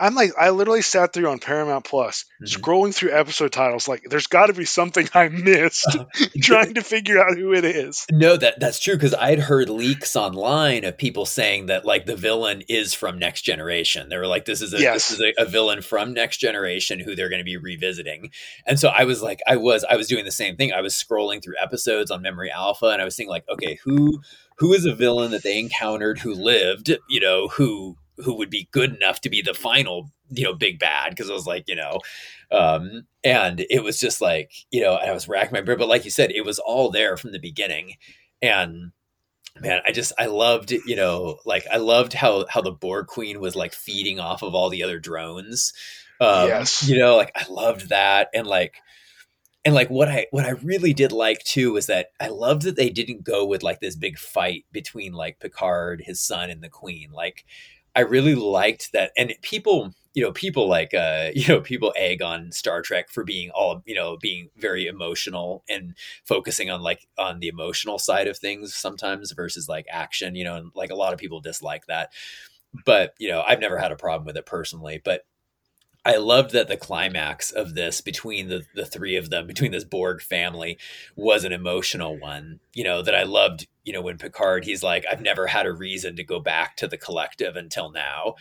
I'm 0.00 0.14
like 0.14 0.30
I 0.38 0.50
literally 0.50 0.82
sat 0.82 1.12
through 1.12 1.28
on 1.28 1.38
Paramount 1.40 1.84
Plus 1.84 2.24
Mhm. 2.42 2.60
scrolling 2.60 2.94
through 2.94 3.12
episode 3.12 3.50
titles 3.52 3.88
like 3.88 4.02
there's 4.08 4.28
got 4.28 4.46
to 4.46 4.52
be 4.52 4.64
something 4.64 5.08
I 5.14 5.28
missed 5.28 5.88
trying 6.42 6.74
to 6.74 6.82
figure 6.82 7.20
out 7.20 7.36
who 7.36 7.52
it 7.52 7.64
is. 7.64 8.06
No, 8.10 8.36
that 8.36 8.60
that's 8.60 8.78
true 8.78 8.94
because 8.94 9.14
I'd 9.14 9.40
heard 9.40 9.68
leaks 9.68 10.14
online 10.14 10.84
of 10.84 10.96
people 10.96 11.26
saying 11.26 11.66
that 11.66 11.84
like 11.84 12.06
the 12.06 12.14
villain 12.16 12.62
is 12.68 12.94
from 12.94 13.18
Next 13.18 13.42
Generation. 13.42 14.08
They 14.08 14.16
were 14.18 14.26
like, 14.28 14.44
"This 14.44 14.62
is 14.62 14.72
a 14.72 14.78
Yes. 14.78 15.08
this 15.08 15.18
is 15.18 15.20
a, 15.38 15.42
a 15.42 15.44
villain 15.46 15.82
from 15.82 16.12
Next 16.14 16.36
Generation 16.38 17.00
who 17.00 17.16
they're 17.16 17.28
going 17.28 17.40
to 17.40 17.44
be 17.44 17.56
revisiting." 17.56 18.30
And 18.66 18.78
so 18.78 18.88
I 18.90 19.04
was 19.04 19.20
like, 19.22 19.40
I 19.48 19.56
was 19.56 19.84
I 19.84 19.96
was 19.96 20.06
doing 20.06 20.24
the 20.24 20.30
same 20.30 20.56
thing. 20.56 20.72
I 20.72 20.80
was 20.80 20.94
scrolling 20.94 21.42
through 21.42 21.54
episodes 21.60 22.10
on 22.10 22.22
Memory 22.22 22.50
Alpha, 22.52 22.86
and 22.86 23.02
I 23.02 23.04
was 23.04 23.16
thinking 23.16 23.30
like, 23.30 23.48
okay, 23.48 23.78
who 23.84 24.20
who 24.58 24.72
is 24.74 24.84
a 24.84 24.94
villain 24.94 25.30
that 25.32 25.42
they 25.42 25.58
encountered 25.58 26.20
who 26.20 26.34
lived? 26.34 26.96
You 27.08 27.20
know, 27.20 27.48
who 27.48 27.96
who 28.24 28.34
would 28.34 28.50
be 28.50 28.68
good 28.72 28.94
enough 28.94 29.20
to 29.20 29.30
be 29.30 29.42
the 29.42 29.54
final 29.54 30.10
you 30.30 30.44
know 30.44 30.54
big 30.54 30.78
bad 30.78 31.10
because 31.10 31.30
I 31.30 31.32
was 31.32 31.46
like 31.46 31.64
you 31.68 31.76
know 31.76 32.00
um 32.50 33.06
and 33.24 33.64
it 33.70 33.82
was 33.82 33.98
just 33.98 34.20
like 34.20 34.52
you 34.70 34.82
know 34.82 34.94
i 34.94 35.12
was 35.12 35.28
racking 35.28 35.52
my 35.52 35.60
brain 35.60 35.78
but 35.78 35.88
like 35.88 36.04
you 36.04 36.10
said 36.10 36.30
it 36.30 36.44
was 36.44 36.58
all 36.58 36.90
there 36.90 37.16
from 37.16 37.32
the 37.32 37.38
beginning. 37.38 37.94
And 38.40 38.92
man 39.60 39.80
i 39.86 39.92
just 39.92 40.12
i 40.18 40.26
loved 40.26 40.70
you 40.70 40.94
know 40.94 41.38
like 41.44 41.66
i 41.72 41.78
loved 41.78 42.12
how 42.12 42.46
how 42.48 42.60
the 42.60 42.70
borg 42.70 43.06
queen 43.06 43.40
was 43.40 43.56
like 43.56 43.72
feeding 43.74 44.20
off 44.20 44.42
of 44.42 44.54
all 44.54 44.68
the 44.70 44.82
other 44.82 44.98
drones. 44.98 45.72
Um 46.20 46.48
Yes. 46.48 46.88
you 46.88 46.98
know 46.98 47.16
like 47.16 47.32
i 47.34 47.44
loved 47.50 47.88
that. 47.88 48.28
And 48.34 48.46
like 48.46 48.76
and 49.64 49.74
like 49.74 49.90
what 49.90 50.08
i 50.08 50.26
what 50.30 50.44
i 50.44 50.50
really 50.50 50.94
did 50.94 51.12
like 51.12 51.42
too 51.44 51.72
was 51.72 51.86
that 51.86 52.08
i 52.20 52.28
loved 52.28 52.62
that 52.62 52.76
they 52.76 52.90
didn't 52.90 53.24
go 53.24 53.44
with 53.44 53.62
like 53.62 53.80
this 53.80 53.96
big 53.96 54.18
fight 54.18 54.64
between 54.72 55.12
like 55.12 55.40
picard 55.40 56.02
his 56.04 56.20
son 56.20 56.50
and 56.50 56.62
the 56.62 56.68
queen. 56.68 57.10
Like 57.10 57.44
i 57.98 58.02
really 58.02 58.36
liked 58.36 58.92
that 58.92 59.10
and 59.18 59.34
people 59.42 59.92
you 60.14 60.22
know 60.22 60.32
people 60.32 60.68
like 60.68 60.94
uh 60.94 61.30
you 61.34 61.46
know 61.48 61.60
people 61.60 61.92
egg 61.96 62.22
on 62.22 62.52
star 62.52 62.80
trek 62.80 63.10
for 63.10 63.24
being 63.24 63.50
all 63.50 63.82
you 63.86 63.94
know 63.94 64.16
being 64.20 64.48
very 64.56 64.86
emotional 64.86 65.64
and 65.68 65.94
focusing 66.24 66.70
on 66.70 66.80
like 66.80 67.06
on 67.18 67.40
the 67.40 67.48
emotional 67.48 67.98
side 67.98 68.28
of 68.28 68.38
things 68.38 68.74
sometimes 68.74 69.32
versus 69.32 69.68
like 69.68 69.86
action 69.90 70.34
you 70.34 70.44
know 70.44 70.54
and 70.54 70.70
like 70.74 70.90
a 70.90 70.94
lot 70.96 71.12
of 71.12 71.18
people 71.18 71.40
dislike 71.40 71.86
that. 71.86 72.12
But 72.84 73.14
you 73.18 73.28
know 73.28 73.42
i've 73.46 73.60
never 73.60 73.78
had 73.78 73.92
a 73.92 73.96
problem 73.96 74.26
with 74.26 74.36
it 74.36 74.46
personally 74.46 75.00
but 75.04 75.24
I 76.04 76.16
loved 76.16 76.52
that 76.52 76.68
the 76.68 76.76
climax 76.76 77.50
of 77.50 77.74
this 77.74 78.00
between 78.00 78.48
the, 78.48 78.64
the 78.74 78.86
three 78.86 79.16
of 79.16 79.30
them, 79.30 79.46
between 79.46 79.72
this 79.72 79.84
Borg 79.84 80.22
family, 80.22 80.78
was 81.16 81.44
an 81.44 81.52
emotional 81.52 82.18
one. 82.18 82.60
You 82.74 82.84
know, 82.84 83.02
that 83.02 83.14
I 83.14 83.24
loved, 83.24 83.66
you 83.84 83.92
know, 83.92 84.00
when 84.00 84.16
Picard, 84.16 84.64
he's 84.64 84.82
like, 84.82 85.04
I've 85.10 85.20
never 85.20 85.48
had 85.48 85.66
a 85.66 85.72
reason 85.72 86.16
to 86.16 86.24
go 86.24 86.40
back 86.40 86.76
to 86.76 86.88
the 86.88 86.96
collective 86.96 87.56
until 87.56 87.90
now. 87.90 88.36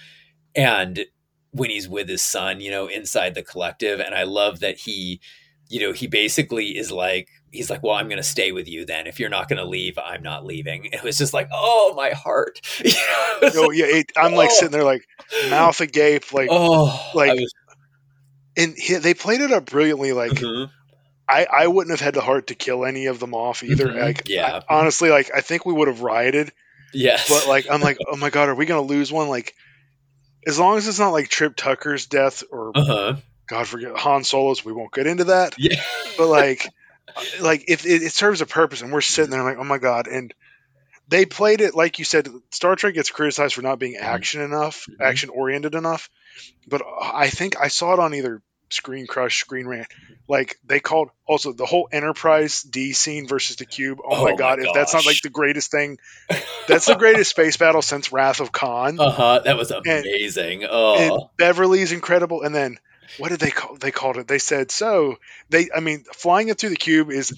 And 0.56 1.06
when 1.52 1.70
he's 1.70 1.90
with 1.90 2.08
his 2.08 2.24
son, 2.24 2.62
you 2.62 2.72
know, 2.72 2.88
inside 2.88 3.36
the 3.36 3.44
collective. 3.44 4.00
And 4.00 4.14
I 4.14 4.24
love 4.24 4.60
that 4.60 4.80
he, 4.80 5.20
you 5.70 5.82
know, 5.82 5.92
he 5.94 6.08
basically 6.08 6.78
is 6.78 6.92
like, 6.92 7.30
he's 7.52 7.70
like, 7.70 7.84
well, 7.84 7.94
I'm 7.96 8.08
going 8.08 8.18
to 8.18 8.24
stay 8.24 8.52
with 8.52 8.68
you 8.68 8.86
then. 8.86 9.08
If 9.08 9.20
you're 9.20 9.30
not 9.30 9.50
going 9.50 9.58
to 9.58 9.66
leave, 9.66 9.98
I'm 9.98 10.24
not 10.24 10.46
leaving. 10.46 10.86
It 10.86 11.04
was 11.04 11.18
just 11.18 11.34
like, 11.34 11.50
oh, 11.52 11.94
my 11.96 12.12
heart. 12.12 12.62
You 12.84 12.92
know, 12.92 13.38
it 13.48 13.56
No, 13.56 13.72
yeah, 13.72 13.86
it, 13.88 14.12
I'm 14.16 14.34
like 14.34 14.50
Oh. 14.50 14.54
sitting 14.54 14.72
there 14.72 14.84
like 14.84 15.04
mouth 15.50 15.80
agape, 15.82 16.32
like, 16.34 16.50
oh, 16.52 17.12
like, 17.14 17.34
was, 17.40 17.54
and 18.56 18.76
he, 18.78 18.96
they 18.96 19.14
played 19.14 19.42
it 19.42 19.52
up 19.52 19.66
brilliantly. 19.66 20.14
Like, 20.14 20.32
Mhm. 20.32 20.70
I, 21.30 21.46
I 21.54 21.68
wouldn't 21.68 21.92
have 21.92 22.00
had 22.04 22.14
the 22.14 22.22
heart 22.22 22.48
to 22.48 22.56
kill 22.56 22.86
any 22.86 23.08
of 23.08 23.20
them 23.20 23.34
off 23.34 23.62
either. 23.64 23.88
Mhm, 23.88 24.00
Like, 24.02 24.30
yeah. 24.30 24.62
I- 24.68 24.80
honestly, 24.80 25.10
like, 25.10 25.30
I 25.36 25.42
think 25.42 25.66
we 25.66 25.74
would 25.74 25.90
have 25.90 26.02
rioted, 26.02 26.52
yes. 26.94 27.28
but 27.30 27.48
like, 27.48 27.68
I'm 27.70 27.82
like, 27.82 27.98
oh 28.12 28.16
my 28.16 28.30
god, 28.30 28.48
are 28.50 28.56
we 28.56 28.66
gonna 28.66 28.82
lose 28.82 29.12
one? 29.12 29.28
Like, 29.28 29.54
as 30.48 30.58
long 30.58 30.78
as 30.78 30.88
it's 30.88 31.00
not 31.00 31.10
like 31.10 31.28
Trip 31.28 31.56
Tucker's 31.58 32.06
death 32.06 32.44
or 32.50 32.72
uh-huh. 32.74 33.16
God 33.48 33.68
forget 33.68 33.96
Han 33.98 34.24
Solo's, 34.24 34.64
we 34.66 34.74
won't 34.74 34.94
get 34.94 35.08
into 35.08 35.26
that. 35.26 35.56
Yeah. 35.58 35.82
But 36.18 36.28
like, 36.28 36.68
like 37.40 37.66
if 37.68 37.86
it, 37.86 38.04
it 38.04 38.12
serves 38.12 38.42
a 38.42 38.46
purpose, 38.46 38.82
and 38.82 38.92
we're 38.92 39.02
sitting 39.02 39.32
there 39.32 39.44
like, 39.44 39.58
oh 39.58 39.64
my 39.64 39.78
god, 39.78 40.08
and 40.08 40.34
they 41.08 41.26
played 41.26 41.62
it 41.62 41.74
like 41.76 42.00
you 42.00 42.06
said. 42.06 42.28
Star 42.52 42.76
Trek 42.76 42.94
gets 42.94 43.10
criticized 43.10 43.56
for 43.56 43.62
not 43.62 43.80
being 43.80 43.96
action 43.96 44.42
enough, 44.42 44.86
Mhm. 44.90 45.06
action 45.06 45.30
oriented 45.30 45.74
enough. 45.76 46.10
But 46.68 46.82
I 47.02 47.30
think 47.30 47.56
I 47.60 47.70
saw 47.70 47.94
it 47.94 48.00
on 48.00 48.14
either 48.14 48.42
Screen 48.70 49.08
Crush, 49.08 49.40
Screen 49.40 49.66
Rant. 49.68 49.88
Like 50.28 50.58
they 50.66 50.82
called 50.82 51.10
also 51.26 51.54
the 51.54 51.66
whole 51.66 51.88
Enterprise 51.90 52.62
D 52.64 52.92
scene 52.92 53.26
versus 53.26 53.56
the 53.56 53.66
Cube. 53.66 54.00
Oh, 54.04 54.08
Oh 54.18 54.24
my 54.26 54.32
my 54.32 54.36
god! 54.38 54.60
If 54.60 54.74
that's 54.74 54.94
not 54.94 55.06
like 55.06 55.22
the 55.22 55.30
greatest 55.30 55.72
thing, 55.72 55.98
that's 56.68 56.86
the 56.88 56.96
greatest 56.96 57.30
space 57.30 57.56
battle 57.56 57.82
since 57.82 58.12
Wrath 58.12 58.42
of 58.42 58.52
Khan. 58.52 59.00
Uh-huh. 59.00 59.40
That 59.46 59.56
was 59.56 59.72
amazing. 59.72 60.66
Oh. 60.70 60.98
and 60.98 61.22
Beverly's 61.38 61.94
incredible. 61.94 62.42
And 62.42 62.54
then 62.54 62.78
what 63.18 63.30
did 63.30 63.40
they 63.40 63.52
call? 63.52 63.76
They 63.78 63.92
called 63.92 64.18
it. 64.18 64.28
They 64.28 64.40
said 64.40 64.72
so. 64.72 65.16
They, 65.50 65.70
I 65.76 65.80
mean, 65.80 66.04
flying 66.14 66.50
it 66.50 66.58
through 66.60 66.70
the 66.72 66.76
cube 66.76 67.10
is 67.12 67.34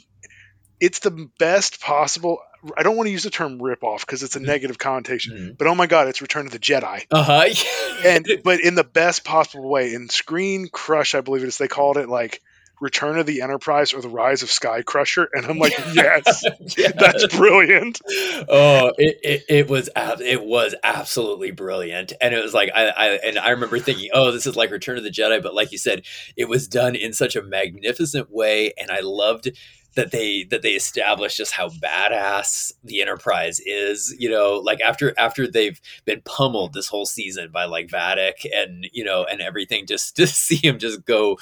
it's 0.80 1.00
the 1.00 1.30
best 1.40 1.82
possible. 1.82 2.40
I 2.78 2.84
don't 2.84 2.98
want 2.98 3.08
to 3.08 3.12
use 3.12 3.24
the 3.24 3.30
term 3.30 3.62
rip 3.62 3.84
off 3.84 4.06
because 4.06 4.22
it's 4.24 4.36
a 4.36 4.40
Mhm. 4.40 4.46
negative 4.46 4.78
connotation. 4.78 5.38
Mhm. 5.38 5.58
But 5.58 5.68
oh 5.68 5.76
my 5.76 5.88
god, 5.88 6.08
it's 6.08 6.22
Return 6.22 6.46
of 6.46 6.52
the 6.52 6.60
Jedi. 6.60 7.06
Uh-huh. 7.12 7.46
And 8.06 8.26
but 8.46 8.62
in 8.62 8.76
the 8.76 8.86
best 8.86 9.26
possible 9.26 9.68
way. 9.70 9.94
In 9.94 10.08
Screen 10.08 10.70
Crush, 10.72 11.16
I 11.16 11.22
believe 11.22 11.44
it 11.44 11.48
is. 11.48 11.58
They 11.58 11.68
called 11.68 11.98
it 11.98 12.08
like 12.08 12.42
Return 12.80 13.18
of 13.20 13.26
the 13.26 13.42
Enterprise 13.42 13.94
or 13.94 14.02
the 14.02 14.10
Rise 14.10 14.44
of 14.44 14.50
Sky 14.52 14.82
Crusher. 14.82 15.30
And 15.34 15.46
I'm 15.46 15.58
like, 15.60 15.74
yes, 15.94 16.44
Yeah. 16.78 16.92
that's 16.92 17.28
brilliant. 17.36 18.02
oh, 18.50 18.92
it, 18.98 19.20
it, 19.24 19.44
it 19.50 19.70
was 19.70 19.89
it 19.96 20.44
was 20.44 20.76
absolutely 20.84 21.52
brilliant, 21.52 22.13
and 22.22 22.34
it 22.34 22.44
was 22.44 22.54
like 22.54 22.70
I, 22.74 22.88
I 22.88 23.08
and 23.26 23.38
I 23.39 23.50
remember 23.52 23.80
thinking, 23.80 24.10
oh, 24.13 24.32
this 24.32 24.46
is 24.46 24.56
like 24.56 24.72
Return 24.72 24.98
of 24.98 25.04
the 25.04 25.10
Jedi, 25.12 25.42
but 25.42 25.54
like 25.54 25.72
you 25.72 25.78
said, 25.78 26.04
it 26.36 26.48
was 26.48 26.68
done 26.68 26.96
in 26.96 27.13
such 27.13 27.36
a 27.36 27.42
magnificent 27.42 28.32
way, 28.32 28.74
and 28.78 28.89
I 28.92 29.00
loved 29.02 29.50
that 29.95 30.12
they 30.12 30.43
that 30.45 30.62
they 30.62 30.71
established 30.71 31.38
just 31.38 31.54
how 31.54 31.69
badass 31.69 32.73
the 32.84 33.02
Enterprise 33.02 33.60
is. 33.65 34.15
You 34.17 34.30
know, 34.30 34.56
like 34.58 34.82
after 34.82 35.13
after 35.17 35.47
they've 35.47 35.80
been 36.06 36.21
pummeled 36.25 36.73
this 36.73 36.88
whole 36.88 37.06
season 37.06 37.52
by 37.52 37.65
like 37.65 37.88
Vadic 37.88 38.45
and 38.54 38.88
you 38.93 39.04
know 39.04 39.25
and 39.25 39.41
everything, 39.41 39.86
just 39.86 40.15
to 40.17 40.28
see 40.28 40.56
him 40.56 40.80
just 40.80 41.06
go 41.06 41.38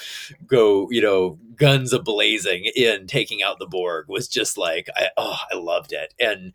go 0.46 0.88
you 0.92 1.02
know 1.02 1.38
guns 1.56 1.94
a 1.94 2.00
blazing 2.00 2.70
in 2.76 3.08
taking 3.08 3.44
out 3.44 3.60
the 3.60 3.68
Borg 3.68 4.08
was 4.08 4.28
just 4.28 4.58
like 4.58 4.88
I 4.96 5.10
oh 5.18 5.38
I 5.52 5.56
loved 5.58 5.92
it 5.92 6.14
and 6.20 6.54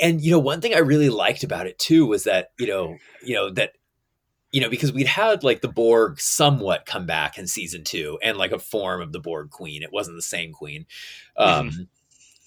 and 0.00 0.20
you 0.20 0.30
know 0.30 0.38
one 0.38 0.60
thing 0.60 0.74
I 0.74 0.78
really 0.78 1.10
liked 1.10 1.44
about 1.44 1.66
it 1.66 1.78
too 1.78 2.06
was 2.06 2.24
that 2.24 2.52
you 2.58 2.66
know 2.66 2.96
you 3.22 3.34
know 3.34 3.50
that 3.50 3.72
you 4.52 4.60
know 4.60 4.70
because 4.70 4.92
we'd 4.92 5.06
had 5.06 5.44
like 5.44 5.60
the 5.60 5.68
Borg 5.68 6.20
somewhat 6.20 6.86
come 6.86 7.06
back 7.06 7.38
in 7.38 7.46
season 7.46 7.84
two 7.84 8.18
and 8.22 8.38
like 8.38 8.52
a 8.52 8.58
form 8.58 9.00
of 9.00 9.12
the 9.12 9.20
Borg 9.20 9.50
Queen. 9.50 9.82
It 9.82 9.92
wasn't 9.92 10.16
the 10.16 10.22
same 10.22 10.52
Queen. 10.52 10.86
Um 11.36 11.88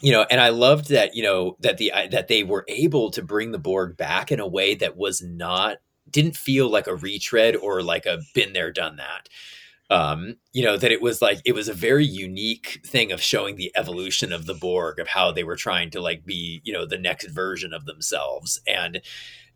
you 0.01 0.11
know 0.11 0.25
and 0.29 0.41
I 0.41 0.49
loved 0.49 0.89
that 0.89 1.15
you 1.15 1.23
know 1.23 1.57
that 1.61 1.77
the 1.77 1.91
that 2.11 2.27
they 2.27 2.43
were 2.43 2.65
able 2.67 3.11
to 3.11 3.21
bring 3.21 3.51
the 3.51 3.59
Borg 3.59 3.97
back 3.97 4.31
in 4.31 4.39
a 4.39 4.47
way 4.47 4.75
that 4.75 4.97
was 4.97 5.21
not 5.21 5.77
didn't 6.09 6.37
feel 6.37 6.69
like 6.69 6.87
a 6.87 6.95
retread 6.95 7.55
or 7.55 7.81
like 7.81 8.05
a 8.05 8.19
been 8.33 8.53
there 8.53 8.71
done 8.71 8.97
that. 8.97 9.29
Um, 9.89 10.37
you 10.53 10.63
know 10.63 10.77
that 10.77 10.91
it 10.91 11.01
was 11.01 11.21
like 11.21 11.39
it 11.45 11.53
was 11.53 11.67
a 11.67 11.73
very 11.73 12.05
unique 12.05 12.81
thing 12.85 13.11
of 13.11 13.21
showing 13.21 13.57
the 13.57 13.71
evolution 13.75 14.31
of 14.31 14.45
the 14.45 14.53
Borg 14.53 14.99
of 14.99 15.07
how 15.07 15.31
they 15.31 15.43
were 15.43 15.55
trying 15.55 15.91
to 15.91 16.01
like 16.01 16.25
be 16.25 16.61
you 16.63 16.73
know 16.73 16.85
the 16.85 16.97
next 16.97 17.27
version 17.27 17.73
of 17.73 17.85
themselves. 17.85 18.59
And 18.65 19.01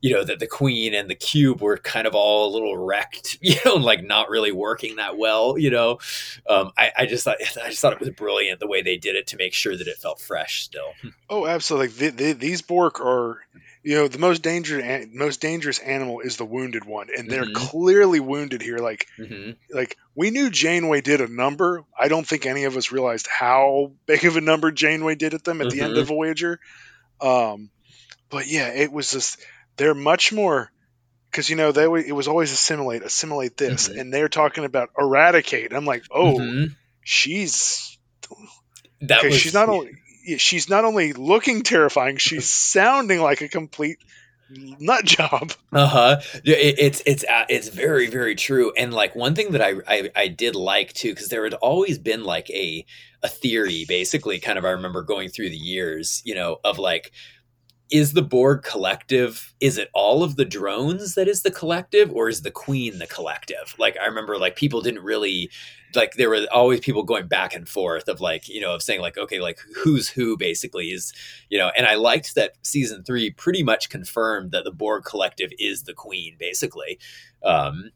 you 0.01 0.13
know 0.13 0.23
that 0.23 0.39
the 0.39 0.47
queen 0.47 0.93
and 0.93 1.09
the 1.09 1.15
cube 1.15 1.61
were 1.61 1.77
kind 1.77 2.05
of 2.07 2.13
all 2.15 2.49
a 2.49 2.53
little 2.53 2.77
wrecked 2.77 3.37
you 3.41 3.55
know 3.65 3.75
like 3.75 4.03
not 4.03 4.29
really 4.29 4.51
working 4.51 4.97
that 4.97 5.17
well 5.17 5.57
you 5.57 5.69
know 5.71 5.97
um, 6.49 6.71
I, 6.77 6.91
I 6.99 7.05
just 7.05 7.23
thought 7.23 7.37
I 7.63 7.69
just 7.69 7.81
thought 7.81 7.93
it 7.93 7.99
was 7.99 8.09
brilliant 8.11 8.59
the 8.59 8.67
way 8.67 8.81
they 8.81 8.97
did 8.97 9.15
it 9.15 9.27
to 9.27 9.37
make 9.37 9.53
sure 9.53 9.75
that 9.75 9.87
it 9.87 9.97
felt 9.97 10.19
fresh 10.19 10.63
still 10.63 10.93
Oh, 11.29 11.45
absolutely. 11.45 11.89
Th 11.89 12.15
th 12.15 12.37
these 12.37 12.61
Borg 12.61 13.01
are, 13.01 13.41
you 13.83 13.95
know, 13.95 14.07
the 14.07 14.17
most 14.17 14.43
dangerous 14.43 15.07
most 15.11 15.41
dangerous 15.41 15.77
animal 15.79 16.21
is 16.21 16.37
the 16.37 16.45
wounded 16.45 16.85
one, 16.85 17.07
and 17.15 17.29
they're 17.29 17.43
Mhm. 17.43 17.53
clearly 17.53 18.21
wounded 18.21 18.61
here. 18.61 18.77
Like, 18.77 19.07
hmm 19.17 19.51
like 19.69 19.97
we 20.15 20.31
knew 20.31 20.49
Janeway 20.49 21.01
did 21.01 21.19
a 21.19 21.27
number. 21.27 21.83
I 21.99 22.07
don't 22.07 22.25
think 22.25 22.45
any 22.45 22.63
of 22.63 22.77
us 22.77 22.93
realized 22.93 23.27
how 23.27 23.91
big 24.05 24.23
of 24.23 24.37
a 24.37 24.41
number 24.41 24.71
Janeway 24.71 25.15
did 25.15 25.33
at 25.33 25.43
them 25.43 25.59
at 25.59 25.69
the 25.69 25.81
end 25.81 25.97
Mhm. 25.97 25.99
of 25.99 26.07
Voyager. 26.07 26.59
Um, 27.19 27.69
but 28.29 28.47
yeah, 28.47 28.69
it 28.69 28.91
was 28.91 29.11
just 29.11 29.39
they're 29.77 29.95
much 29.95 30.33
more 30.33 30.71
because 31.31 31.49
you 31.49 31.55
know 31.55 31.71
they 31.71 31.83
it 32.07 32.13
was 32.15 32.27
always 32.27 32.51
assimilate, 32.51 33.03
assimilate 33.03 33.57
this, 33.57 33.89
Mhm. 33.89 33.99
and 33.99 34.13
they're 34.13 34.29
talking 34.29 34.65
about 34.65 34.89
eradicate. 34.97 35.73
I'm 35.73 35.85
like, 35.85 36.03
oh, 36.11 36.39
Mhm. 36.39 36.75
she's 37.03 37.97
that 39.01 39.23
was 39.23 39.39
she's 39.39 39.53
not 39.53 39.69
only 39.69 39.91
she's 40.37 40.69
not 40.69 40.83
only 40.85 41.13
looking 41.13 41.63
terrifying, 41.63 42.17
she's 42.17 42.49
sounding 42.49 43.21
like 43.21 43.41
a 43.41 43.47
complete 43.47 43.97
nut 44.49 45.03
job. 45.05 45.51
Uh-huh. 45.73 46.21
Yeah, 46.43 46.55
it, 46.55 46.75
it's 46.79 47.01
it's 47.05 47.23
uh, 47.25 47.45
it's 47.49 47.67
very 47.69 48.07
very 48.07 48.35
true. 48.35 48.71
And 48.77 48.93
like 48.93 49.15
one 49.15 49.35
thing 49.35 49.51
that 49.51 49.61
I 49.61 49.75
I, 49.87 50.09
I 50.15 50.27
did 50.27 50.55
like 50.55 50.93
too 50.93 51.13
cuz 51.15 51.27
there 51.29 51.43
had 51.43 51.53
always 51.53 51.97
been 51.99 52.23
like 52.23 52.49
a 52.49 52.85
a 53.23 53.27
theory 53.27 53.85
basically 53.87 54.39
kind 54.39 54.57
of 54.57 54.65
I 54.65 54.71
remember 54.71 55.01
going 55.01 55.29
through 55.29 55.49
the 55.49 55.57
years, 55.57 56.21
you 56.25 56.35
know, 56.35 56.59
of 56.63 56.77
like 56.79 57.11
is 57.89 58.13
the 58.13 58.21
Borg 58.21 58.63
collective? 58.63 59.53
Is 59.59 59.77
it 59.77 59.89
all 59.93 60.23
of 60.23 60.35
the 60.35 60.45
drones 60.45 61.15
that 61.15 61.27
is 61.27 61.43
the 61.43 61.51
collective, 61.51 62.11
or 62.11 62.29
is 62.29 62.41
the 62.41 62.51
Queen 62.51 62.99
the 62.99 63.07
collective? 63.07 63.75
Like 63.77 63.97
I 64.01 64.05
remember, 64.05 64.37
like 64.37 64.55
people 64.55 64.81
didn't 64.81 65.03
really 65.03 65.49
like 65.95 66.13
there 66.13 66.29
were 66.29 66.45
always 66.51 66.79
people 66.79 67.03
going 67.03 67.27
back 67.27 67.55
and 67.55 67.67
forth 67.67 68.07
of 68.07 68.19
like 68.19 68.49
you 68.49 68.59
know 68.59 68.75
of 68.75 68.81
saying 68.81 69.01
like 69.01 69.17
okay 69.17 69.39
like 69.39 69.59
who's 69.75 70.09
who 70.09 70.35
basically 70.37 70.87
is 70.87 71.13
you 71.49 71.57
know 71.57 71.71
and 71.77 71.85
i 71.85 71.95
liked 71.95 72.35
that 72.35 72.51
season 72.61 73.03
three 73.03 73.31
pretty 73.31 73.63
much 73.63 73.89
confirmed 73.89 74.51
that 74.51 74.65
the 74.65 74.71
borg 74.71 75.05
collective 75.05 75.49
is 75.59 75.83
the 75.83 75.93
queen 75.93 76.35
basically 76.37 76.99
um 77.43 77.89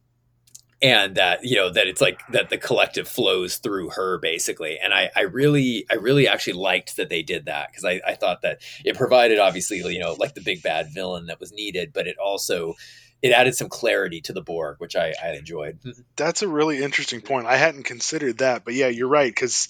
and 0.81 1.15
that 1.15 1.43
you 1.43 1.55
know 1.55 1.69
that 1.69 1.87
it's 1.87 2.01
like 2.01 2.25
that 2.29 2.49
the 2.49 2.57
collective 2.57 3.07
flows 3.07 3.57
through 3.57 3.89
her 3.89 4.17
basically 4.17 4.79
and 4.79 4.93
i 4.93 5.09
i 5.15 5.21
really 5.21 5.85
i 5.91 5.95
really 5.95 6.27
actually 6.27 6.53
liked 6.53 6.97
that 6.97 7.09
they 7.09 7.21
did 7.21 7.45
that 7.45 7.69
because 7.69 7.85
I, 7.85 8.01
I 8.05 8.15
thought 8.15 8.41
that 8.41 8.61
it 8.83 8.97
provided 8.97 9.39
obviously 9.39 9.79
you 9.79 9.99
know 9.99 10.15
like 10.17 10.33
the 10.33 10.41
big 10.41 10.63
bad 10.63 10.87
villain 10.93 11.27
that 11.27 11.39
was 11.39 11.51
needed 11.51 11.91
but 11.93 12.07
it 12.07 12.17
also 12.17 12.75
it 13.21 13.31
added 13.31 13.55
some 13.55 13.69
clarity 13.69 14.21
to 14.21 14.33
the 14.33 14.41
borg 14.41 14.77
which 14.79 14.95
i 14.95 15.13
i 15.23 15.29
enjoyed 15.33 15.79
that's 16.15 16.41
a 16.41 16.47
really 16.47 16.81
interesting 16.81 17.21
point 17.21 17.45
i 17.45 17.57
hadn't 17.57 17.83
considered 17.83 18.39
that 18.39 18.65
but 18.65 18.73
yeah 18.73 18.87
you're 18.87 19.07
right 19.07 19.33
because 19.33 19.69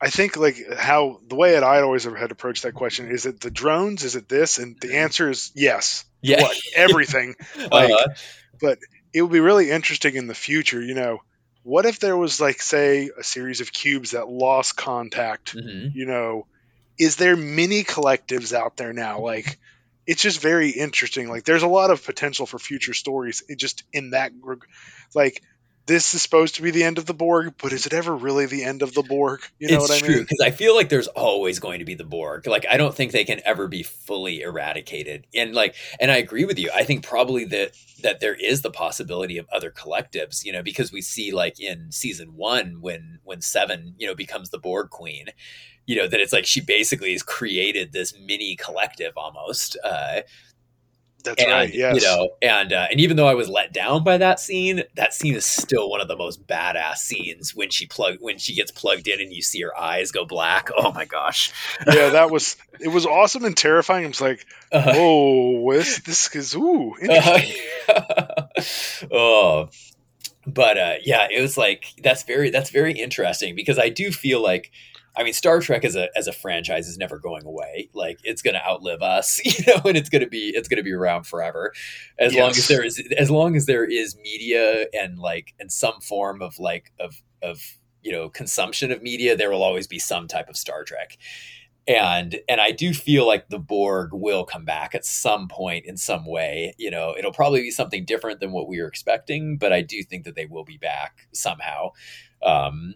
I 0.00 0.10
think 0.10 0.36
like 0.36 0.56
how 0.76 1.18
the 1.26 1.34
way 1.34 1.54
that 1.54 1.64
I 1.64 1.80
always 1.80 2.04
had 2.04 2.30
approached 2.30 2.62
that 2.62 2.74
question 2.74 3.10
is 3.10 3.26
it 3.26 3.40
the 3.40 3.50
drones? 3.50 4.04
Is 4.04 4.14
it 4.14 4.28
this? 4.28 4.58
And 4.58 4.80
the 4.80 4.98
answer 4.98 5.28
is 5.28 5.50
yes. 5.56 6.04
Yeah, 6.20 6.42
what, 6.42 6.56
everything. 6.76 7.34
Like, 7.56 7.90
uh-huh. 7.90 8.14
but 8.60 8.78
it 9.18 9.22
would 9.22 9.32
be 9.32 9.40
really 9.40 9.70
interesting 9.70 10.14
in 10.14 10.28
the 10.28 10.34
future. 10.34 10.80
You 10.80 10.94
know, 10.94 11.18
what 11.64 11.86
if 11.86 11.98
there 11.98 12.16
was 12.16 12.40
like 12.40 12.62
say 12.62 13.10
a 13.18 13.24
series 13.24 13.60
of 13.60 13.72
cubes 13.72 14.12
that 14.12 14.28
lost 14.28 14.76
contact? 14.76 15.56
Mm-hmm. 15.56 15.98
You 15.98 16.06
know, 16.06 16.46
is 16.98 17.16
there 17.16 17.36
mini 17.36 17.82
collectives 17.82 18.52
out 18.52 18.76
there 18.76 18.92
now? 18.92 19.20
Like, 19.20 19.58
it's 20.06 20.22
just 20.22 20.40
very 20.40 20.70
interesting. 20.70 21.28
Like, 21.28 21.44
there's 21.44 21.64
a 21.64 21.68
lot 21.68 21.90
of 21.90 22.04
potential 22.04 22.46
for 22.46 22.60
future 22.60 22.94
stories. 22.94 23.42
It 23.48 23.58
just 23.58 23.82
in 23.92 24.10
that 24.10 24.30
like 25.16 25.42
this 25.88 26.14
is 26.14 26.20
supposed 26.20 26.56
to 26.56 26.62
be 26.62 26.70
the 26.70 26.84
end 26.84 26.98
of 26.98 27.06
the 27.06 27.14
Borg, 27.14 27.54
but 27.60 27.72
is 27.72 27.86
it 27.86 27.94
ever 27.94 28.14
really 28.14 28.44
the 28.44 28.62
end 28.62 28.82
of 28.82 28.92
the 28.92 29.02
Borg? 29.02 29.40
You 29.58 29.68
know 29.68 29.78
it's 29.78 29.88
what 29.88 30.04
I 30.04 30.06
mean? 30.06 30.20
Because 30.20 30.40
I 30.44 30.50
feel 30.50 30.76
like 30.76 30.90
there's 30.90 31.08
always 31.08 31.58
going 31.58 31.78
to 31.78 31.86
be 31.86 31.94
the 31.94 32.04
Borg. 32.04 32.46
Like 32.46 32.66
I 32.70 32.76
don't 32.76 32.94
think 32.94 33.10
they 33.10 33.24
can 33.24 33.40
ever 33.44 33.66
be 33.68 33.82
fully 33.82 34.42
eradicated. 34.42 35.26
And 35.34 35.54
like, 35.54 35.74
and 35.98 36.10
I 36.10 36.18
agree 36.18 36.44
with 36.44 36.58
you. 36.58 36.70
I 36.74 36.84
think 36.84 37.04
probably 37.04 37.46
that 37.46 37.72
that 38.02 38.20
there 38.20 38.34
is 38.34 38.60
the 38.60 38.70
possibility 38.70 39.38
of 39.38 39.48
other 39.50 39.70
collectives. 39.70 40.44
You 40.44 40.52
know, 40.52 40.62
because 40.62 40.92
we 40.92 41.00
see 41.00 41.32
like 41.32 41.58
in 41.58 41.90
season 41.90 42.36
one 42.36 42.82
when 42.82 43.18
when 43.24 43.40
Seven 43.40 43.94
you 43.98 44.06
know 44.06 44.14
becomes 44.14 44.50
the 44.50 44.58
Borg 44.58 44.90
Queen. 44.90 45.28
You 45.86 45.96
know 45.96 46.06
that 46.06 46.20
it's 46.20 46.34
like 46.34 46.44
she 46.44 46.60
basically 46.60 47.12
has 47.12 47.22
created 47.22 47.92
this 47.92 48.14
mini 48.20 48.56
collective 48.56 49.14
almost. 49.16 49.78
Uh, 49.82 50.20
that's 51.24 51.42
and, 51.42 51.52
right. 51.52 51.74
Yes. 51.74 51.96
You 51.96 52.02
know, 52.02 52.30
and 52.40 52.72
uh, 52.72 52.86
and 52.90 53.00
even 53.00 53.16
though 53.16 53.26
I 53.26 53.34
was 53.34 53.48
let 53.48 53.72
down 53.72 54.04
by 54.04 54.18
that 54.18 54.38
scene, 54.38 54.84
that 54.94 55.12
scene 55.12 55.34
is 55.34 55.44
still 55.44 55.90
one 55.90 56.00
of 56.00 56.08
the 56.08 56.16
most 56.16 56.46
badass 56.46 56.98
scenes 56.98 57.54
when 57.54 57.70
she 57.70 57.86
plug 57.86 58.18
when 58.20 58.38
she 58.38 58.54
gets 58.54 58.70
plugged 58.70 59.08
in 59.08 59.20
and 59.20 59.32
you 59.32 59.42
see 59.42 59.60
her 59.62 59.76
eyes 59.78 60.10
go 60.12 60.24
black. 60.24 60.70
Oh 60.80 60.92
my 60.92 61.06
gosh. 61.06 61.52
yeah, 61.86 62.10
that 62.10 62.30
was 62.30 62.56
it 62.78 62.88
was 62.88 63.04
awesome 63.04 63.44
and 63.44 63.56
terrifying. 63.56 64.04
I 64.04 64.08
was 64.08 64.20
like, 64.20 64.46
uh, 64.70 64.92
oh, 64.94 65.72
this 65.72 65.98
this 66.00 66.34
is 66.36 66.54
ooh 66.54 66.94
interesting. 67.02 67.56
Uh, 67.88 68.42
oh, 69.12 69.68
but 70.46 70.78
uh, 70.78 70.94
yeah, 71.04 71.26
it 71.30 71.42
was 71.42 71.58
like 71.58 71.86
that's 72.02 72.22
very 72.22 72.50
that's 72.50 72.70
very 72.70 72.92
interesting 72.92 73.56
because 73.56 73.78
I 73.78 73.88
do 73.88 74.12
feel 74.12 74.40
like 74.40 74.70
I 75.18 75.24
mean, 75.24 75.32
Star 75.32 75.60
Trek 75.60 75.84
as 75.84 75.96
a 75.96 76.08
as 76.16 76.28
a 76.28 76.32
franchise 76.32 76.86
is 76.86 76.96
never 76.96 77.18
going 77.18 77.44
away. 77.44 77.90
Like 77.92 78.20
it's 78.22 78.40
going 78.40 78.54
to 78.54 78.64
outlive 78.64 79.02
us, 79.02 79.40
you 79.44 79.64
know, 79.66 79.82
and 79.84 79.96
it's 79.96 80.08
going 80.08 80.22
to 80.22 80.28
be 80.28 80.52
it's 80.54 80.68
going 80.68 80.78
to 80.78 80.84
be 80.84 80.92
around 80.92 81.26
forever, 81.26 81.72
as 82.18 82.32
yes. 82.32 82.40
long 82.40 82.50
as 82.50 82.68
there 82.68 82.84
is 82.84 83.02
as 83.18 83.30
long 83.30 83.56
as 83.56 83.66
there 83.66 83.84
is 83.84 84.16
media 84.16 84.86
and 84.92 85.18
like 85.18 85.54
and 85.58 85.72
some 85.72 86.00
form 86.00 86.40
of 86.40 86.58
like 86.60 86.92
of 87.00 87.22
of 87.42 87.60
you 88.02 88.12
know 88.12 88.28
consumption 88.28 88.92
of 88.92 89.02
media, 89.02 89.36
there 89.36 89.50
will 89.50 89.64
always 89.64 89.88
be 89.88 89.98
some 89.98 90.28
type 90.28 90.48
of 90.48 90.56
Star 90.56 90.84
Trek. 90.84 91.18
And 91.88 92.38
and 92.48 92.60
I 92.60 92.70
do 92.70 92.94
feel 92.94 93.26
like 93.26 93.48
the 93.48 93.58
Borg 93.58 94.10
will 94.12 94.44
come 94.44 94.64
back 94.64 94.94
at 94.94 95.04
some 95.04 95.48
point 95.48 95.84
in 95.84 95.96
some 95.96 96.26
way. 96.26 96.74
You 96.78 96.92
know, 96.92 97.16
it'll 97.18 97.32
probably 97.32 97.62
be 97.62 97.70
something 97.72 98.04
different 98.04 98.38
than 98.38 98.52
what 98.52 98.68
we 98.68 98.80
were 98.80 98.86
expecting, 98.86 99.58
but 99.58 99.72
I 99.72 99.80
do 99.80 100.04
think 100.04 100.24
that 100.26 100.36
they 100.36 100.46
will 100.46 100.64
be 100.64 100.76
back 100.76 101.26
somehow. 101.32 101.90
Um, 102.42 102.94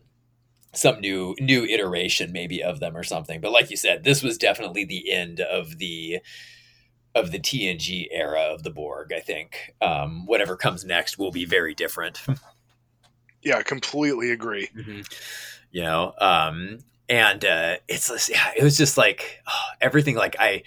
some 0.74 1.00
new 1.00 1.34
new 1.38 1.64
iteration 1.64 2.32
maybe 2.32 2.62
of 2.62 2.80
them 2.80 2.96
or 2.96 3.02
something. 3.02 3.40
But 3.40 3.52
like 3.52 3.70
you 3.70 3.76
said, 3.76 4.04
this 4.04 4.22
was 4.22 4.38
definitely 4.38 4.84
the 4.84 5.12
end 5.12 5.40
of 5.40 5.78
the 5.78 6.20
of 7.14 7.30
the 7.30 7.38
TNG 7.38 8.06
era 8.10 8.40
of 8.40 8.62
the 8.62 8.70
Borg. 8.70 9.12
I 9.12 9.20
think 9.20 9.74
um, 9.80 10.26
whatever 10.26 10.56
comes 10.56 10.84
next 10.84 11.18
will 11.18 11.30
be 11.30 11.44
very 11.44 11.74
different. 11.74 12.22
yeah, 13.42 13.58
I 13.58 13.62
completely 13.62 14.30
agree. 14.30 14.68
Mm-hmm. 14.74 15.00
You 15.70 15.82
know, 15.82 16.14
um, 16.18 16.78
and 17.08 17.44
uh, 17.44 17.76
it's 17.88 18.30
yeah, 18.30 18.52
it 18.56 18.62
was 18.62 18.76
just 18.76 18.96
like 18.96 19.42
oh, 19.46 19.70
everything. 19.80 20.16
Like 20.16 20.36
I 20.38 20.62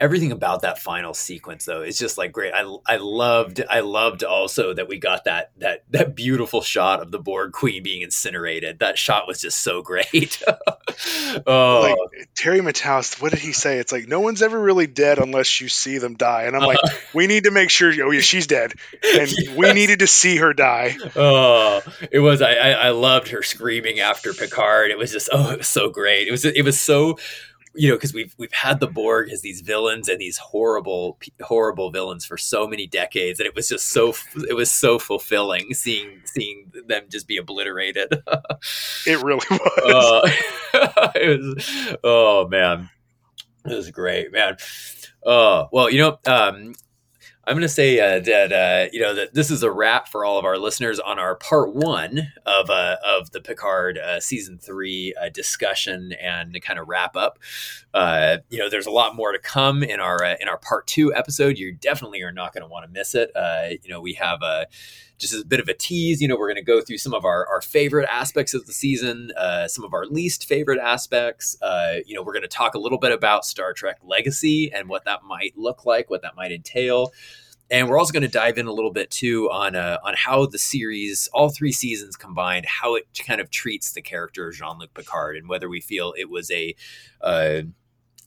everything 0.00 0.32
about 0.32 0.62
that 0.62 0.78
final 0.78 1.14
sequence 1.14 1.64
though 1.64 1.82
is 1.82 1.98
just 1.98 2.18
like 2.18 2.32
great. 2.32 2.52
I 2.52 2.62
I 2.86 2.96
loved 2.96 3.62
I 3.68 3.80
loved 3.80 4.24
also 4.24 4.74
that 4.74 4.88
we 4.88 4.98
got 4.98 5.24
that 5.24 5.52
that 5.58 5.84
that 5.90 6.14
beautiful 6.14 6.60
shot 6.60 7.00
of 7.00 7.10
the 7.10 7.18
Borg 7.18 7.52
Queen 7.52 7.82
being 7.82 8.02
incinerated. 8.02 8.80
That 8.80 8.98
shot 8.98 9.26
was 9.26 9.40
just 9.40 9.62
so 9.62 9.82
great. 9.82 10.42
oh. 11.46 11.96
Like 12.12 12.28
Terry 12.34 12.60
Matalas, 12.60 13.20
what 13.20 13.32
did 13.32 13.40
he 13.40 13.52
say? 13.52 13.78
It's 13.78 13.92
like 13.92 14.08
no 14.08 14.20
one's 14.20 14.42
ever 14.42 14.58
really 14.58 14.86
dead 14.86 15.18
unless 15.18 15.60
you 15.60 15.68
see 15.68 15.98
them 15.98 16.14
die. 16.14 16.44
And 16.44 16.56
I'm 16.56 16.62
like, 16.62 16.78
uh, 16.82 16.88
we 17.14 17.26
need 17.26 17.44
to 17.44 17.50
make 17.50 17.70
sure. 17.70 17.92
Oh 18.04 18.10
yeah, 18.10 18.20
she's 18.20 18.46
dead, 18.46 18.74
and 19.18 19.30
yes. 19.30 19.56
we 19.56 19.72
needed 19.72 20.00
to 20.00 20.06
see 20.06 20.36
her 20.36 20.52
die. 20.52 20.96
Oh, 21.14 21.82
it 22.10 22.20
was. 22.20 22.42
I, 22.42 22.54
I 22.54 22.70
I 22.70 22.90
loved 22.90 23.28
her 23.28 23.42
screaming 23.42 24.00
after 24.00 24.32
Picard. 24.32 24.90
It 24.90 24.98
was 24.98 25.12
just 25.12 25.28
oh, 25.32 25.50
it 25.50 25.58
was 25.58 25.68
so 25.68 25.88
great. 25.88 26.28
It 26.28 26.30
was 26.30 26.44
it 26.44 26.64
was 26.64 26.80
so 26.80 27.18
you 27.76 27.88
know, 27.88 27.96
because 27.96 28.14
we've 28.14 28.34
we've 28.38 28.52
had 28.52 28.80
the 28.80 28.86
Borg 28.86 29.30
as 29.30 29.42
these 29.42 29.60
villains 29.60 30.08
and 30.08 30.18
these 30.18 30.38
horrible 30.38 31.18
horrible 31.42 31.90
villains 31.90 32.24
for 32.24 32.36
so 32.36 32.66
many 32.66 32.86
decades, 32.86 33.38
and 33.38 33.46
it 33.46 33.54
was 33.54 33.68
just 33.68 33.88
so 33.88 34.14
it 34.48 34.54
was 34.54 34.70
so 34.70 34.98
fulfilling 34.98 35.74
seeing 35.74 36.20
seeing 36.24 36.72
them 36.86 37.04
just 37.08 37.28
be 37.28 37.36
obliterated. 37.36 38.12
it 39.06 39.22
really 39.22 39.44
was. 39.50 40.30
Uh, 40.74 41.10
it 41.14 41.40
was. 41.40 41.96
Oh 42.02 42.48
man, 42.48 42.88
it 43.64 43.74
was 43.74 43.90
great, 43.90 44.32
man. 44.32 44.56
Oh 45.24 45.68
well, 45.72 45.90
you 45.90 45.98
know, 45.98 46.18
um, 46.26 46.74
I'm 47.48 47.54
going 47.54 47.62
to 47.62 47.68
say 47.68 48.00
uh, 48.00 48.18
that 48.20 48.52
uh, 48.52 48.88
you 48.92 49.00
know 49.00 49.14
that 49.14 49.32
this 49.34 49.52
is 49.52 49.62
a 49.62 49.70
wrap 49.70 50.08
for 50.08 50.24
all 50.24 50.36
of 50.36 50.44
our 50.44 50.58
listeners 50.58 50.98
on 50.98 51.20
our 51.20 51.36
part 51.36 51.74
one 51.76 52.32
of 52.44 52.70
uh, 52.70 52.96
of 53.04 53.30
the 53.30 53.40
Picard 53.40 53.98
uh, 53.98 54.18
season 54.18 54.58
three 54.58 55.14
uh, 55.14 55.28
discussion 55.28 56.12
and 56.20 56.60
kind 56.60 56.80
of 56.80 56.88
wrap 56.88 57.14
up. 57.14 57.38
Uh, 57.94 58.38
you 58.50 58.58
know, 58.58 58.68
there's 58.68 58.86
a 58.86 58.90
lot 58.90 59.14
more 59.14 59.30
to 59.30 59.38
come 59.38 59.84
in 59.84 60.00
our 60.00 60.24
in 60.40 60.48
our 60.48 60.58
part 60.58 60.88
two 60.88 61.14
episode. 61.14 61.56
You 61.56 61.72
definitely 61.72 62.20
are 62.22 62.32
not 62.32 62.52
going 62.52 62.64
to 62.64 62.68
want 62.68 62.84
to 62.84 62.90
miss 62.90 63.14
it. 63.14 63.30
you 63.84 63.90
know, 63.90 64.00
we 64.00 64.14
have 64.14 64.42
a 64.42 64.66
just 65.18 65.32
as 65.32 65.42
a 65.42 65.46
bit 65.46 65.60
of 65.60 65.68
a 65.68 65.74
tease, 65.74 66.20
you 66.20 66.28
know, 66.28 66.36
we're 66.36 66.48
going 66.48 66.56
to 66.56 66.62
go 66.62 66.80
through 66.80 66.98
some 66.98 67.14
of 67.14 67.24
our, 67.24 67.46
our 67.48 67.60
favorite 67.60 68.08
aspects 68.10 68.54
of 68.54 68.66
the 68.66 68.72
season, 68.72 69.30
uh, 69.36 69.66
some 69.68 69.84
of 69.84 69.94
our 69.94 70.06
least 70.06 70.46
favorite 70.46 70.78
aspects. 70.78 71.56
Uh, 71.62 71.96
you 72.04 72.14
know, 72.14 72.22
we're 72.22 72.32
going 72.32 72.42
to 72.42 72.48
talk 72.48 72.74
a 72.74 72.78
little 72.78 72.98
bit 72.98 73.12
about 73.12 73.44
Star 73.44 73.72
Trek 73.72 73.98
Legacy 74.02 74.72
and 74.72 74.88
what 74.88 75.04
that 75.04 75.22
might 75.24 75.56
look 75.56 75.86
like, 75.86 76.10
what 76.10 76.22
that 76.22 76.36
might 76.36 76.52
entail. 76.52 77.12
And 77.70 77.88
we're 77.88 77.98
also 77.98 78.12
going 78.12 78.22
to 78.22 78.28
dive 78.28 78.58
in 78.58 78.66
a 78.66 78.72
little 78.72 78.92
bit 78.92 79.10
too 79.10 79.50
on 79.50 79.74
uh, 79.74 79.98
on 80.04 80.14
how 80.16 80.46
the 80.46 80.58
series, 80.58 81.28
all 81.32 81.48
three 81.48 81.72
seasons 81.72 82.14
combined, 82.14 82.64
how 82.64 82.94
it 82.94 83.06
kind 83.26 83.40
of 83.40 83.50
treats 83.50 83.92
the 83.92 84.02
character 84.02 84.52
Jean 84.52 84.78
Luc 84.78 84.94
Picard, 84.94 85.36
and 85.36 85.48
whether 85.48 85.68
we 85.68 85.80
feel 85.80 86.14
it 86.16 86.30
was 86.30 86.48
a 86.52 86.76
uh, 87.22 87.62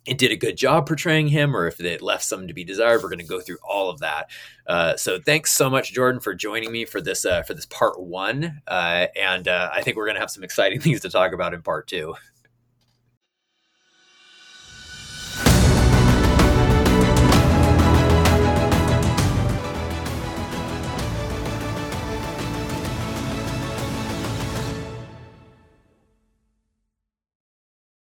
it 0.10 0.18
did 0.18 0.32
a 0.32 0.36
good 0.36 0.57
job 0.57 0.88
portraying 0.88 1.28
him 1.28 1.55
or 1.55 1.68
if 1.68 1.80
it 1.80 2.01
left 2.01 2.24
some 2.24 2.47
to 2.47 2.53
be 2.53 2.64
desired 2.64 3.03
we're 3.03 3.10
going 3.10 3.20
to 3.20 3.26
go 3.26 3.39
through 3.39 3.57
all 3.64 3.89
of 3.89 3.99
that. 3.99 4.30
Uh, 4.66 4.95
so 4.97 5.20
thanks 5.20 5.51
so 5.51 5.70
much 5.70 5.93
jordan 5.93 6.20
for 6.20 6.34
joining 6.34 6.72
me 6.72 6.86
for 6.86 6.99
this 6.99 7.26
uh, 7.26 7.43
for 7.43 7.53
this 7.53 7.66
part 7.68 7.99
one 7.99 8.62
uh, 8.68 9.05
and 9.16 9.47
uh, 9.47 9.70
i 9.74 9.82
think 9.82 9.95
we're 9.95 10.05
going 10.05 10.16
to 10.16 10.22
have 10.22 10.32
some 10.32 10.43
exciting 10.43 10.80
things 10.82 11.01
to 11.01 11.10
talk 11.10 11.34
about 11.34 11.53
in 11.53 11.62
part 11.62 11.88
two 11.88 12.14